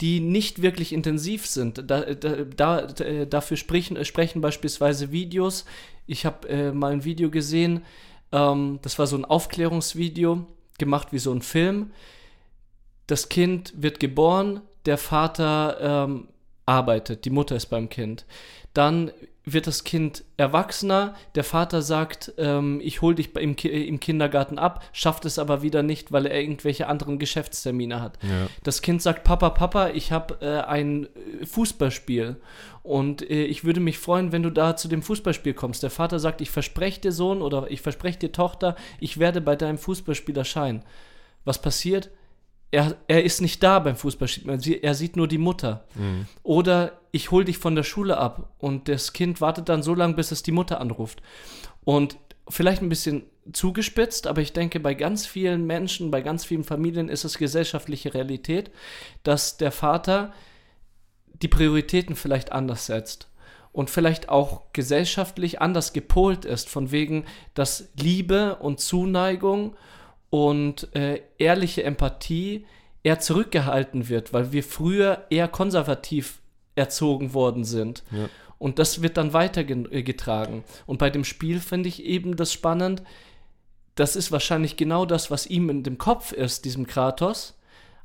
die 0.00 0.20
nicht 0.20 0.62
wirklich 0.62 0.92
intensiv 0.92 1.46
sind. 1.46 1.90
Da, 1.90 2.00
da, 2.02 2.44
da, 2.44 2.80
äh, 3.00 3.26
dafür 3.26 3.56
sprechen, 3.56 4.02
sprechen 4.04 4.40
beispielsweise 4.40 5.12
Videos. 5.12 5.64
Ich 6.06 6.26
habe 6.26 6.48
äh, 6.48 6.72
mal 6.72 6.92
ein 6.92 7.04
Video 7.04 7.30
gesehen, 7.30 7.82
ähm, 8.32 8.78
das 8.82 8.98
war 8.98 9.06
so 9.06 9.16
ein 9.16 9.24
Aufklärungsvideo, 9.24 10.46
gemacht 10.78 11.08
wie 11.12 11.18
so 11.18 11.32
ein 11.32 11.42
Film. 11.42 11.92
Das 13.06 13.28
Kind 13.28 13.72
wird 13.76 14.00
geboren, 14.00 14.60
der 14.84 14.98
Vater 14.98 15.78
ähm, 15.80 16.28
arbeitet, 16.66 17.24
die 17.24 17.30
Mutter 17.30 17.56
ist 17.56 17.66
beim 17.66 17.88
Kind. 17.88 18.26
Dann 18.74 19.10
wird 19.48 19.68
das 19.68 19.84
Kind 19.84 20.24
erwachsener, 20.36 21.14
der 21.36 21.44
Vater 21.44 21.80
sagt, 21.80 22.32
ähm, 22.36 22.80
ich 22.82 23.00
hole 23.00 23.14
dich 23.14 23.34
im, 23.36 23.54
Ki 23.54 23.68
im 23.68 24.00
Kindergarten 24.00 24.58
ab, 24.58 24.84
schafft 24.92 25.24
es 25.24 25.38
aber 25.38 25.62
wieder 25.62 25.84
nicht, 25.84 26.10
weil 26.10 26.26
er 26.26 26.38
irgendwelche 26.38 26.88
anderen 26.88 27.20
Geschäftstermine 27.20 28.00
hat. 28.00 28.18
Ja. 28.22 28.48
Das 28.64 28.82
Kind 28.82 29.02
sagt, 29.02 29.22
Papa, 29.22 29.50
Papa, 29.50 29.90
ich 29.90 30.10
habe 30.10 30.38
äh, 30.40 30.68
ein 30.68 31.04
äh, 31.04 31.46
Fußballspiel 31.46 32.36
und 32.82 33.22
äh, 33.30 33.44
ich 33.44 33.62
würde 33.62 33.78
mich 33.78 33.98
freuen, 34.00 34.32
wenn 34.32 34.42
du 34.42 34.50
da 34.50 34.76
zu 34.76 34.88
dem 34.88 35.02
Fußballspiel 35.02 35.54
kommst. 35.54 35.84
Der 35.84 35.90
Vater 35.90 36.18
sagt, 36.18 36.40
ich 36.40 36.50
verspreche 36.50 37.00
dir 37.00 37.12
Sohn 37.12 37.40
oder 37.40 37.70
ich 37.70 37.80
verspreche 37.80 38.18
dir 38.18 38.32
Tochter, 38.32 38.74
ich 38.98 39.18
werde 39.18 39.40
bei 39.40 39.54
deinem 39.54 39.78
Fußballspiel 39.78 40.36
erscheinen. 40.36 40.82
Was 41.44 41.62
passiert? 41.62 42.10
Er, 42.76 42.94
er 43.08 43.24
ist 43.24 43.40
nicht 43.40 43.62
da 43.62 43.78
beim 43.78 43.96
Fußballspiel, 43.96 44.50
er 44.50 44.60
sie- 44.60 44.80
sieht 44.92 45.16
nur 45.16 45.28
die 45.28 45.38
Mutter. 45.38 45.84
Oder 46.42 46.92
ich 47.10 47.30
hole 47.30 47.46
dich 47.46 47.56
von 47.56 47.74
der 47.74 47.84
Schule 47.84 48.18
ab 48.18 48.50
und 48.58 48.88
das 48.88 49.14
Kind 49.14 49.40
wartet 49.40 49.70
dann 49.70 49.82
so 49.82 49.94
lange, 49.94 50.12
bis 50.14 50.30
es 50.30 50.42
die 50.42 50.52
Mutter 50.52 50.78
anruft. 50.78 51.22
Und 51.84 52.18
vielleicht 52.48 52.82
ein 52.82 52.90
bisschen 52.90 53.22
zugespitzt, 53.50 54.26
aber 54.26 54.42
ich 54.42 54.52
denke, 54.52 54.78
bei 54.80 54.92
ganz 54.92 55.24
vielen 55.26 55.66
Menschen, 55.66 56.10
bei 56.10 56.20
ganz 56.20 56.44
vielen 56.44 56.64
Familien 56.64 57.08
ist 57.08 57.24
es 57.24 57.38
gesellschaftliche 57.38 58.12
Realität, 58.12 58.70
dass 59.22 59.56
der 59.56 59.72
Vater 59.72 60.34
die 61.32 61.48
Prioritäten 61.48 62.14
vielleicht 62.14 62.52
anders 62.52 62.84
setzt 62.86 63.28
und 63.72 63.88
vielleicht 63.88 64.28
auch 64.28 64.72
gesellschaftlich 64.74 65.62
anders 65.62 65.92
gepolt 65.94 66.44
ist, 66.44 66.68
von 66.68 66.90
wegen, 66.90 67.24
dass 67.54 67.88
Liebe 67.98 68.56
und 68.56 68.80
Zuneigung 68.80 69.76
und 70.30 70.94
äh, 70.94 71.22
ehrliche 71.38 71.84
Empathie 71.84 72.66
eher 73.02 73.20
zurückgehalten 73.20 74.08
wird, 74.08 74.32
weil 74.32 74.52
wir 74.52 74.62
früher 74.62 75.26
eher 75.30 75.48
konservativ 75.48 76.40
erzogen 76.74 77.34
worden 77.34 77.64
sind. 77.64 78.02
Ja. 78.10 78.28
Und 78.58 78.78
das 78.78 79.02
wird 79.02 79.16
dann 79.16 79.32
weitergetragen. 79.32 80.64
Und 80.86 80.98
bei 80.98 81.10
dem 81.10 81.24
Spiel 81.24 81.60
finde 81.60 81.88
ich 81.88 82.02
eben 82.04 82.36
das 82.36 82.52
spannend. 82.52 83.02
Das 83.94 84.16
ist 84.16 84.32
wahrscheinlich 84.32 84.76
genau 84.76 85.06
das, 85.06 85.30
was 85.30 85.46
ihm 85.46 85.68
in 85.68 85.82
dem 85.82 85.98
Kopf 85.98 86.32
ist, 86.32 86.64
diesem 86.64 86.86
Kratos. 86.86 87.58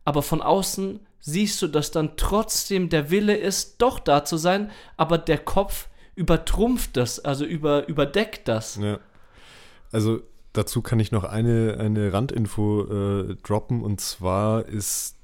Aber 0.03 0.21
von 0.21 0.41
außen 0.41 0.99
siehst 1.19 1.61
du, 1.61 1.67
dass 1.67 1.91
dann 1.91 2.17
trotzdem 2.17 2.89
der 2.89 3.11
Wille 3.11 3.35
ist, 3.35 3.81
doch 3.81 3.99
da 3.99 4.25
zu 4.25 4.37
sein, 4.37 4.71
aber 4.97 5.17
der 5.17 5.37
Kopf 5.37 5.87
übertrumpft 6.15 6.97
das, 6.97 7.19
also 7.19 7.45
über, 7.45 7.87
überdeckt 7.87 8.47
das. 8.47 8.75
Ja. 8.75 8.99
Also 9.91 10.21
dazu 10.53 10.81
kann 10.81 10.99
ich 10.99 11.11
noch 11.11 11.23
eine, 11.23 11.77
eine 11.79 12.13
Randinfo 12.13 12.85
äh, 12.85 13.35
droppen 13.43 13.81
und 13.81 14.01
zwar 14.01 14.65
ist, 14.65 15.17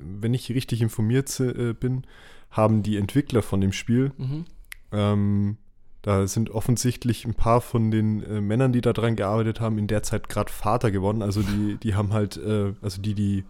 wenn 0.00 0.34
ich 0.34 0.50
richtig 0.50 0.82
informiert 0.82 1.38
äh, 1.40 1.72
bin, 1.72 2.04
haben 2.50 2.82
die 2.82 2.96
Entwickler 2.96 3.42
von 3.42 3.60
dem 3.60 3.72
Spiel, 3.72 4.12
Mhm. 4.18 4.44
ähm, 4.92 5.56
da 6.02 6.26
sind 6.26 6.50
offensichtlich 6.50 7.24
ein 7.24 7.32
paar 7.32 7.62
von 7.62 7.90
den 7.90 8.22
äh, 8.22 8.40
Männern, 8.42 8.72
die 8.74 8.82
daran 8.82 9.16
gearbeitet 9.16 9.60
haben, 9.60 9.78
in 9.78 9.86
der 9.86 10.02
Zeit 10.02 10.28
gerade 10.28 10.52
Vater 10.52 10.90
geworden. 10.90 11.22
Also 11.22 11.40
die, 11.42 11.76
die 11.82 11.94
haben 11.94 12.12
halt, 12.12 12.36
äh, 12.36 12.74
also 12.82 13.00
die, 13.00 13.14
die 13.14 13.44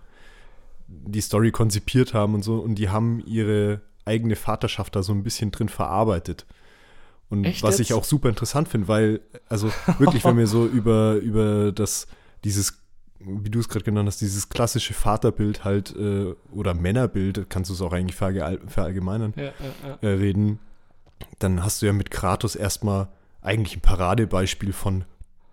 die 0.87 1.21
Story 1.21 1.51
konzipiert 1.51 2.15
haben 2.15 2.35
und 2.35 2.43
so, 2.43 2.59
und 2.59 2.77
die 2.77 2.91
haben 2.91 3.23
ihre 3.27 3.81
eigene 4.05 4.37
Vaterschaft 4.37 4.95
da 4.95 5.03
so 5.03 5.13
ein 5.13 5.23
bisschen 5.23 5.51
drin 5.51 5.69
verarbeitet. 5.69 6.47
Und 7.39 7.45
Echt 7.45 7.63
was 7.63 7.79
jetzt? 7.79 7.89
ich 7.91 7.95
auch 7.95 8.05
super 8.05 8.29
interessant 8.29 8.69
finde, 8.69 8.89
weil, 8.89 9.21
also 9.49 9.71
wirklich, 9.99 10.25
wenn 10.25 10.39
wir 10.39 10.47
so 10.47 10.67
über, 10.67 11.15
über 11.17 11.73
das, 11.73 12.07
dieses, 12.45 12.79
wie 13.19 13.51
du 13.51 13.59
es 13.61 13.69
gerade 13.69 13.85
genannt 13.85 14.07
hast, 14.07 14.21
dieses 14.21 14.49
klassische 14.49 14.95
Vaterbild 14.95 15.65
halt, 15.65 15.95
äh, 15.97 16.35
oder 16.53 16.75
Männerbild, 16.75 17.47
kannst 17.51 17.71
du 17.71 17.75
es 17.75 17.81
auch 17.81 17.93
eigentlich 17.93 18.17
verallge- 18.19 18.61
verallgemeinern, 18.69 19.33
Ja, 19.37 19.43
ja, 19.45 19.53
ja. 20.03 20.09
äh, 20.09 20.13
reden, 20.15 20.59
dann 21.39 21.65
hast 21.65 21.83
du 21.83 21.87
ja 21.87 21.93
mit 21.93 22.11
Kratos 22.11 22.55
erstmal 22.57 23.09
eigentlich 23.41 23.77
ein 23.77 23.81
Paradebeispiel 23.81 24.73
von 24.73 25.05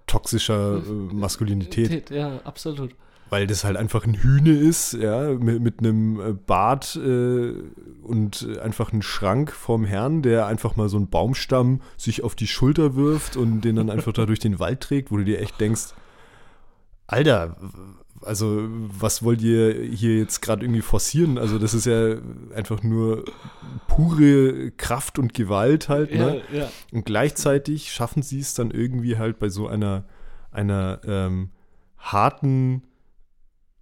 toxischer 0.07 0.77
äh, 0.77 1.13
Maskulinität. 1.13 2.09
Ja, 2.09 2.39
absolut. 2.43 2.95
Weil 3.31 3.47
das 3.47 3.63
halt 3.63 3.77
einfach 3.77 4.05
ein 4.05 4.13
Hühne 4.13 4.51
ist, 4.51 4.91
ja, 4.91 5.29
mit, 5.29 5.61
mit 5.61 5.79
einem 5.79 6.19
äh, 6.19 6.33
Bart 6.33 6.97
äh, 6.97 7.53
und 8.03 8.59
einfach 8.61 8.91
einen 8.91 9.01
Schrank 9.01 9.53
vorm 9.53 9.85
Herrn, 9.85 10.21
der 10.21 10.47
einfach 10.47 10.75
mal 10.75 10.89
so 10.89 10.97
einen 10.97 11.09
Baumstamm 11.09 11.81
sich 11.95 12.23
auf 12.23 12.35
die 12.35 12.47
Schulter 12.47 12.95
wirft 12.95 13.37
und 13.37 13.61
den 13.61 13.77
dann 13.77 13.89
einfach 13.89 14.11
da 14.11 14.25
durch 14.25 14.39
den 14.39 14.59
Wald 14.59 14.81
trägt, 14.81 15.11
wo 15.11 15.17
du 15.17 15.23
dir 15.23 15.39
echt 15.39 15.61
denkst, 15.61 15.93
Alter, 17.07 17.55
also 18.21 18.67
was 18.69 19.23
wollt 19.23 19.41
ihr 19.41 19.81
hier 19.81 20.17
jetzt 20.17 20.41
gerade 20.41 20.65
irgendwie 20.65 20.81
forcieren? 20.81 21.37
Also 21.37 21.57
das 21.57 21.73
ist 21.73 21.85
ja 21.85 22.15
einfach 22.53 22.83
nur 22.83 23.23
pure 23.87 24.71
Kraft 24.71 25.19
und 25.19 25.33
Gewalt 25.33 25.89
halt. 25.89 26.13
Ne? 26.13 26.41
Ja, 26.51 26.59
ja. 26.59 26.71
Und 26.91 27.05
gleichzeitig 27.05 27.93
schaffen 27.93 28.23
sie 28.23 28.39
es 28.39 28.53
dann 28.53 28.71
irgendwie 28.71 29.17
halt 29.17 29.39
bei 29.39 29.49
so 29.49 29.67
einer, 29.67 30.03
einer 30.51 30.99
ähm, 31.05 31.51
harten 31.97 32.83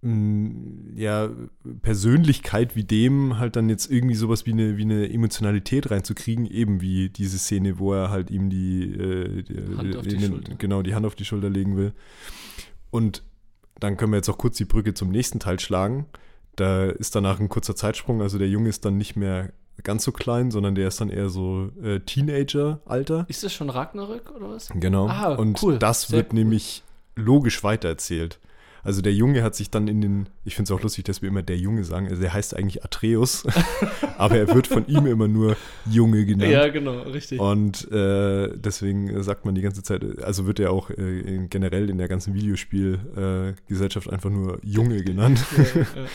ja, 0.02 1.28
Persönlichkeit 1.82 2.74
wie 2.74 2.84
dem 2.84 3.38
halt 3.38 3.56
dann 3.56 3.68
jetzt 3.68 3.90
irgendwie 3.90 4.14
sowas 4.14 4.46
wie 4.46 4.52
eine, 4.52 4.78
wie 4.78 4.82
eine 4.82 5.12
Emotionalität 5.12 5.90
reinzukriegen, 5.90 6.46
eben 6.46 6.80
wie 6.80 7.10
diese 7.10 7.38
Szene, 7.38 7.78
wo 7.78 7.92
er 7.92 8.10
halt 8.10 8.30
ihm 8.30 8.48
die, 8.48 8.92
äh, 8.94 9.42
die, 9.42 9.76
Hand 9.76 9.96
auf 9.96 10.06
die 10.06 10.16
den- 10.16 10.30
Schulter. 10.30 10.54
genau 10.56 10.80
die 10.82 10.94
Hand 10.94 11.04
auf 11.04 11.14
die 11.16 11.26
Schulter 11.26 11.50
legen 11.50 11.76
will. 11.76 11.92
Und 12.90 13.22
dann 13.78 13.96
können 13.98 14.12
wir 14.12 14.16
jetzt 14.16 14.30
auch 14.30 14.38
kurz 14.38 14.56
die 14.56 14.64
Brücke 14.64 14.94
zum 14.94 15.10
nächsten 15.10 15.38
Teil 15.38 15.60
schlagen. 15.60 16.06
Da 16.56 16.86
ist 16.86 17.14
danach 17.14 17.38
ein 17.38 17.48
kurzer 17.50 17.76
Zeitsprung, 17.76 18.22
also 18.22 18.38
der 18.38 18.48
Junge 18.48 18.68
ist 18.70 18.84
dann 18.86 18.96
nicht 18.96 19.16
mehr 19.16 19.52
ganz 19.82 20.04
so 20.04 20.12
klein, 20.12 20.50
sondern 20.50 20.74
der 20.74 20.88
ist 20.88 21.00
dann 21.00 21.08
eher 21.10 21.28
so 21.30 21.70
äh, 21.82 22.00
Teenager-Alter. 22.00 23.26
Ist 23.28 23.44
das 23.44 23.52
schon 23.52 23.70
Ragnarök 23.70 24.30
oder 24.34 24.48
was? 24.50 24.68
Genau. 24.74 25.08
Ah, 25.08 25.34
und 25.34 25.62
cool. 25.62 25.78
das 25.78 26.02
Sehr 26.08 26.18
wird 26.18 26.32
cool. 26.32 26.38
nämlich 26.40 26.82
logisch 27.16 27.62
weitererzählt. 27.64 28.38
Also 28.82 29.02
der 29.02 29.12
Junge 29.12 29.42
hat 29.42 29.54
sich 29.54 29.70
dann 29.70 29.88
in 29.88 30.00
den, 30.00 30.28
ich 30.44 30.54
finde 30.54 30.72
es 30.72 30.78
auch 30.78 30.82
lustig, 30.82 31.04
dass 31.04 31.22
wir 31.22 31.28
immer 31.28 31.42
der 31.42 31.56
Junge 31.56 31.84
sagen, 31.84 32.08
also 32.08 32.20
der 32.20 32.32
heißt 32.32 32.56
eigentlich 32.56 32.84
Atreus, 32.84 33.46
aber 34.18 34.36
er 34.36 34.54
wird 34.54 34.66
von 34.66 34.86
ihm 34.86 35.06
immer 35.06 35.28
nur 35.28 35.56
Junge 35.90 36.24
genannt. 36.24 36.50
Ja, 36.50 36.68
genau, 36.68 37.00
richtig. 37.02 37.40
Und 37.40 37.90
äh, 37.92 38.56
deswegen 38.56 39.22
sagt 39.22 39.44
man 39.44 39.54
die 39.54 39.62
ganze 39.62 39.82
Zeit, 39.82 40.22
also 40.22 40.46
wird 40.46 40.60
er 40.60 40.72
auch 40.72 40.90
äh, 40.90 41.20
in, 41.20 41.50
generell 41.50 41.90
in 41.90 41.98
der 41.98 42.08
ganzen 42.08 42.34
Videospielgesellschaft 42.34 44.06
äh, 44.06 44.10
einfach 44.10 44.30
nur 44.30 44.58
Junge 44.62 45.02
genannt. 45.02 45.44
ja, 45.56 45.64
ja. 45.80 45.86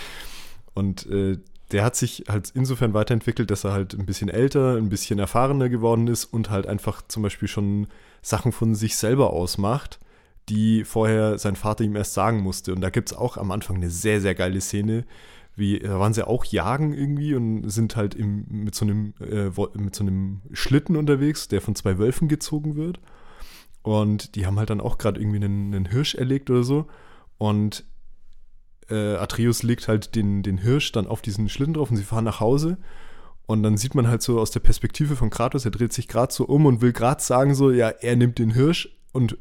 Und 0.74 1.10
äh, 1.10 1.38
der 1.72 1.84
hat 1.84 1.96
sich 1.96 2.26
halt 2.28 2.52
insofern 2.54 2.94
weiterentwickelt, 2.94 3.50
dass 3.50 3.64
er 3.64 3.72
halt 3.72 3.94
ein 3.94 4.06
bisschen 4.06 4.30
älter, 4.30 4.76
ein 4.76 4.90
bisschen 4.90 5.20
erfahrener 5.20 5.70
geworden 5.70 6.08
ist 6.08 6.26
und 6.26 6.50
halt 6.50 6.68
einfach 6.68 7.02
zum 7.08 7.24
Beispiel 7.24 7.48
schon 7.48 7.88
Sachen 8.22 8.52
von 8.52 8.76
sich 8.76 8.98
selber 8.98 9.32
ausmacht, 9.32 10.00
die 10.50 10.84
vorher 10.84 11.38
sein 11.38 11.56
Vater 11.56 11.84
ihm 11.84 11.96
erst 11.96 12.14
sagen 12.14 12.42
musste. 12.42 12.74
Und 12.74 12.82
da 12.82 12.90
gibt 12.90 13.12
es 13.12 13.18
auch 13.18 13.38
am 13.38 13.52
Anfang 13.52 13.78
eine 13.78 13.90
sehr, 13.90 14.22
sehr 14.22 14.36
geile 14.36 14.62
Szene. 14.62 15.06
Wie, 15.56 15.80
da 15.80 16.00
waren 16.00 16.14
sie 16.14 16.28
auch 16.28 16.46
jagen 16.46 16.94
irgendwie 16.94 17.34
und 17.34 17.70
sind 17.70 17.96
halt 17.96 18.14
im, 18.14 18.46
mit, 18.50 18.76
so 18.76 18.86
einem, 18.86 19.14
äh, 19.22 19.50
mit 19.78 19.96
so 19.96 20.04
einem 20.04 20.42
Schlitten 20.52 20.96
unterwegs, 20.96 21.48
der 21.48 21.62
von 21.62 21.76
zwei 21.76 21.98
Wölfen 21.98 22.28
gezogen 22.28 22.76
wird. 22.76 23.00
Und 23.82 24.36
die 24.36 24.46
haben 24.46 24.60
halt 24.60 24.70
dann 24.70 24.82
auch 24.82 24.98
gerade 24.98 25.20
irgendwie 25.20 25.38
einen, 25.38 25.74
einen 25.74 25.86
Hirsch 25.86 26.16
erlegt 26.16 26.50
oder 26.50 26.64
so. 26.64 26.88
Und 27.38 27.86
äh, 28.90 29.16
Atreus 29.16 29.64
legt 29.64 29.88
halt 29.88 30.16
den, 30.16 30.44
den 30.44 30.58
Hirsch 30.58 30.92
dann 30.92 31.08
auf 31.08 31.22
diesen 31.22 31.50
Schlitten 31.50 31.76
drauf 31.76 31.90
und 31.90 31.98
sie 31.98 32.04
fahren 32.04 32.26
nach 32.26 32.40
Hause. 32.40 32.78
Und 33.48 33.64
dann 33.64 33.78
sieht 33.78 33.96
man 33.96 34.08
halt 34.08 34.22
so 34.22 34.40
aus 34.40 34.52
der 34.52 34.60
Perspektive 34.60 35.16
von 35.16 35.30
Kratos, 35.30 35.66
er 35.66 35.72
dreht 35.72 35.94
sich 35.94 36.08
gerade 36.08 36.34
so 36.34 36.46
um 36.46 36.66
und 36.66 36.82
will 36.82 36.94
gerade 36.94 37.22
sagen 37.22 37.54
so, 37.54 37.72
ja, 37.72 37.90
er 37.90 38.16
nimmt 38.16 38.40
den 38.40 38.52
Hirsch 38.52 38.90
und 39.12 39.38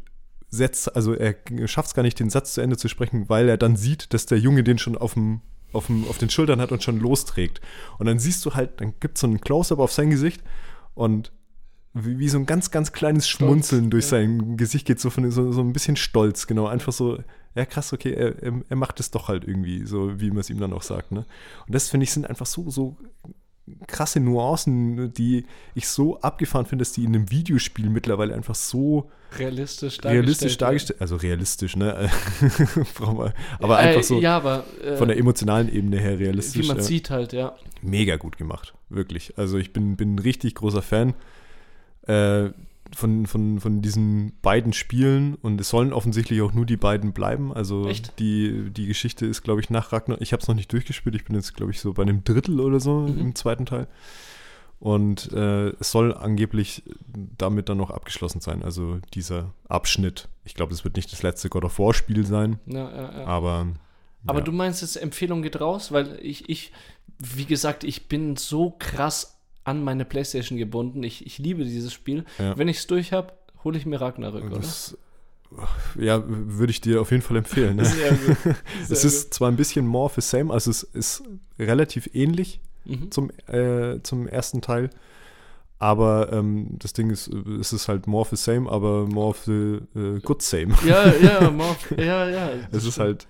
setzt, 0.55 0.95
also 0.95 1.15
er 1.15 1.35
schafft 1.67 1.89
es 1.89 1.95
gar 1.95 2.03
nicht, 2.03 2.19
den 2.21 2.31
Satz 2.31 2.55
zu 2.55 2.61
Ende 2.61 2.77
zu 2.77 2.89
sprechen, 2.89 3.29
weil 3.29 3.49
er 3.49 3.57
dann 3.57 3.77
sieht, 3.77 4.13
dass 4.15 4.27
der 4.27 4.39
Junge 4.39 4.65
den 4.65 4.79
schon 4.79 4.97
auf 4.97 5.15
dem 5.15 5.41
auf, 5.75 5.87
dem, 5.87 6.07
auf 6.09 6.19
den 6.19 6.31
Schultern 6.31 6.61
hat 6.61 6.73
und 6.73 6.83
schon 6.83 7.01
losträgt. 7.01 7.61
Und 7.99 8.07
dann 8.07 8.21
siehst 8.21 8.45
du 8.47 8.55
halt, 8.55 8.81
dann 8.81 8.95
gibt 9.01 9.17
es 9.17 9.23
so 9.23 9.27
einen 9.27 9.41
Close-Up 9.41 9.81
auf 9.81 9.93
sein 9.93 10.11
Gesicht 10.11 10.41
und 10.95 11.33
wie, 11.93 12.19
wie 12.19 12.29
so 12.29 12.39
ein 12.39 12.47
ganz, 12.47 12.71
ganz 12.71 12.93
kleines 12.93 13.29
Schmunzeln 13.29 13.91
durch 13.91 14.05
ja. 14.05 14.11
sein 14.11 14.57
Gesicht 14.57 14.87
geht, 14.87 15.01
so, 15.01 15.11
von, 15.11 15.31
so, 15.31 15.53
so 15.53 15.61
ein 15.61 15.73
bisschen 15.73 15.97
stolz, 15.97 16.47
genau. 16.47 16.67
Einfach 16.67 16.93
so, 16.93 17.19
ja 17.55 17.65
krass, 17.67 17.93
okay, 17.93 18.13
er, 18.13 18.43
er, 18.43 18.53
er 18.69 18.77
macht 18.77 19.01
es 19.01 19.11
doch 19.11 19.29
halt 19.29 19.47
irgendwie, 19.47 19.87
so 19.87 20.21
wie 20.21 20.31
man 20.31 20.39
es 20.39 20.51
ihm 20.51 20.59
dann 20.59 20.73
auch 20.73 20.83
sagt. 20.83 21.13
Ne? 21.13 21.25
Und 21.67 21.75
das, 21.75 21.89
finde 21.89 22.05
ich, 22.05 22.13
sind 22.13 22.27
einfach 22.27 22.47
so, 22.47 22.69
so 22.71 22.97
krasse 23.87 24.21
Nuancen, 24.21 25.13
die 25.15 25.47
ich 25.75 25.89
so 25.89 26.21
abgefahren 26.21 26.67
finde, 26.67 26.83
dass 26.83 26.93
die 26.93 27.05
in 27.05 27.15
einem 27.15 27.31
Videospiel 27.31 27.89
mittlerweile 27.89 28.35
einfach 28.35 28.55
so 28.55 29.11
Realistisch 29.39 29.99
dargestellt. 29.99 30.15
realistisch 30.15 30.59
dargestellt, 30.59 31.01
also 31.01 31.17
realistisch, 31.17 31.77
ne? 31.77 32.11
Aber 33.59 33.77
einfach 33.79 34.03
so 34.03 34.21
Ja, 34.21 34.37
aber 34.37 34.65
äh, 34.85 34.97
von 34.97 35.09
der 35.09 35.17
emotionalen 35.17 35.73
Ebene 35.73 35.99
her 35.99 36.19
realistisch. 36.19 36.63
wie 36.63 36.69
man 36.69 36.77
ja. 36.77 36.83
sieht 36.83 37.11
halt, 37.11 37.33
ja. 37.33 37.57
Mega 37.83 38.17
gut 38.17 38.37
gemacht, 38.37 38.75
wirklich. 38.91 39.37
Also 39.37 39.59
ich 39.59 39.73
bin, 39.73 39.97
bin 39.97 40.15
ein 40.15 40.19
richtig 40.21 40.55
großer 40.55 40.83
Fan 40.83 41.15
äh, 42.07 42.51
von, 42.95 43.27
von, 43.27 43.61
von 43.61 43.83
diesen 43.83 44.33
beiden 44.43 44.73
Spielen 44.73 45.35
und 45.37 45.61
es 45.61 45.69
sollen 45.69 45.93
offensichtlich 45.93 46.43
auch 46.43 46.53
nur 46.53 46.67
die 46.67 46.77
beiden 46.77 47.13
bleiben. 47.13 47.53
Also 47.53 47.89
Echt? 47.89 48.19
die, 48.19 48.71
die 48.71 48.87
Geschichte 48.87 49.27
ist, 49.27 49.43
glaube 49.43 49.61
ich, 49.61 49.71
nach 49.71 49.93
Ragnar. 49.93 50.21
Ich 50.21 50.33
habe 50.33 50.43
es 50.43 50.49
noch 50.49 50.55
nicht 50.55 50.73
durchgespielt, 50.73 51.15
ich 51.17 51.25
bin 51.25 51.35
jetzt, 51.35 51.55
glaube 51.55 51.73
ich, 51.73 51.81
so 51.81 51.93
bei 51.93 52.03
einem 52.03 52.25
Drittel 52.25 52.61
oder 52.61 52.81
so 52.81 53.01
Mhm. 53.01 53.19
im 53.19 53.35
zweiten 53.35 53.67
Teil. 53.67 53.87
Und 54.81 55.33
äh, 55.33 55.69
es 55.81 55.91
soll 55.93 56.13
angeblich 56.13 56.83
damit 57.39 57.69
dann 57.69 57.79
noch 57.79 57.91
abgeschlossen 57.91 58.41
sein, 58.41 58.63
also 58.63 58.99
dieser 59.15 59.55
Abschnitt. 59.69 60.29
Ich 60.45 60.55
glaube, 60.55 60.75
es 60.75 60.85
wird 60.85 60.97
nicht 60.97 61.11
das 61.11 61.23
letzte 61.23 61.49
God 61.49 61.65
of 61.65 61.79
War-Spiel 61.79 62.27
sein, 62.27 62.59
ja, 62.67 62.91
ja, 62.91 63.19
ja. 63.21 63.25
aber. 63.27 63.69
Aber 64.27 64.41
du 64.43 64.53
meinst 64.53 64.83
jetzt, 64.83 64.97
Empfehlung 64.97 65.43
geht 65.43 65.61
raus, 65.61 65.93
weil 65.93 66.19
ich, 66.23 66.49
ich, 66.49 66.73
wie 67.19 67.45
gesagt, 67.45 67.85
ich 67.85 68.09
bin 68.09 68.37
so 68.37 68.75
krass 68.79 69.34
an 69.65 69.83
meine 69.83 70.05
Playstation 70.05 70.59
gebunden. 70.59 71.03
Ich, 71.03 71.27
ich 71.27 71.39
liebe 71.39 71.65
dieses 71.65 71.93
Spiel. 71.93 72.25
Ja. 72.39 72.57
Wenn 72.57 72.69
ich 72.69 72.79
es 72.79 72.87
durch 72.87 73.13
habe, 73.13 73.33
hole 73.65 73.79
ich 73.79 73.87
mir 73.87 74.01
Ragnarök, 74.01 74.45
oder? 74.45 74.57
Das, 74.57 74.97
ja, 75.99 76.23
würde 76.27 76.71
ich 76.71 76.81
dir 76.81 77.01
auf 77.01 77.11
jeden 77.11 77.23
Fall 77.23 77.39
empfehlen. 77.39 77.77
Ne? 77.77 77.85
Sehr 77.85 78.13
gut. 78.13 78.37
Es 78.83 78.89
Sehr 78.89 79.09
ist 79.09 79.35
zwar 79.35 79.51
ein 79.51 79.57
bisschen 79.57 79.87
more 79.87 80.07
of 80.07 80.15
the 80.15 80.21
same, 80.21 80.53
also 80.53 80.71
es 80.71 80.83
ist 80.83 81.23
relativ 81.59 82.11
ähnlich 82.13 82.61
gut. 82.85 83.01
Mhm. 83.01 83.11
zum, 83.11 83.31
äh, 83.47 84.03
zum 84.03 84.27
ersten 84.27 84.61
Teil, 84.61 84.91
aber 85.79 86.33
ähm, 86.33 86.77
das 86.79 86.93
Ding 86.93 87.11
ist, 87.11 87.29
es 87.29 87.73
ist 87.73 87.89
halt 87.89 88.07
more 88.07 88.23
of 88.23 88.31
the 88.31 88.37
same, 88.37 88.71
aber 88.71 89.07
more 89.07 89.29
of 89.29 89.45
the 89.45 89.81
äh, 89.95 90.21
good 90.21 90.43
same. 90.43 90.75
Ja, 90.87 91.13
ja, 91.15 91.51
Morph, 91.51 91.91
ja, 91.97 92.29
ja. 92.29 92.51
Es 92.73 92.85
ist 92.85 92.99
halt, 92.99 93.27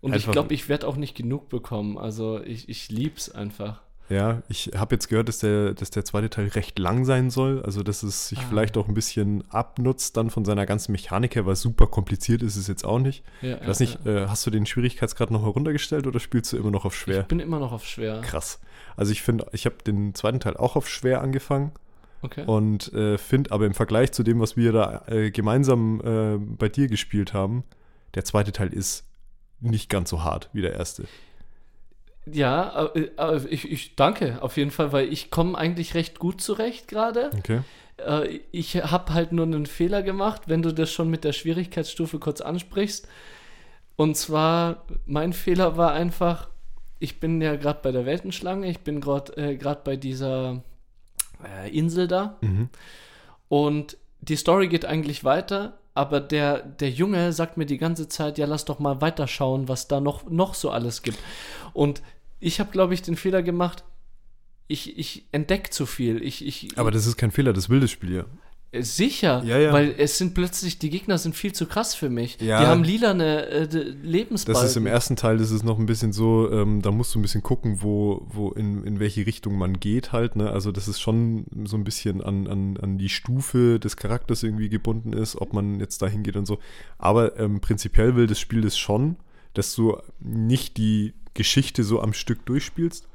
Und 0.00 0.14
ich 0.14 0.30
glaube, 0.30 0.54
ich 0.54 0.68
werde 0.68 0.86
auch 0.88 0.96
nicht 0.96 1.16
genug 1.16 1.48
bekommen. 1.48 1.98
Also 1.98 2.40
ich, 2.42 2.68
ich 2.68 2.90
lieb's 2.90 3.30
einfach. 3.30 3.82
Ja, 4.08 4.42
ich 4.48 4.70
habe 4.76 4.94
jetzt 4.94 5.08
gehört, 5.08 5.28
dass 5.28 5.38
der, 5.38 5.74
dass 5.74 5.90
der 5.90 6.04
zweite 6.04 6.30
Teil 6.30 6.48
recht 6.48 6.78
lang 6.78 7.04
sein 7.04 7.30
soll, 7.30 7.62
also 7.62 7.82
dass 7.82 8.02
es 8.02 8.28
sich 8.28 8.38
Ah. 8.38 8.44
vielleicht 8.48 8.76
auch 8.76 8.86
ein 8.88 8.94
bisschen 8.94 9.42
abnutzt 9.50 10.16
dann 10.16 10.30
von 10.30 10.44
seiner 10.44 10.64
ganzen 10.66 10.92
Mechanik 10.92 11.34
her, 11.34 11.44
weil 11.46 11.56
super 11.56 11.86
kompliziert 11.88 12.42
ist 12.42 12.56
es 12.56 12.68
jetzt 12.68 12.84
auch 12.84 12.98
nicht. 13.00 13.24
Ja, 13.42 13.58
Ich 13.60 13.66
weiß 13.66 13.78
ja, 13.80 13.86
nicht, 13.86 14.06
äh, 14.06 14.26
hast 14.28 14.46
du 14.46 14.50
den 14.50 14.64
Schwierigkeitsgrad 14.66 15.30
noch 15.30 15.44
runtergestellt 15.44 16.06
oder 16.06 16.20
spielst 16.20 16.52
du 16.52 16.56
immer 16.56 16.70
noch 16.70 16.84
auf 16.84 16.94
ja. 16.94 17.00
schwer? 17.00 17.20
Ich 17.22 17.26
bin 17.26 17.40
immer 17.40 17.58
noch 17.58 17.72
auf 17.72 17.84
schwer. 17.84 18.20
Krass. 18.20 18.60
Also 18.96 19.12
ich 19.12 19.22
finde, 19.22 19.46
ich 19.52 19.66
habe 19.66 19.76
den 19.86 20.14
zweiten 20.14 20.40
Teil 20.40 20.56
auch 20.56 20.76
auf 20.76 20.88
schwer 20.88 21.20
angefangen 21.22 21.72
Okay. 22.22 22.44
und 22.46 22.92
äh, 22.94 23.18
finde 23.18 23.52
aber 23.52 23.66
im 23.66 23.74
Vergleich 23.74 24.10
zu 24.12 24.22
dem, 24.22 24.40
was 24.40 24.56
wir 24.56 24.72
da 24.72 25.02
äh, 25.06 25.30
gemeinsam 25.30 26.00
äh, 26.00 26.38
bei 26.56 26.68
dir 26.68 26.88
gespielt 26.88 27.34
haben, 27.34 27.62
der 28.14 28.24
zweite 28.24 28.52
Teil 28.52 28.72
ist 28.72 29.04
nicht 29.60 29.90
ganz 29.90 30.10
so 30.10 30.24
hart 30.24 30.48
wie 30.52 30.62
der 30.62 30.72
erste. 30.74 31.04
Ja, 32.30 32.90
äh, 32.94 33.46
ich, 33.48 33.70
ich 33.70 33.94
danke 33.94 34.42
auf 34.42 34.56
jeden 34.56 34.70
Fall, 34.70 34.92
weil 34.92 35.12
ich 35.12 35.30
komme 35.30 35.56
eigentlich 35.56 35.94
recht 35.94 36.18
gut 36.18 36.40
zurecht 36.40 36.88
gerade. 36.88 37.30
Okay. 37.38 37.60
Äh, 37.98 38.40
ich 38.50 38.76
habe 38.76 39.14
halt 39.14 39.32
nur 39.32 39.46
einen 39.46 39.66
Fehler 39.66 40.02
gemacht, 40.02 40.42
wenn 40.46 40.62
du 40.62 40.72
das 40.72 40.90
schon 40.90 41.08
mit 41.08 41.24
der 41.24 41.32
Schwierigkeitsstufe 41.32 42.18
kurz 42.18 42.40
ansprichst. 42.40 43.08
Und 43.96 44.16
zwar, 44.16 44.84
mein 45.06 45.32
Fehler 45.32 45.76
war 45.76 45.92
einfach, 45.92 46.48
ich 46.98 47.20
bin 47.20 47.40
ja 47.40 47.56
gerade 47.56 47.80
bei 47.82 47.92
der 47.92 48.04
Weltenschlange, 48.04 48.68
ich 48.68 48.80
bin 48.80 49.00
gerade 49.00 49.36
äh, 49.36 49.56
grad 49.56 49.84
bei 49.84 49.96
dieser 49.96 50.62
äh, 51.44 51.70
Insel 51.70 52.08
da. 52.08 52.36
Mhm. 52.40 52.68
Und 53.48 53.96
die 54.20 54.36
Story 54.36 54.68
geht 54.68 54.84
eigentlich 54.84 55.24
weiter, 55.24 55.78
aber 55.94 56.20
der, 56.20 56.60
der 56.60 56.90
Junge 56.90 57.32
sagt 57.32 57.56
mir 57.56 57.64
die 57.64 57.78
ganze 57.78 58.08
Zeit, 58.08 58.36
ja, 58.36 58.46
lass 58.46 58.66
doch 58.66 58.78
mal 58.78 59.00
weiterschauen, 59.00 59.68
was 59.68 59.88
da 59.88 60.00
noch, 60.00 60.28
noch 60.28 60.54
so 60.54 60.70
alles 60.70 61.02
gibt. 61.02 61.18
Und 61.72 62.02
ich 62.40 62.60
habe, 62.60 62.70
glaube 62.70 62.94
ich, 62.94 63.02
den 63.02 63.16
Fehler 63.16 63.42
gemacht, 63.42 63.84
ich, 64.68 64.98
ich 64.98 65.26
entdecke 65.32 65.70
zu 65.70 65.86
viel. 65.86 66.22
Ich, 66.22 66.44
ich, 66.44 66.76
Aber 66.76 66.90
das 66.90 67.06
ist 67.06 67.16
kein 67.16 67.30
Fehler, 67.30 67.52
das 67.52 67.68
will 67.70 67.80
das 67.80 67.90
Spiel 67.90 68.14
ja. 68.14 68.24
Äh, 68.72 68.82
Sicher, 68.82 69.42
Ja, 69.44 69.58
ja. 69.58 69.72
weil 69.72 69.94
es 69.96 70.18
sind 70.18 70.34
plötzlich, 70.34 70.78
die 70.78 70.90
Gegner 70.90 71.18
sind 71.18 71.36
viel 71.36 71.52
zu 71.52 71.66
krass 71.66 71.94
für 71.94 72.10
mich. 72.10 72.40
Ja. 72.40 72.60
Die 72.60 72.66
haben 72.66 72.82
lilane 72.82 73.46
äh, 73.46 73.64
Lebensbalken. 73.64 74.60
Das 74.60 74.70
ist 74.70 74.76
im 74.76 74.86
ersten 74.86 75.14
Teil, 75.14 75.38
das 75.38 75.52
ist 75.52 75.62
noch 75.62 75.78
ein 75.78 75.86
bisschen 75.86 76.12
so, 76.12 76.50
ähm, 76.50 76.82
da 76.82 76.90
musst 76.90 77.14
du 77.14 77.20
ein 77.20 77.22
bisschen 77.22 77.44
gucken, 77.44 77.80
wo, 77.82 78.26
wo 78.28 78.50
in, 78.50 78.82
in 78.84 78.98
welche 78.98 79.24
Richtung 79.24 79.56
man 79.56 79.78
geht 79.78 80.12
halt, 80.12 80.34
ne? 80.34 80.50
Also 80.50 80.72
das 80.72 80.88
ist 80.88 81.00
schon 81.00 81.46
so 81.64 81.76
ein 81.76 81.84
bisschen 81.84 82.20
an, 82.20 82.48
an, 82.48 82.76
an 82.76 82.98
die 82.98 83.08
Stufe 83.08 83.78
des 83.78 83.96
Charakters 83.96 84.42
irgendwie 84.42 84.68
gebunden 84.68 85.12
ist, 85.12 85.40
ob 85.40 85.52
man 85.52 85.78
jetzt 85.78 86.02
dahin 86.02 86.24
geht 86.24 86.36
und 86.36 86.46
so. 86.46 86.58
Aber 86.98 87.38
ähm, 87.38 87.60
prinzipiell 87.60 88.16
will 88.16 88.26
das 88.26 88.40
Spiel 88.40 88.62
das 88.62 88.76
schon, 88.76 89.16
dass 89.54 89.74
du 89.76 89.96
nicht 90.18 90.76
die 90.76 91.14
Geschichte 91.36 91.84
so 91.84 92.00
am 92.00 92.12
Stück 92.12 92.44
durchspielst, 92.46 93.06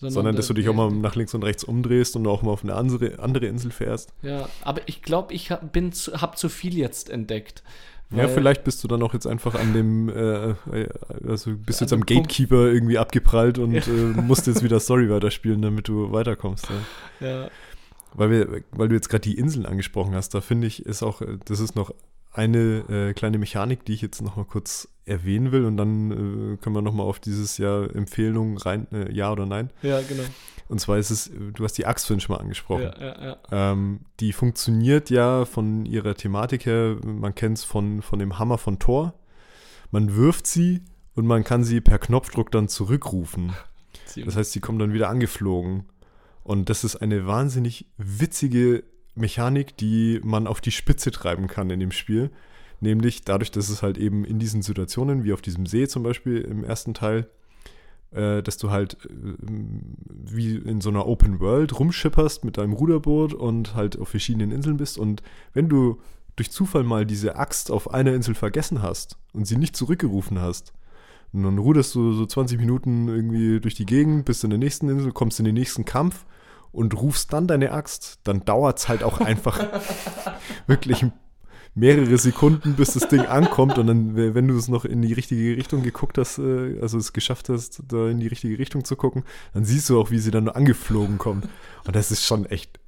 sondern 0.00 0.36
dass 0.36 0.46
du 0.48 0.54
dich 0.54 0.68
auch 0.68 0.74
mal 0.74 0.90
nach 0.90 1.14
links 1.16 1.34
und 1.34 1.42
rechts 1.44 1.64
umdrehst 1.64 2.16
und 2.16 2.26
auch 2.26 2.42
mal 2.42 2.50
auf 2.50 2.62
eine 2.64 2.74
andere, 2.74 3.18
andere 3.18 3.46
Insel 3.46 3.70
fährst. 3.70 4.12
Ja, 4.22 4.48
aber 4.62 4.80
ich 4.86 5.02
glaube, 5.02 5.32
ich 5.34 5.50
hab, 5.50 5.72
bin 5.72 5.92
zu, 5.92 6.20
hab 6.20 6.36
zu 6.38 6.48
viel 6.48 6.76
jetzt 6.76 7.08
entdeckt. 7.10 7.62
Ja, 8.14 8.28
vielleicht 8.28 8.62
bist 8.64 8.84
du 8.84 8.88
dann 8.88 9.02
auch 9.02 9.14
jetzt 9.14 9.26
einfach 9.26 9.54
an 9.54 9.72
dem, 9.72 10.10
äh, 10.10 10.50
äh, 10.50 10.88
also 11.26 11.52
bist 11.56 11.80
jetzt 11.80 11.94
am 11.94 12.00
dem 12.00 12.16
Punkt. 12.16 12.28
Gatekeeper 12.28 12.66
irgendwie 12.70 12.98
abgeprallt 12.98 13.58
und 13.58 13.72
Ja. 13.72 13.80
äh, 13.86 14.20
musst 14.20 14.46
jetzt 14.46 14.62
wieder 14.62 14.80
Story 14.80 15.08
weiterspielen, 15.08 15.62
damit 15.62 15.88
du 15.88 16.12
weiterkommst. 16.12 16.68
Ja. 17.20 17.26
Ja, 17.26 17.50
Weil, 18.12 18.30
wir, 18.30 18.62
weil 18.72 18.88
du 18.88 18.94
jetzt 18.96 19.08
gerade 19.08 19.22
die 19.22 19.38
Inseln 19.38 19.64
angesprochen 19.64 20.14
hast, 20.14 20.34
da 20.34 20.42
finde 20.42 20.66
ich, 20.66 20.84
ist 20.84 21.02
auch, 21.02 21.22
das 21.46 21.58
ist 21.60 21.74
noch 21.74 21.94
eine 22.32 22.84
äh, 22.88 23.12
kleine 23.12 23.38
Mechanik, 23.38 23.84
die 23.84 23.92
ich 23.92 24.02
jetzt 24.02 24.22
noch 24.22 24.36
mal 24.36 24.44
kurz 24.44 24.88
erwähnen 25.04 25.52
will 25.52 25.64
und 25.64 25.76
dann 25.76 26.10
äh, 26.10 26.56
können 26.58 26.74
wir 26.74 26.82
noch 26.82 26.94
mal 26.94 27.02
auf 27.02 27.18
dieses 27.18 27.58
Jahr 27.58 27.94
Empfehlung 27.94 28.56
rein, 28.58 28.86
äh, 28.92 29.12
ja 29.12 29.32
oder 29.32 29.46
nein. 29.46 29.70
ja, 29.82 30.00
genau. 30.00 30.22
Und 30.68 30.80
zwar 30.80 30.96
ist 30.96 31.10
es, 31.10 31.28
äh, 31.28 31.52
du 31.52 31.64
hast 31.64 31.76
die 31.76 31.86
Axt 31.86 32.06
vorhin 32.06 32.20
schon 32.20 32.36
mal 32.36 32.40
angesprochen. 32.40 32.84
Ja, 32.84 33.00
ja, 33.00 33.24
ja. 33.24 33.72
Ähm, 33.72 34.00
die 34.20 34.32
funktioniert 34.32 35.10
ja 35.10 35.44
von 35.44 35.84
ihrer 35.84 36.14
Thematik 36.14 36.66
her, 36.66 36.96
man 37.04 37.34
kennt 37.34 37.58
es 37.58 37.64
von, 37.64 38.00
von 38.00 38.18
dem 38.18 38.38
Hammer 38.38 38.58
von 38.58 38.78
Thor. 38.78 39.14
Man 39.90 40.16
wirft 40.16 40.46
sie 40.46 40.82
und 41.14 41.26
man 41.26 41.44
kann 41.44 41.64
sie 41.64 41.80
per 41.80 41.98
Knopfdruck 41.98 42.50
dann 42.50 42.68
zurückrufen. 42.68 43.52
Das 44.16 44.36
heißt, 44.36 44.52
sie 44.52 44.60
kommen 44.60 44.78
dann 44.78 44.94
wieder 44.94 45.10
angeflogen. 45.10 45.84
Und 46.42 46.70
das 46.70 46.84
ist 46.84 46.96
eine 46.96 47.26
wahnsinnig 47.26 47.86
witzige 47.98 48.84
Mechanik, 49.14 49.76
die 49.76 50.20
man 50.22 50.46
auf 50.46 50.60
die 50.60 50.70
Spitze 50.70 51.10
treiben 51.10 51.46
kann 51.46 51.70
in 51.70 51.80
dem 51.80 51.92
Spiel. 51.92 52.30
Nämlich 52.80 53.24
dadurch, 53.24 53.50
dass 53.50 53.68
es 53.68 53.82
halt 53.82 53.98
eben 53.98 54.24
in 54.24 54.38
diesen 54.38 54.62
Situationen, 54.62 55.24
wie 55.24 55.32
auf 55.32 55.42
diesem 55.42 55.66
See 55.66 55.86
zum 55.86 56.02
Beispiel 56.02 56.40
im 56.40 56.64
ersten 56.64 56.94
Teil, 56.94 57.28
äh, 58.10 58.42
dass 58.42 58.56
du 58.56 58.70
halt 58.70 58.98
äh, 59.04 59.34
wie 60.08 60.56
in 60.56 60.80
so 60.80 60.90
einer 60.90 61.06
Open 61.06 61.40
World 61.40 61.78
rumschipperst 61.78 62.44
mit 62.44 62.58
deinem 62.58 62.72
Ruderboot 62.72 63.34
und 63.34 63.74
halt 63.74 63.98
auf 63.98 64.08
verschiedenen 64.08 64.50
Inseln 64.50 64.78
bist. 64.78 64.98
Und 64.98 65.22
wenn 65.52 65.68
du 65.68 66.00
durch 66.36 66.50
Zufall 66.50 66.82
mal 66.82 67.06
diese 67.06 67.36
Axt 67.36 67.70
auf 67.70 67.92
einer 67.92 68.14
Insel 68.14 68.34
vergessen 68.34 68.82
hast 68.82 69.18
und 69.32 69.46
sie 69.46 69.56
nicht 69.56 69.76
zurückgerufen 69.76 70.40
hast, 70.40 70.72
und 71.32 71.44
dann 71.44 71.58
ruderst 71.58 71.94
du 71.94 72.12
so 72.12 72.26
20 72.26 72.58
Minuten 72.58 73.08
irgendwie 73.08 73.58
durch 73.58 73.74
die 73.74 73.86
Gegend, 73.86 74.26
bist 74.26 74.44
in 74.44 74.50
der 74.50 74.58
nächsten 74.58 74.88
Insel, 74.88 75.12
kommst 75.12 75.38
in 75.38 75.46
den 75.46 75.54
nächsten 75.54 75.84
Kampf 75.84 76.26
und 76.72 76.94
rufst 77.00 77.32
dann 77.32 77.46
deine 77.46 77.72
Axt, 77.72 78.18
dann 78.24 78.44
dauert 78.44 78.78
es 78.78 78.88
halt 78.88 79.02
auch 79.04 79.20
einfach 79.20 79.60
wirklich 80.66 81.04
mehrere 81.74 82.18
Sekunden, 82.18 82.74
bis 82.74 82.92
das 82.94 83.08
Ding 83.08 83.20
ankommt 83.20 83.78
und 83.78 83.86
dann, 83.86 84.14
wenn 84.34 84.46
du 84.48 84.56
es 84.58 84.68
noch 84.68 84.84
in 84.84 85.00
die 85.00 85.12
richtige 85.14 85.56
Richtung 85.56 85.82
geguckt 85.82 86.18
hast, 86.18 86.38
äh, 86.38 86.78
also 86.82 86.98
es 86.98 87.12
geschafft 87.14 87.48
hast, 87.48 87.82
da 87.88 88.08
in 88.08 88.20
die 88.20 88.26
richtige 88.26 88.58
Richtung 88.58 88.84
zu 88.84 88.94
gucken, 88.96 89.24
dann 89.54 89.64
siehst 89.64 89.88
du 89.88 89.98
auch, 90.00 90.10
wie 90.10 90.18
sie 90.18 90.30
dann 90.30 90.48
angeflogen 90.50 91.16
kommt. 91.18 91.48
Und 91.86 91.96
das 91.96 92.10
ist 92.10 92.24
schon 92.26 92.44
echt 92.46 92.78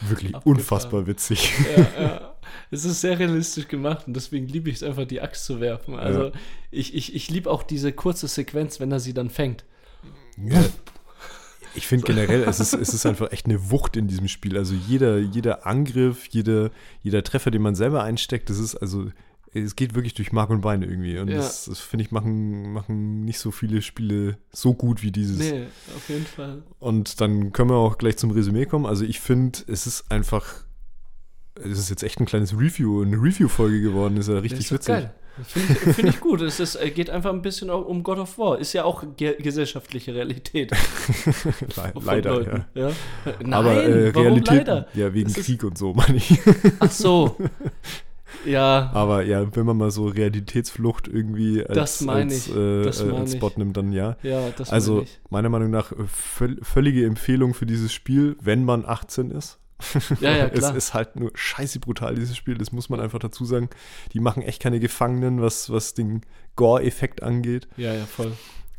wirklich 0.00 0.34
Abgefahren. 0.34 0.56
unfassbar 0.58 1.06
witzig. 1.06 1.52
ja, 1.76 2.02
ja. 2.02 2.30
Es 2.70 2.84
ist 2.84 3.00
sehr 3.00 3.18
realistisch 3.18 3.68
gemacht 3.68 4.06
und 4.06 4.14
deswegen 4.14 4.48
liebe 4.48 4.68
ich 4.70 4.76
es 4.76 4.82
einfach, 4.82 5.06
die 5.06 5.20
Axt 5.20 5.44
zu 5.44 5.60
werfen. 5.60 5.94
Also 5.98 6.24
Ja. 6.24 6.32
ich, 6.70 6.94
ich, 6.94 7.14
ich 7.14 7.30
liebe 7.30 7.50
auch 7.50 7.62
diese 7.62 7.92
kurze 7.92 8.26
Sequenz, 8.28 8.80
wenn 8.80 8.90
er 8.92 9.00
sie 9.00 9.12
dann 9.14 9.28
fängt. 9.30 9.64
Ja. 10.38 10.64
Ich 11.74 11.86
finde 11.86 12.06
generell, 12.06 12.42
es 12.44 12.60
ist, 12.60 12.72
es 12.80 12.94
ist 12.94 13.06
einfach 13.06 13.32
echt 13.32 13.46
eine 13.46 13.70
Wucht 13.70 13.96
in 13.96 14.06
diesem 14.08 14.28
Spiel. 14.28 14.56
Also 14.56 14.74
jeder, 14.74 15.18
jeder 15.18 15.66
Angriff, 15.66 16.26
jeder, 16.26 16.70
jeder 17.02 17.22
Treffer, 17.24 17.50
den 17.50 17.62
man 17.62 17.74
selber 17.74 18.02
einsteckt, 18.02 18.48
das 18.50 18.58
ist 18.58 18.76
also, 18.76 19.10
es 19.52 19.76
geht 19.76 19.94
wirklich 19.94 20.14
durch 20.14 20.32
Mark 20.32 20.50
und 20.50 20.60
Beine 20.62 20.86
irgendwie. 20.86 21.18
Und 21.18 21.28
Ja. 21.28 21.36
das, 21.36 21.66
das 21.66 21.78
finde 21.80 22.04
ich, 22.04 22.10
machen, 22.10 22.72
machen 22.72 23.24
nicht 23.24 23.38
so 23.38 23.50
viele 23.50 23.82
Spiele 23.82 24.38
so 24.52 24.74
gut 24.74 25.02
wie 25.02 25.12
dieses. 25.12 25.38
Nee, 25.38 25.66
auf 25.96 26.08
jeden 26.08 26.26
Fall. 26.26 26.62
Und 26.80 27.20
dann 27.20 27.52
können 27.52 27.70
wir 27.70 27.76
auch 27.76 27.98
gleich 27.98 28.16
zum 28.16 28.30
Resümee 28.32 28.66
kommen. 28.66 28.84
Also 28.86 29.04
ich 29.04 29.20
finde, 29.20 29.60
es 29.68 29.86
ist 29.86 30.10
einfach, 30.10 30.64
es 31.54 31.78
ist 31.78 31.88
jetzt 31.90 32.02
echt 32.02 32.18
ein 32.20 32.26
kleines 32.26 32.52
Review, 32.58 33.02
eine 33.02 33.16
Review-Folge 33.16 33.80
geworden. 33.80 34.16
Ist 34.16 34.28
ja 34.28 34.38
richtig 34.38 34.58
das 34.58 34.64
ist 34.66 34.72
witzig. 34.72 34.94
geil. 34.94 35.14
Finde 35.46 35.72
ich, 35.72 35.78
find 35.96 36.08
ich 36.10 36.20
gut. 36.20 36.40
Es 36.42 36.60
ist, 36.60 36.76
äh, 36.76 36.90
geht 36.90 37.10
einfach 37.10 37.30
ein 37.32 37.42
bisschen 37.42 37.70
um 37.70 38.02
God 38.02 38.18
of 38.18 38.38
War. 38.38 38.58
Ist 38.58 38.72
ja 38.72 38.84
auch 38.84 39.04
ge 39.16 39.36
gesellschaftliche 39.42 40.14
Realität. 40.14 40.70
Le 41.26 41.92
von 41.92 42.04
leider, 42.04 42.30
Leuten, 42.36 42.64
ja. 42.74 42.88
ja. 42.88 42.94
Nein, 43.40 43.52
Aber 43.52 43.84
äh, 43.84 44.14
warum 44.14 44.26
Realität, 44.28 44.66
leider? 44.68 44.86
ja, 44.94 45.12
wegen 45.12 45.28
ist- 45.28 45.44
Krieg 45.44 45.64
und 45.64 45.76
so, 45.76 45.92
meine 45.94 46.16
ich. 46.18 46.38
Ach 46.78 46.90
so. 46.90 47.36
Ja, 48.44 48.90
Aber 48.92 49.22
ja, 49.24 49.44
wenn 49.56 49.64
man 49.64 49.76
mal 49.76 49.90
so 49.90 50.06
Realitätsflucht 50.06 51.08
irgendwie 51.08 51.64
als, 51.64 51.74
Das 51.74 52.00
meine 52.02 52.32
als, 52.32 52.48
äh, 52.48 52.82
das 52.82 53.00
äh, 53.00 53.06
meine 53.06 53.20
als. 53.20 53.32
Spot 53.32 53.52
nimmt, 53.56 53.76
dann 53.76 53.92
ja. 53.92 54.16
ja, 54.22 54.50
das 54.50 54.68
meine 54.68 54.72
Also 54.72 55.02
ich. 55.02 55.20
meiner 55.30 55.48
Meinung 55.48 55.70
nach 55.70 55.92
äh, 55.92 55.96
völ 56.06 56.58
völlige 56.62 57.06
Empfehlung 57.06 57.54
für 57.54 57.64
dieses 57.64 57.92
Spiel, 57.92 58.36
wenn 58.42 58.64
man 58.64 58.84
18 58.84 59.30
ist. 59.30 59.58
Ja, 60.20 60.30
ja, 60.36 60.46
es 60.46 60.58
klar. 60.58 60.76
ist 60.76 60.94
halt 60.94 61.16
nur 61.16 61.30
scheiße 61.34 61.80
brutal, 61.80 62.14
dieses 62.14 62.36
Spiel, 62.36 62.56
das 62.56 62.72
muss 62.72 62.88
man 62.88 63.00
einfach 63.00 63.18
dazu 63.18 63.44
sagen. 63.44 63.68
Die 64.12 64.20
machen 64.20 64.42
echt 64.42 64.62
keine 64.62 64.80
Gefangenen, 64.80 65.40
was, 65.40 65.70
was 65.70 65.94
den 65.94 66.22
Gore-Effekt 66.56 67.22
angeht. 67.22 67.68
Ja, 67.76 67.94
ja, 67.94 68.06
voll. 68.06 68.32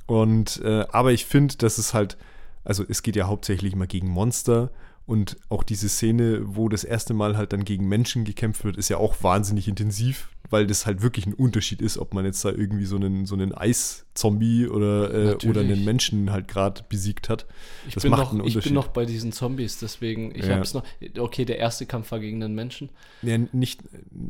Und 0.06 0.62
äh, 0.64 0.86
aber 0.90 1.12
ich 1.12 1.26
finde, 1.26 1.56
dass 1.58 1.78
es 1.78 1.94
halt, 1.94 2.18
also 2.64 2.84
es 2.88 3.02
geht 3.04 3.16
ja 3.16 3.28
hauptsächlich 3.28 3.74
immer 3.74 3.88
gegen 3.88 4.10
Monster 4.10 4.70
und 5.08 5.38
auch 5.50 5.62
diese 5.64 5.88
Szene, 5.88 6.42
wo 6.44 6.68
das 6.68 6.84
erste 6.84 7.14
Mal 7.14 7.38
halt 7.38 7.54
dann 7.54 7.64
gegen 7.64 7.88
Menschen 7.88 8.24
gekämpft 8.26 8.64
wird, 8.64 8.76
ist 8.78 8.90
ja 8.90 8.98
auch 8.98 9.22
wahnsinnig 9.22 9.68
intensiv, 9.68 10.30
weil 10.50 10.66
das 10.66 10.88
halt 10.88 11.04
wirklich 11.04 11.28
ein 11.28 11.34
Unterschied 11.36 11.80
ist, 11.82 12.00
ob 12.00 12.16
man 12.16 12.26
jetzt 12.26 12.44
da 12.44 12.50
irgendwie 12.50 12.86
so 12.86 12.96
einen, 12.96 13.28
so 13.28 13.36
einen 13.36 13.54
Eiszombie 13.54 14.68
oder, 14.68 15.14
äh, 15.44 15.48
oder 15.48 15.62
einen 15.62 15.86
Menschen 15.86 16.32
halt 16.32 16.48
gerade 16.48 16.84
besiegt 16.90 17.30
hat. 17.30 17.46
Ich, 17.88 17.94
Das 17.94 18.02
bin 18.04 18.12
macht 18.12 18.22
noch, 18.22 18.32
einen 18.32 18.40
ich 18.40 18.46
bin 18.46 18.58
Unterschied. 18.58 18.74
noch 18.74 18.88
bei 18.88 19.06
diesen 19.06 19.32
Zombies, 19.32 19.78
deswegen, 19.78 20.34
ich 20.36 20.46
Ja. 20.48 20.56
hab's 20.58 20.74
noch. 20.74 20.84
Okay, 21.20 21.46
der 21.46 21.60
erste 21.60 21.86
Kampf 21.86 22.10
war 22.12 22.20
gegen 22.20 22.42
einen 22.44 22.56
Menschen. 22.56 22.90
Ja, 23.22 23.38
nicht, 23.38 23.82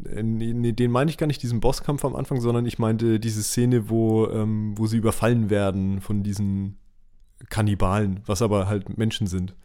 äh, 0.05 0.23
nee, 0.23 0.51
nee, 0.53 0.73
den 0.73 0.91
meine 0.91 1.09
ich 1.09 1.17
gar 1.17 1.27
nicht, 1.27 1.41
diesen 1.41 1.61
Bosskampf 1.61 2.03
am 2.03 2.15
Anfang, 2.17 2.41
sondern 2.41 2.65
ich 2.65 2.79
meinte 2.79 3.19
diese 3.21 3.43
Szene, 3.43 3.89
wo, 3.89 4.27
ähm, 4.27 4.73
wo 4.77 4.87
sie 4.87 4.97
überfallen 4.97 5.49
werden 5.49 6.01
von 6.01 6.21
diesen 6.23 6.77
Kannibalen, 7.49 8.19
was 8.25 8.41
aber 8.41 8.67
halt 8.67 8.97
Menschen 8.97 9.27
sind. 9.27 9.55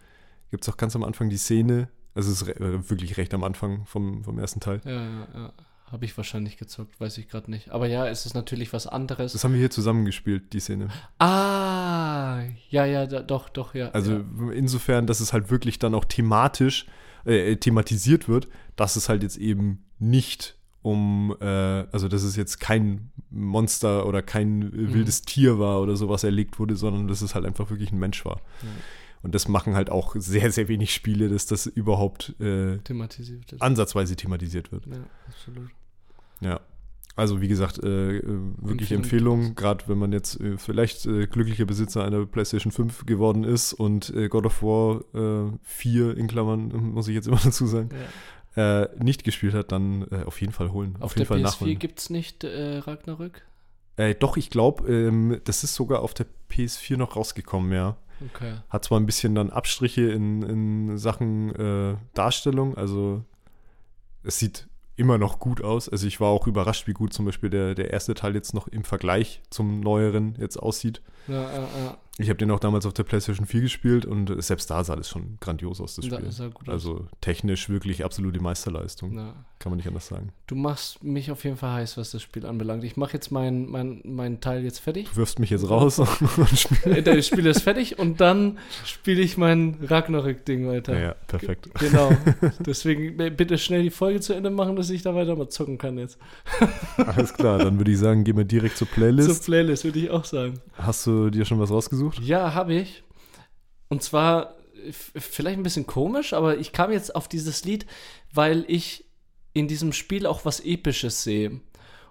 Gibt 0.50 0.64
es 0.64 0.68
auch 0.68 0.76
ganz 0.76 0.96
am 0.96 1.04
Anfang 1.04 1.30
die 1.30 1.36
Szene, 1.36 1.88
also 2.14 2.30
es 2.30 2.42
ist 2.42 2.48
re 2.48 2.54
äh, 2.54 2.90
wirklich 2.90 3.16
recht 3.16 3.32
am 3.34 3.44
Anfang 3.44 3.86
vom, 3.86 4.24
vom 4.24 4.38
ersten 4.38 4.60
Teil. 4.60 4.80
Ja, 4.84 4.90
ja, 4.90 5.28
ja. 5.34 5.52
Habe 5.86 6.04
ich 6.04 6.16
wahrscheinlich 6.16 6.56
gezockt, 6.56 7.00
weiß 7.00 7.18
ich 7.18 7.28
gerade 7.28 7.50
nicht. 7.50 7.70
Aber 7.70 7.88
ja, 7.88 8.06
es 8.06 8.24
ist 8.24 8.34
natürlich 8.34 8.72
was 8.72 8.86
anderes. 8.86 9.32
Das 9.32 9.42
haben 9.42 9.52
wir 9.52 9.58
hier 9.58 9.70
zusammengespielt, 9.70 10.52
die 10.52 10.60
Szene. 10.60 10.88
ah, 11.18 12.42
ja, 12.68 12.84
ja, 12.84 13.06
da, 13.06 13.22
doch, 13.22 13.48
doch, 13.48 13.74
ja. 13.74 13.90
Also 13.90 14.12
ja. 14.12 14.50
insofern, 14.52 15.08
dass 15.08 15.18
es 15.18 15.32
halt 15.32 15.50
wirklich 15.50 15.80
dann 15.80 15.94
auch 15.96 16.04
thematisch 16.04 16.86
äh, 17.24 17.56
thematisiert 17.56 18.28
wird, 18.28 18.46
dass 18.76 18.94
es 18.94 19.08
halt 19.08 19.24
jetzt 19.24 19.36
eben 19.36 19.84
nicht 19.98 20.56
um, 20.82 21.36
äh, 21.40 21.44
also 21.44 22.08
dass 22.08 22.22
es 22.22 22.36
jetzt 22.36 22.58
kein 22.60 23.10
Monster 23.30 24.06
oder 24.06 24.22
kein 24.22 24.62
äh, 24.62 24.94
wildes 24.94 25.22
Tier 25.22 25.58
war 25.58 25.80
oder 25.82 25.96
so, 25.96 26.08
was 26.08 26.24
erlegt 26.24 26.58
wurde, 26.58 26.76
sondern 26.76 27.08
dass 27.08 27.20
es 27.20 27.34
halt 27.34 27.44
einfach 27.44 27.68
wirklich 27.68 27.92
ein 27.92 27.98
Mensch 27.98 28.24
war. 28.24 28.40
Ja. 28.62 28.68
Und 29.22 29.34
das 29.34 29.48
machen 29.48 29.74
halt 29.74 29.90
auch 29.90 30.14
sehr, 30.18 30.50
sehr 30.50 30.68
wenig 30.68 30.94
Spiele, 30.94 31.28
dass 31.28 31.46
das 31.46 31.66
überhaupt 31.66 32.34
äh, 32.40 32.78
thematisiert 32.78 33.54
ansatzweise 33.60 34.16
thematisiert 34.16 34.72
wird. 34.72 34.86
Ja, 34.86 35.04
absolut. 35.28 35.70
Ja. 36.40 36.60
Also 37.16 37.40
wie 37.42 37.48
gesagt, 37.48 37.82
äh, 37.82 38.16
äh, 38.18 38.22
wirklich 38.62 38.92
Empfehlung 38.92 39.54
gerade 39.56 39.84
wenn 39.88 39.98
man 39.98 40.12
jetzt 40.12 40.40
äh, 40.40 40.56
vielleicht 40.56 41.04
äh, 41.06 41.26
glücklicher 41.26 41.66
Besitzer 41.66 42.04
einer 42.04 42.24
PlayStation 42.24 42.72
5 42.72 43.04
geworden 43.04 43.44
ist 43.44 43.74
und 43.74 44.08
äh, 44.14 44.28
God 44.28 44.46
of 44.46 44.62
War 44.62 45.02
äh, 45.14 45.52
4 45.64 46.16
in 46.16 46.28
Klammern, 46.28 46.68
muss 46.94 47.08
ich 47.08 47.14
jetzt 47.14 47.28
immer 47.28 47.40
dazu 47.44 47.66
sagen, 47.66 47.90
Ja. 48.56 48.84
äh, 48.84 48.88
nicht 49.04 49.24
gespielt 49.24 49.52
hat, 49.52 49.70
dann 49.72 50.08
auf 50.24 50.40
jeden 50.40 50.52
Fall 50.54 50.72
holen. 50.72 50.96
Auf, 51.00 51.12
jeden 51.12 51.18
der 51.18 51.26
Fall 51.26 51.38
PS4 51.38 51.42
nachholen. 51.42 51.78
gibt 51.78 51.98
es 51.98 52.08
nicht 52.10 52.44
äh, 52.44 52.78
Ragnarök? 52.78 53.42
Äh, 53.96 54.14
doch, 54.14 54.38
ich 54.38 54.48
glaube, 54.48 54.90
ähm, 54.90 55.40
das 55.44 55.62
ist 55.62 55.74
sogar 55.74 56.00
auf 56.00 56.14
der 56.14 56.26
PS4 56.50 56.96
noch 56.96 57.16
rausgekommen, 57.16 57.72
ja. 57.72 57.98
Okay. 58.34 58.54
Hat 58.68 58.84
zwar 58.84 59.00
ein 59.00 59.06
bisschen 59.06 59.34
dann 59.34 59.50
Abstriche 59.50 60.10
in, 60.10 60.42
in 60.42 60.98
Sachen 60.98 61.54
äh, 61.54 61.96
Darstellung, 62.14 62.76
also 62.76 63.24
es 64.22 64.38
sieht 64.38 64.68
immer 64.96 65.16
noch 65.16 65.38
gut 65.38 65.62
aus. 65.64 65.88
Also 65.88 66.06
ich 66.06 66.20
war 66.20 66.28
auch 66.28 66.46
überrascht, 66.46 66.86
wie 66.86 66.92
gut 66.92 67.14
zum 67.14 67.24
Beispiel 67.24 67.48
der, 67.48 67.74
der 67.74 67.90
erste 67.90 68.14
Teil 68.14 68.34
jetzt 68.34 68.52
noch 68.52 68.68
im 68.68 68.84
Vergleich 68.84 69.40
zum 69.48 69.80
neueren 69.80 70.36
jetzt 70.38 70.58
aussieht. 70.58 71.00
Ja, 71.26 71.42
ja, 71.42 71.68
ja. 71.78 71.98
Ich 72.20 72.28
habe 72.28 72.38
den 72.38 72.50
auch 72.50 72.60
damals 72.60 72.86
auf 72.86 72.92
der 72.92 73.02
PlayStation 73.04 73.46
4 73.46 73.60
gespielt 73.62 74.04
und 74.06 74.42
selbst 74.42 74.70
da 74.70 74.84
sah 74.84 74.96
das 74.96 75.08
schon 75.08 75.38
grandios 75.40 75.80
aus, 75.80 75.96
das 75.96 76.08
Da 76.08 76.16
Spiel. 76.18 76.50
gut 76.50 76.68
aus. 76.68 76.72
also 76.72 77.06
technisch 77.20 77.68
wirklich 77.68 78.04
absolute 78.04 78.40
Meisterleistung. 78.40 79.14
Ja. 79.16 79.34
Kann 79.58 79.70
man 79.72 79.76
nicht 79.76 79.88
anders 79.88 80.06
sagen. 80.06 80.32
Du 80.46 80.54
machst 80.54 81.04
mich 81.04 81.30
auf 81.30 81.44
jeden 81.44 81.58
Fall 81.58 81.72
heiß, 81.74 81.98
was 81.98 82.12
das 82.12 82.22
Spiel 82.22 82.46
anbelangt. 82.46 82.82
Ich 82.82 82.96
mache 82.96 83.12
jetzt 83.12 83.30
meinen 83.30 83.70
mein, 83.70 84.00
mein 84.04 84.40
Teil 84.40 84.64
jetzt 84.64 84.78
fertig. 84.78 85.08
Du 85.10 85.16
wirfst 85.16 85.38
mich 85.38 85.50
jetzt 85.50 85.68
raus 85.68 85.98
und 85.98 86.08
spielst. 86.56 86.86
Äh, 86.86 87.02
Das 87.02 87.26
Spiel 87.26 87.44
ist 87.44 87.60
fertig 87.62 87.98
und 87.98 88.22
dann 88.22 88.56
spiele 88.86 89.20
ich 89.20 89.36
mein 89.36 89.76
Ragnarök-Ding 89.82 90.66
weiter. 90.66 90.94
Ja, 90.94 91.00
ja, 91.08 91.14
perfekt. 91.26 91.68
Genau. 91.78 92.10
Deswegen 92.60 93.20
äh, 93.20 93.28
bitte 93.30 93.58
schnell 93.58 93.82
die 93.82 93.90
Folge 93.90 94.20
zu 94.20 94.32
Ende 94.32 94.48
machen, 94.48 94.76
dass 94.76 94.88
ich 94.88 95.02
da 95.02 95.14
weiter 95.14 95.36
mal 95.36 95.48
zocken 95.50 95.76
kann 95.76 95.98
jetzt. 95.98 96.16
Alles 96.96 97.34
klar, 97.34 97.58
dann 97.58 97.78
würde 97.78 97.90
ich 97.90 97.98
sagen, 97.98 98.24
gehen 98.24 98.38
wir 98.38 98.44
direkt 98.44 98.78
zur 98.78 98.86
Playlist. 98.88 99.28
Zur 99.30 99.44
Playlist 99.44 99.84
würde 99.84 99.98
ich 99.98 100.10
auch 100.10 100.24
sagen. 100.24 100.54
Hast 100.78 101.06
du 101.06 101.28
dir 101.28 101.44
schon 101.44 101.60
was 101.60 101.70
rausgesucht? 101.70 102.09
Ja, 102.18 102.54
habe 102.54 102.74
ich. 102.74 103.02
Und 103.88 104.02
zwar 104.02 104.56
vielleicht 104.92 105.58
ein 105.58 105.62
bisschen 105.62 105.86
komisch, 105.86 106.32
aber 106.32 106.58
ich 106.58 106.72
kam 106.72 106.92
jetzt 106.92 107.14
auf 107.14 107.28
dieses 107.28 107.64
Lied, 107.64 107.86
weil 108.32 108.64
ich 108.68 109.04
in 109.52 109.68
diesem 109.68 109.92
Spiel 109.92 110.26
auch 110.26 110.44
was 110.44 110.60
Episches 110.60 111.22
sehe. 111.22 111.60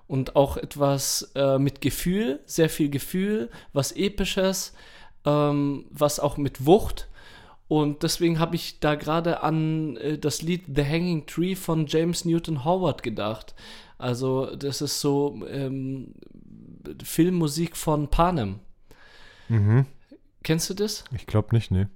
Und 0.08 0.36
auch 0.36 0.58
etwas 0.58 1.32
äh, 1.36 1.60
mit 1.60 1.82
Gefühl, 1.82 2.40
sehr 2.46 2.70
viel 2.70 2.90
Gefühl, 2.90 3.52
was 3.74 3.92
Episches, 3.92 4.74
ähm, 5.24 5.86
was 5.92 6.20
auch 6.20 6.38
mit 6.38 6.66
Wucht. 6.66 7.08
Und 7.68 8.02
deswegen 8.02 8.40
habe 8.40 8.56
ich 8.56 8.80
da 8.80 8.96
gerade 8.96 9.44
an 9.44 9.98
äh, 9.98 10.18
das 10.18 10.42
Lied 10.42 10.64
The 10.76 10.84
Hanging 10.84 11.28
Tree 11.28 11.56
von 11.56 11.86
James 11.86 12.26
Newton 12.26 12.66
Howard 12.66 13.04
gedacht. 13.04 13.54
Also, 14.00 14.56
das 14.56 14.82
ist 14.82 15.00
so 15.00 15.42
ähm, 15.48 16.16
Filmmusik 17.04 17.78
von 17.78 18.08
Panem. 18.08 18.62
Mhm. 19.50 19.86
Kennst 20.44 20.70
du 20.70 20.74
das? 20.74 21.04
Ich 21.14 21.28
glaube 21.28 21.54
nicht, 21.54 21.72
nee. 21.72 21.88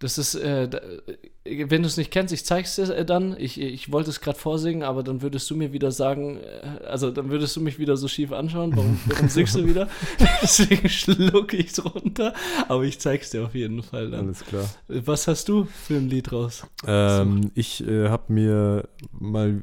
Das 0.00 0.16
ist, 0.16 0.36
äh, 0.36 0.64
äh, 0.64 1.70
wenn 1.70 1.82
du 1.82 1.88
es 1.88 1.96
nicht 1.96 2.12
kennst, 2.12 2.32
ich 2.32 2.44
zeig's 2.44 2.76
dir 2.76 2.88
äh, 2.94 3.04
dann. 3.04 3.34
Ich, 3.36 3.60
ich 3.60 3.90
wollte 3.90 4.10
es 4.10 4.20
gerade 4.20 4.38
vorsingen, 4.38 4.84
aber 4.84 5.02
dann 5.02 5.22
würdest 5.22 5.50
du 5.50 5.56
mir 5.56 5.72
wieder 5.72 5.90
sagen, 5.90 6.38
äh, 6.38 6.84
also 6.86 7.10
dann 7.10 7.30
würdest 7.30 7.56
du 7.56 7.60
mich 7.60 7.80
wieder 7.80 7.96
so 7.96 8.06
schief 8.06 8.30
anschauen. 8.30 8.76
Warum, 8.76 9.00
warum 9.06 9.28
singst 9.28 9.56
du 9.56 9.66
wieder? 9.66 9.88
Deswegen 10.42 10.88
schlucke 10.88 11.56
ich 11.56 11.72
es 11.72 11.84
runter. 11.84 12.32
Aber 12.68 12.84
ich 12.84 13.00
zeig's 13.00 13.30
dir 13.30 13.44
auf 13.44 13.56
jeden 13.56 13.82
Fall 13.82 14.10
dann. 14.10 14.26
Alles 14.26 14.44
klar. 14.44 14.68
Was 14.86 15.26
hast 15.26 15.48
du 15.48 15.64
für 15.64 15.94
ein 15.94 16.08
Lied 16.08 16.30
raus? 16.30 16.64
Ähm, 16.86 17.50
ich 17.54 17.84
äh, 17.84 18.08
habe 18.08 18.32
mir 18.32 18.88
mal, 19.10 19.62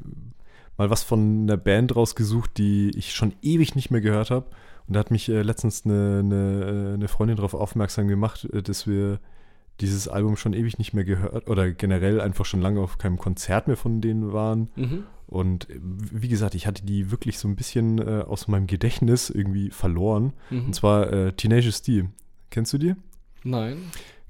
mal 0.77 0.89
was 0.89 1.03
von 1.03 1.43
einer 1.43 1.57
Band 1.57 1.95
rausgesucht, 1.95 2.57
die 2.57 2.91
ich 2.97 3.13
schon 3.13 3.33
ewig 3.41 3.75
nicht 3.75 3.89
mehr 3.89 4.01
gehört 4.01 4.31
habe. 4.31 4.47
Und 4.87 4.93
da 4.93 4.99
hat 4.99 5.11
mich 5.11 5.29
äh, 5.29 5.41
letztens 5.41 5.85
eine, 5.85 6.19
eine, 6.19 6.91
äh, 6.91 6.93
eine 6.93 7.07
Freundin 7.07 7.37
darauf 7.37 7.53
aufmerksam 7.53 8.07
gemacht, 8.07 8.45
äh, 8.45 8.61
dass 8.61 8.87
wir 8.87 9.19
dieses 9.81 10.07
Album 10.07 10.37
schon 10.37 10.53
ewig 10.53 10.77
nicht 10.77 10.93
mehr 10.93 11.03
gehört 11.03 11.49
oder 11.49 11.71
generell 11.71 12.21
einfach 12.21 12.45
schon 12.45 12.61
lange 12.61 12.79
auf 12.79 12.97
keinem 12.97 13.17
Konzert 13.17 13.67
mehr 13.67 13.75
von 13.75 13.99
denen 13.99 14.31
waren. 14.31 14.69
Mhm. 14.75 15.03
Und 15.27 15.69
äh, 15.69 15.79
wie 15.81 16.27
gesagt, 16.27 16.55
ich 16.55 16.67
hatte 16.67 16.85
die 16.85 17.11
wirklich 17.11 17.39
so 17.39 17.47
ein 17.47 17.55
bisschen 17.55 17.99
äh, 17.99 18.21
aus 18.21 18.47
meinem 18.47 18.67
Gedächtnis 18.67 19.29
irgendwie 19.29 19.71
verloren. 19.71 20.33
Mhm. 20.49 20.65
Und 20.67 20.75
zwar 20.75 21.11
äh, 21.11 21.33
Tenacious 21.33 21.81
D. 21.81 22.05
Kennst 22.51 22.73
du 22.73 22.77
die? 22.77 22.95
Nein, 23.43 23.77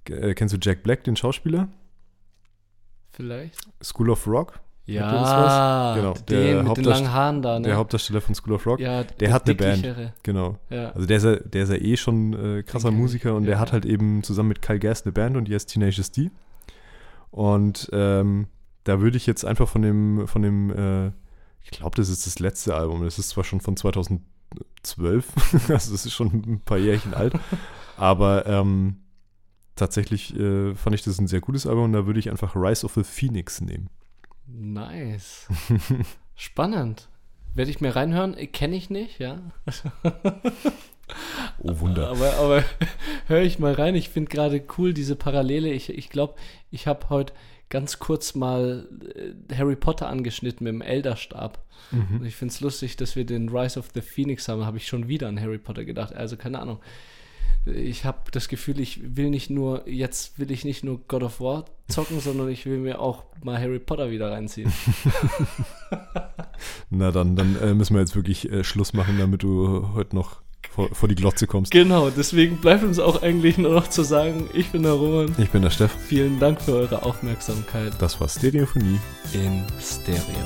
G 0.06 0.14
äh, 0.14 0.34
kennst 0.34 0.54
du 0.54 0.58
Jack 0.62 0.84
Black, 0.84 1.04
den 1.04 1.16
Schauspieler? 1.16 1.70
vielleicht. 3.16 3.68
School 3.82 4.10
of 4.10 4.28
Rock? 4.28 4.60
Ja? 4.86 5.96
Genau, 5.96 6.14
der 6.28 6.58
den 6.58 6.68
mit 6.68 6.78
den 6.78 6.84
langen 6.84 7.12
Haaren 7.12 7.42
da, 7.42 7.60
ne? 7.60 7.68
Der 7.68 7.78
Hauptdarsteller 7.78 8.22
von 8.22 8.36
School 8.36 8.54
of 8.54 8.68
Rock. 8.68 8.80
ja, 8.80 9.04
der 9.04 9.34
hat 9.34 9.46
eine 9.46 9.56
Band. 9.56 10.14
Genau. 10.24 10.58
Ja. 10.70 10.92
Also 10.92 11.08
der 11.08 11.18
ist 11.18 11.24
ja, 11.24 11.36
der 11.38 11.64
ist 11.64 11.70
ja 11.70 11.78
eh 11.78 11.98
schon 11.98 12.34
äh, 12.34 12.64
krasser 12.64 12.90
ich, 12.90 12.96
Musiker 12.96 13.34
und 13.36 13.44
ja. 13.44 13.52
der 13.52 13.60
hat 13.60 13.72
halt 13.72 13.86
eben 13.86 14.22
zusammen 14.24 14.50
mit 14.50 14.62
Kyle 14.62 14.80
Gass 14.80 15.04
eine 15.04 15.12
Band 15.12 15.38
und 15.38 15.48
die 15.48 15.56
heißt 15.56 15.70
Tenacious 15.70 16.12
D. 16.12 16.30
Und 17.32 17.90
ähm, 17.94 18.48
da 18.84 19.02
würde 19.02 19.18
ich 19.18 19.26
jetzt 19.26 19.44
einfach 19.44 19.68
von 19.68 19.82
dem, 19.82 20.28
von 20.28 20.42
dem, 20.44 20.70
äh, 20.70 21.12
ich 21.64 21.72
glaube, 21.72 21.96
das 21.96 22.10
ist 22.10 22.28
das 22.28 22.40
letzte 22.40 22.76
Album. 22.76 23.04
Das 23.04 23.18
ist 23.18 23.30
zwar 23.30 23.44
schon 23.44 23.62
von 23.62 23.76
2012, 23.76 24.16
also 25.70 25.92
das 25.92 26.06
ist 26.06 26.14
schon 26.14 26.28
ein 26.28 26.62
paar 26.64 26.78
Jährchen 26.78 27.16
alt, 27.16 27.34
aber 27.98 28.46
ähm, 28.46 28.98
tatsächlich 29.76 30.38
äh, 30.40 30.76
fand 30.76 30.96
ich 30.96 31.04
das 31.04 31.20
ein 31.20 31.28
sehr 31.28 31.42
gutes 31.42 31.66
Album 31.66 31.86
und 31.86 31.94
da 31.94 32.06
würde 32.06 32.20
ich 32.20 32.30
einfach 32.30 32.56
Rise 32.56 32.86
of 32.86 32.94
the 32.94 33.04
Phoenix 33.04 33.60
nehmen. 33.62 33.90
Nice. 34.48 35.48
Spannend. 36.36 37.08
Werde 37.54 37.72
ich 37.72 37.82
mir 37.82 37.96
reinhören? 37.96 38.36
Kenne 38.52 38.76
ich 38.76 38.90
nicht, 38.90 39.20
ja. 39.20 39.40
Oh 41.60 41.80
Wunder. 41.80 42.10
Aber, 42.10 42.34
aber 42.36 42.64
höre 43.28 43.44
ich 43.44 43.60
mal 43.60 43.74
rein. 43.74 43.96
Ich 43.96 44.10
finde 44.10 44.30
gerade 44.30 44.64
cool 44.78 44.94
diese 44.94 45.16
Parallele. 45.16 45.72
Ich 45.72 45.86
glaube, 45.86 46.00
ich, 46.00 46.10
glaub, 46.10 46.40
ich 46.72 46.88
habe 46.88 47.10
heute 47.10 47.34
ganz 47.70 48.00
kurz 48.00 48.36
mal 48.36 48.88
äh, 49.16 49.56
Harry 49.56 49.76
Potter 49.76 50.08
angeschnitten 50.08 50.64
mit 50.64 50.74
dem 50.74 50.82
Elderstab. 50.82 51.64
Mhm. 51.92 52.20
Und 52.20 52.26
ich 52.26 52.36
finde 52.36 52.54
es 52.54 52.62
lustig, 52.62 52.98
dass 52.98 53.16
wir 53.16 53.26
den 53.26 53.50
Rise 53.50 53.80
of 53.80 53.90
the 53.94 54.02
Phoenix 54.02 54.48
haben. 54.48 54.66
Habe 54.66 54.78
ich 54.78 54.88
schon 54.88 55.08
wieder 55.08 55.28
an 55.28 55.40
Harry 55.40 55.58
Potter 55.58 55.86
gedacht. 55.86 56.14
Also 56.14 56.38
keine 56.38 56.60
Ahnung. 56.60 56.80
Ich 57.66 58.06
habe 58.06 58.20
das 58.32 58.48
Gefühl, 58.48 58.80
ich 58.80 59.16
will 59.16 59.30
nicht 59.32 59.50
nur, 59.50 59.88
jetzt 59.90 60.38
will 60.38 60.52
ich 60.52 60.66
nicht 60.66 60.84
nur 60.84 61.00
God 61.08 61.24
of 61.24 61.40
War 61.40 61.66
zocken, 61.88 62.20
sondern 62.20 62.50
ich 62.50 62.66
will 62.66 62.78
mir 62.78 63.00
auch 63.00 63.24
mal 63.44 63.60
Harry 63.60 63.80
Potter 63.80 64.12
wieder 64.12 64.32
reinziehen. 64.32 64.72
Na 66.90 67.12
dann, 67.12 67.36
dann 67.36 67.56
äh, 67.60 67.74
müssen 67.74 67.96
wir 67.96 68.02
jetzt 68.02 68.16
wirklich 68.16 68.52
äh, 68.52 68.64
Schluss 68.64 68.94
machen, 68.94 69.18
damit 69.18 69.44
du 69.44 69.90
heute 69.94 70.16
noch 70.16 70.42
vor, 70.72 70.94
vor 70.94 71.10
die 71.10 71.16
Glotze 71.16 71.48
kommst. 71.48 71.72
Genau, 71.72 72.10
deswegen 72.10 72.58
bleibt 72.58 72.84
uns 72.84 73.00
auch 73.00 73.22
eigentlich 73.22 73.58
nur 73.58 73.74
noch 73.74 73.88
zu 73.88 74.04
sagen, 74.04 74.50
ich 74.54 74.72
bin 74.72 74.84
der 74.84 74.94
Roman. 74.94 75.34
Ich 75.38 75.50
bin 75.50 75.62
der 75.62 75.70
Steff. 75.70 75.92
Vielen 76.08 76.40
Dank 76.40 76.62
für 76.62 76.74
eure 76.74 77.04
Aufmerksamkeit 77.04 77.94
Das 78.00 78.20
war 78.20 78.28
Stereophonie. 78.30 79.00
in 79.34 79.64
Stereo. 79.80 80.46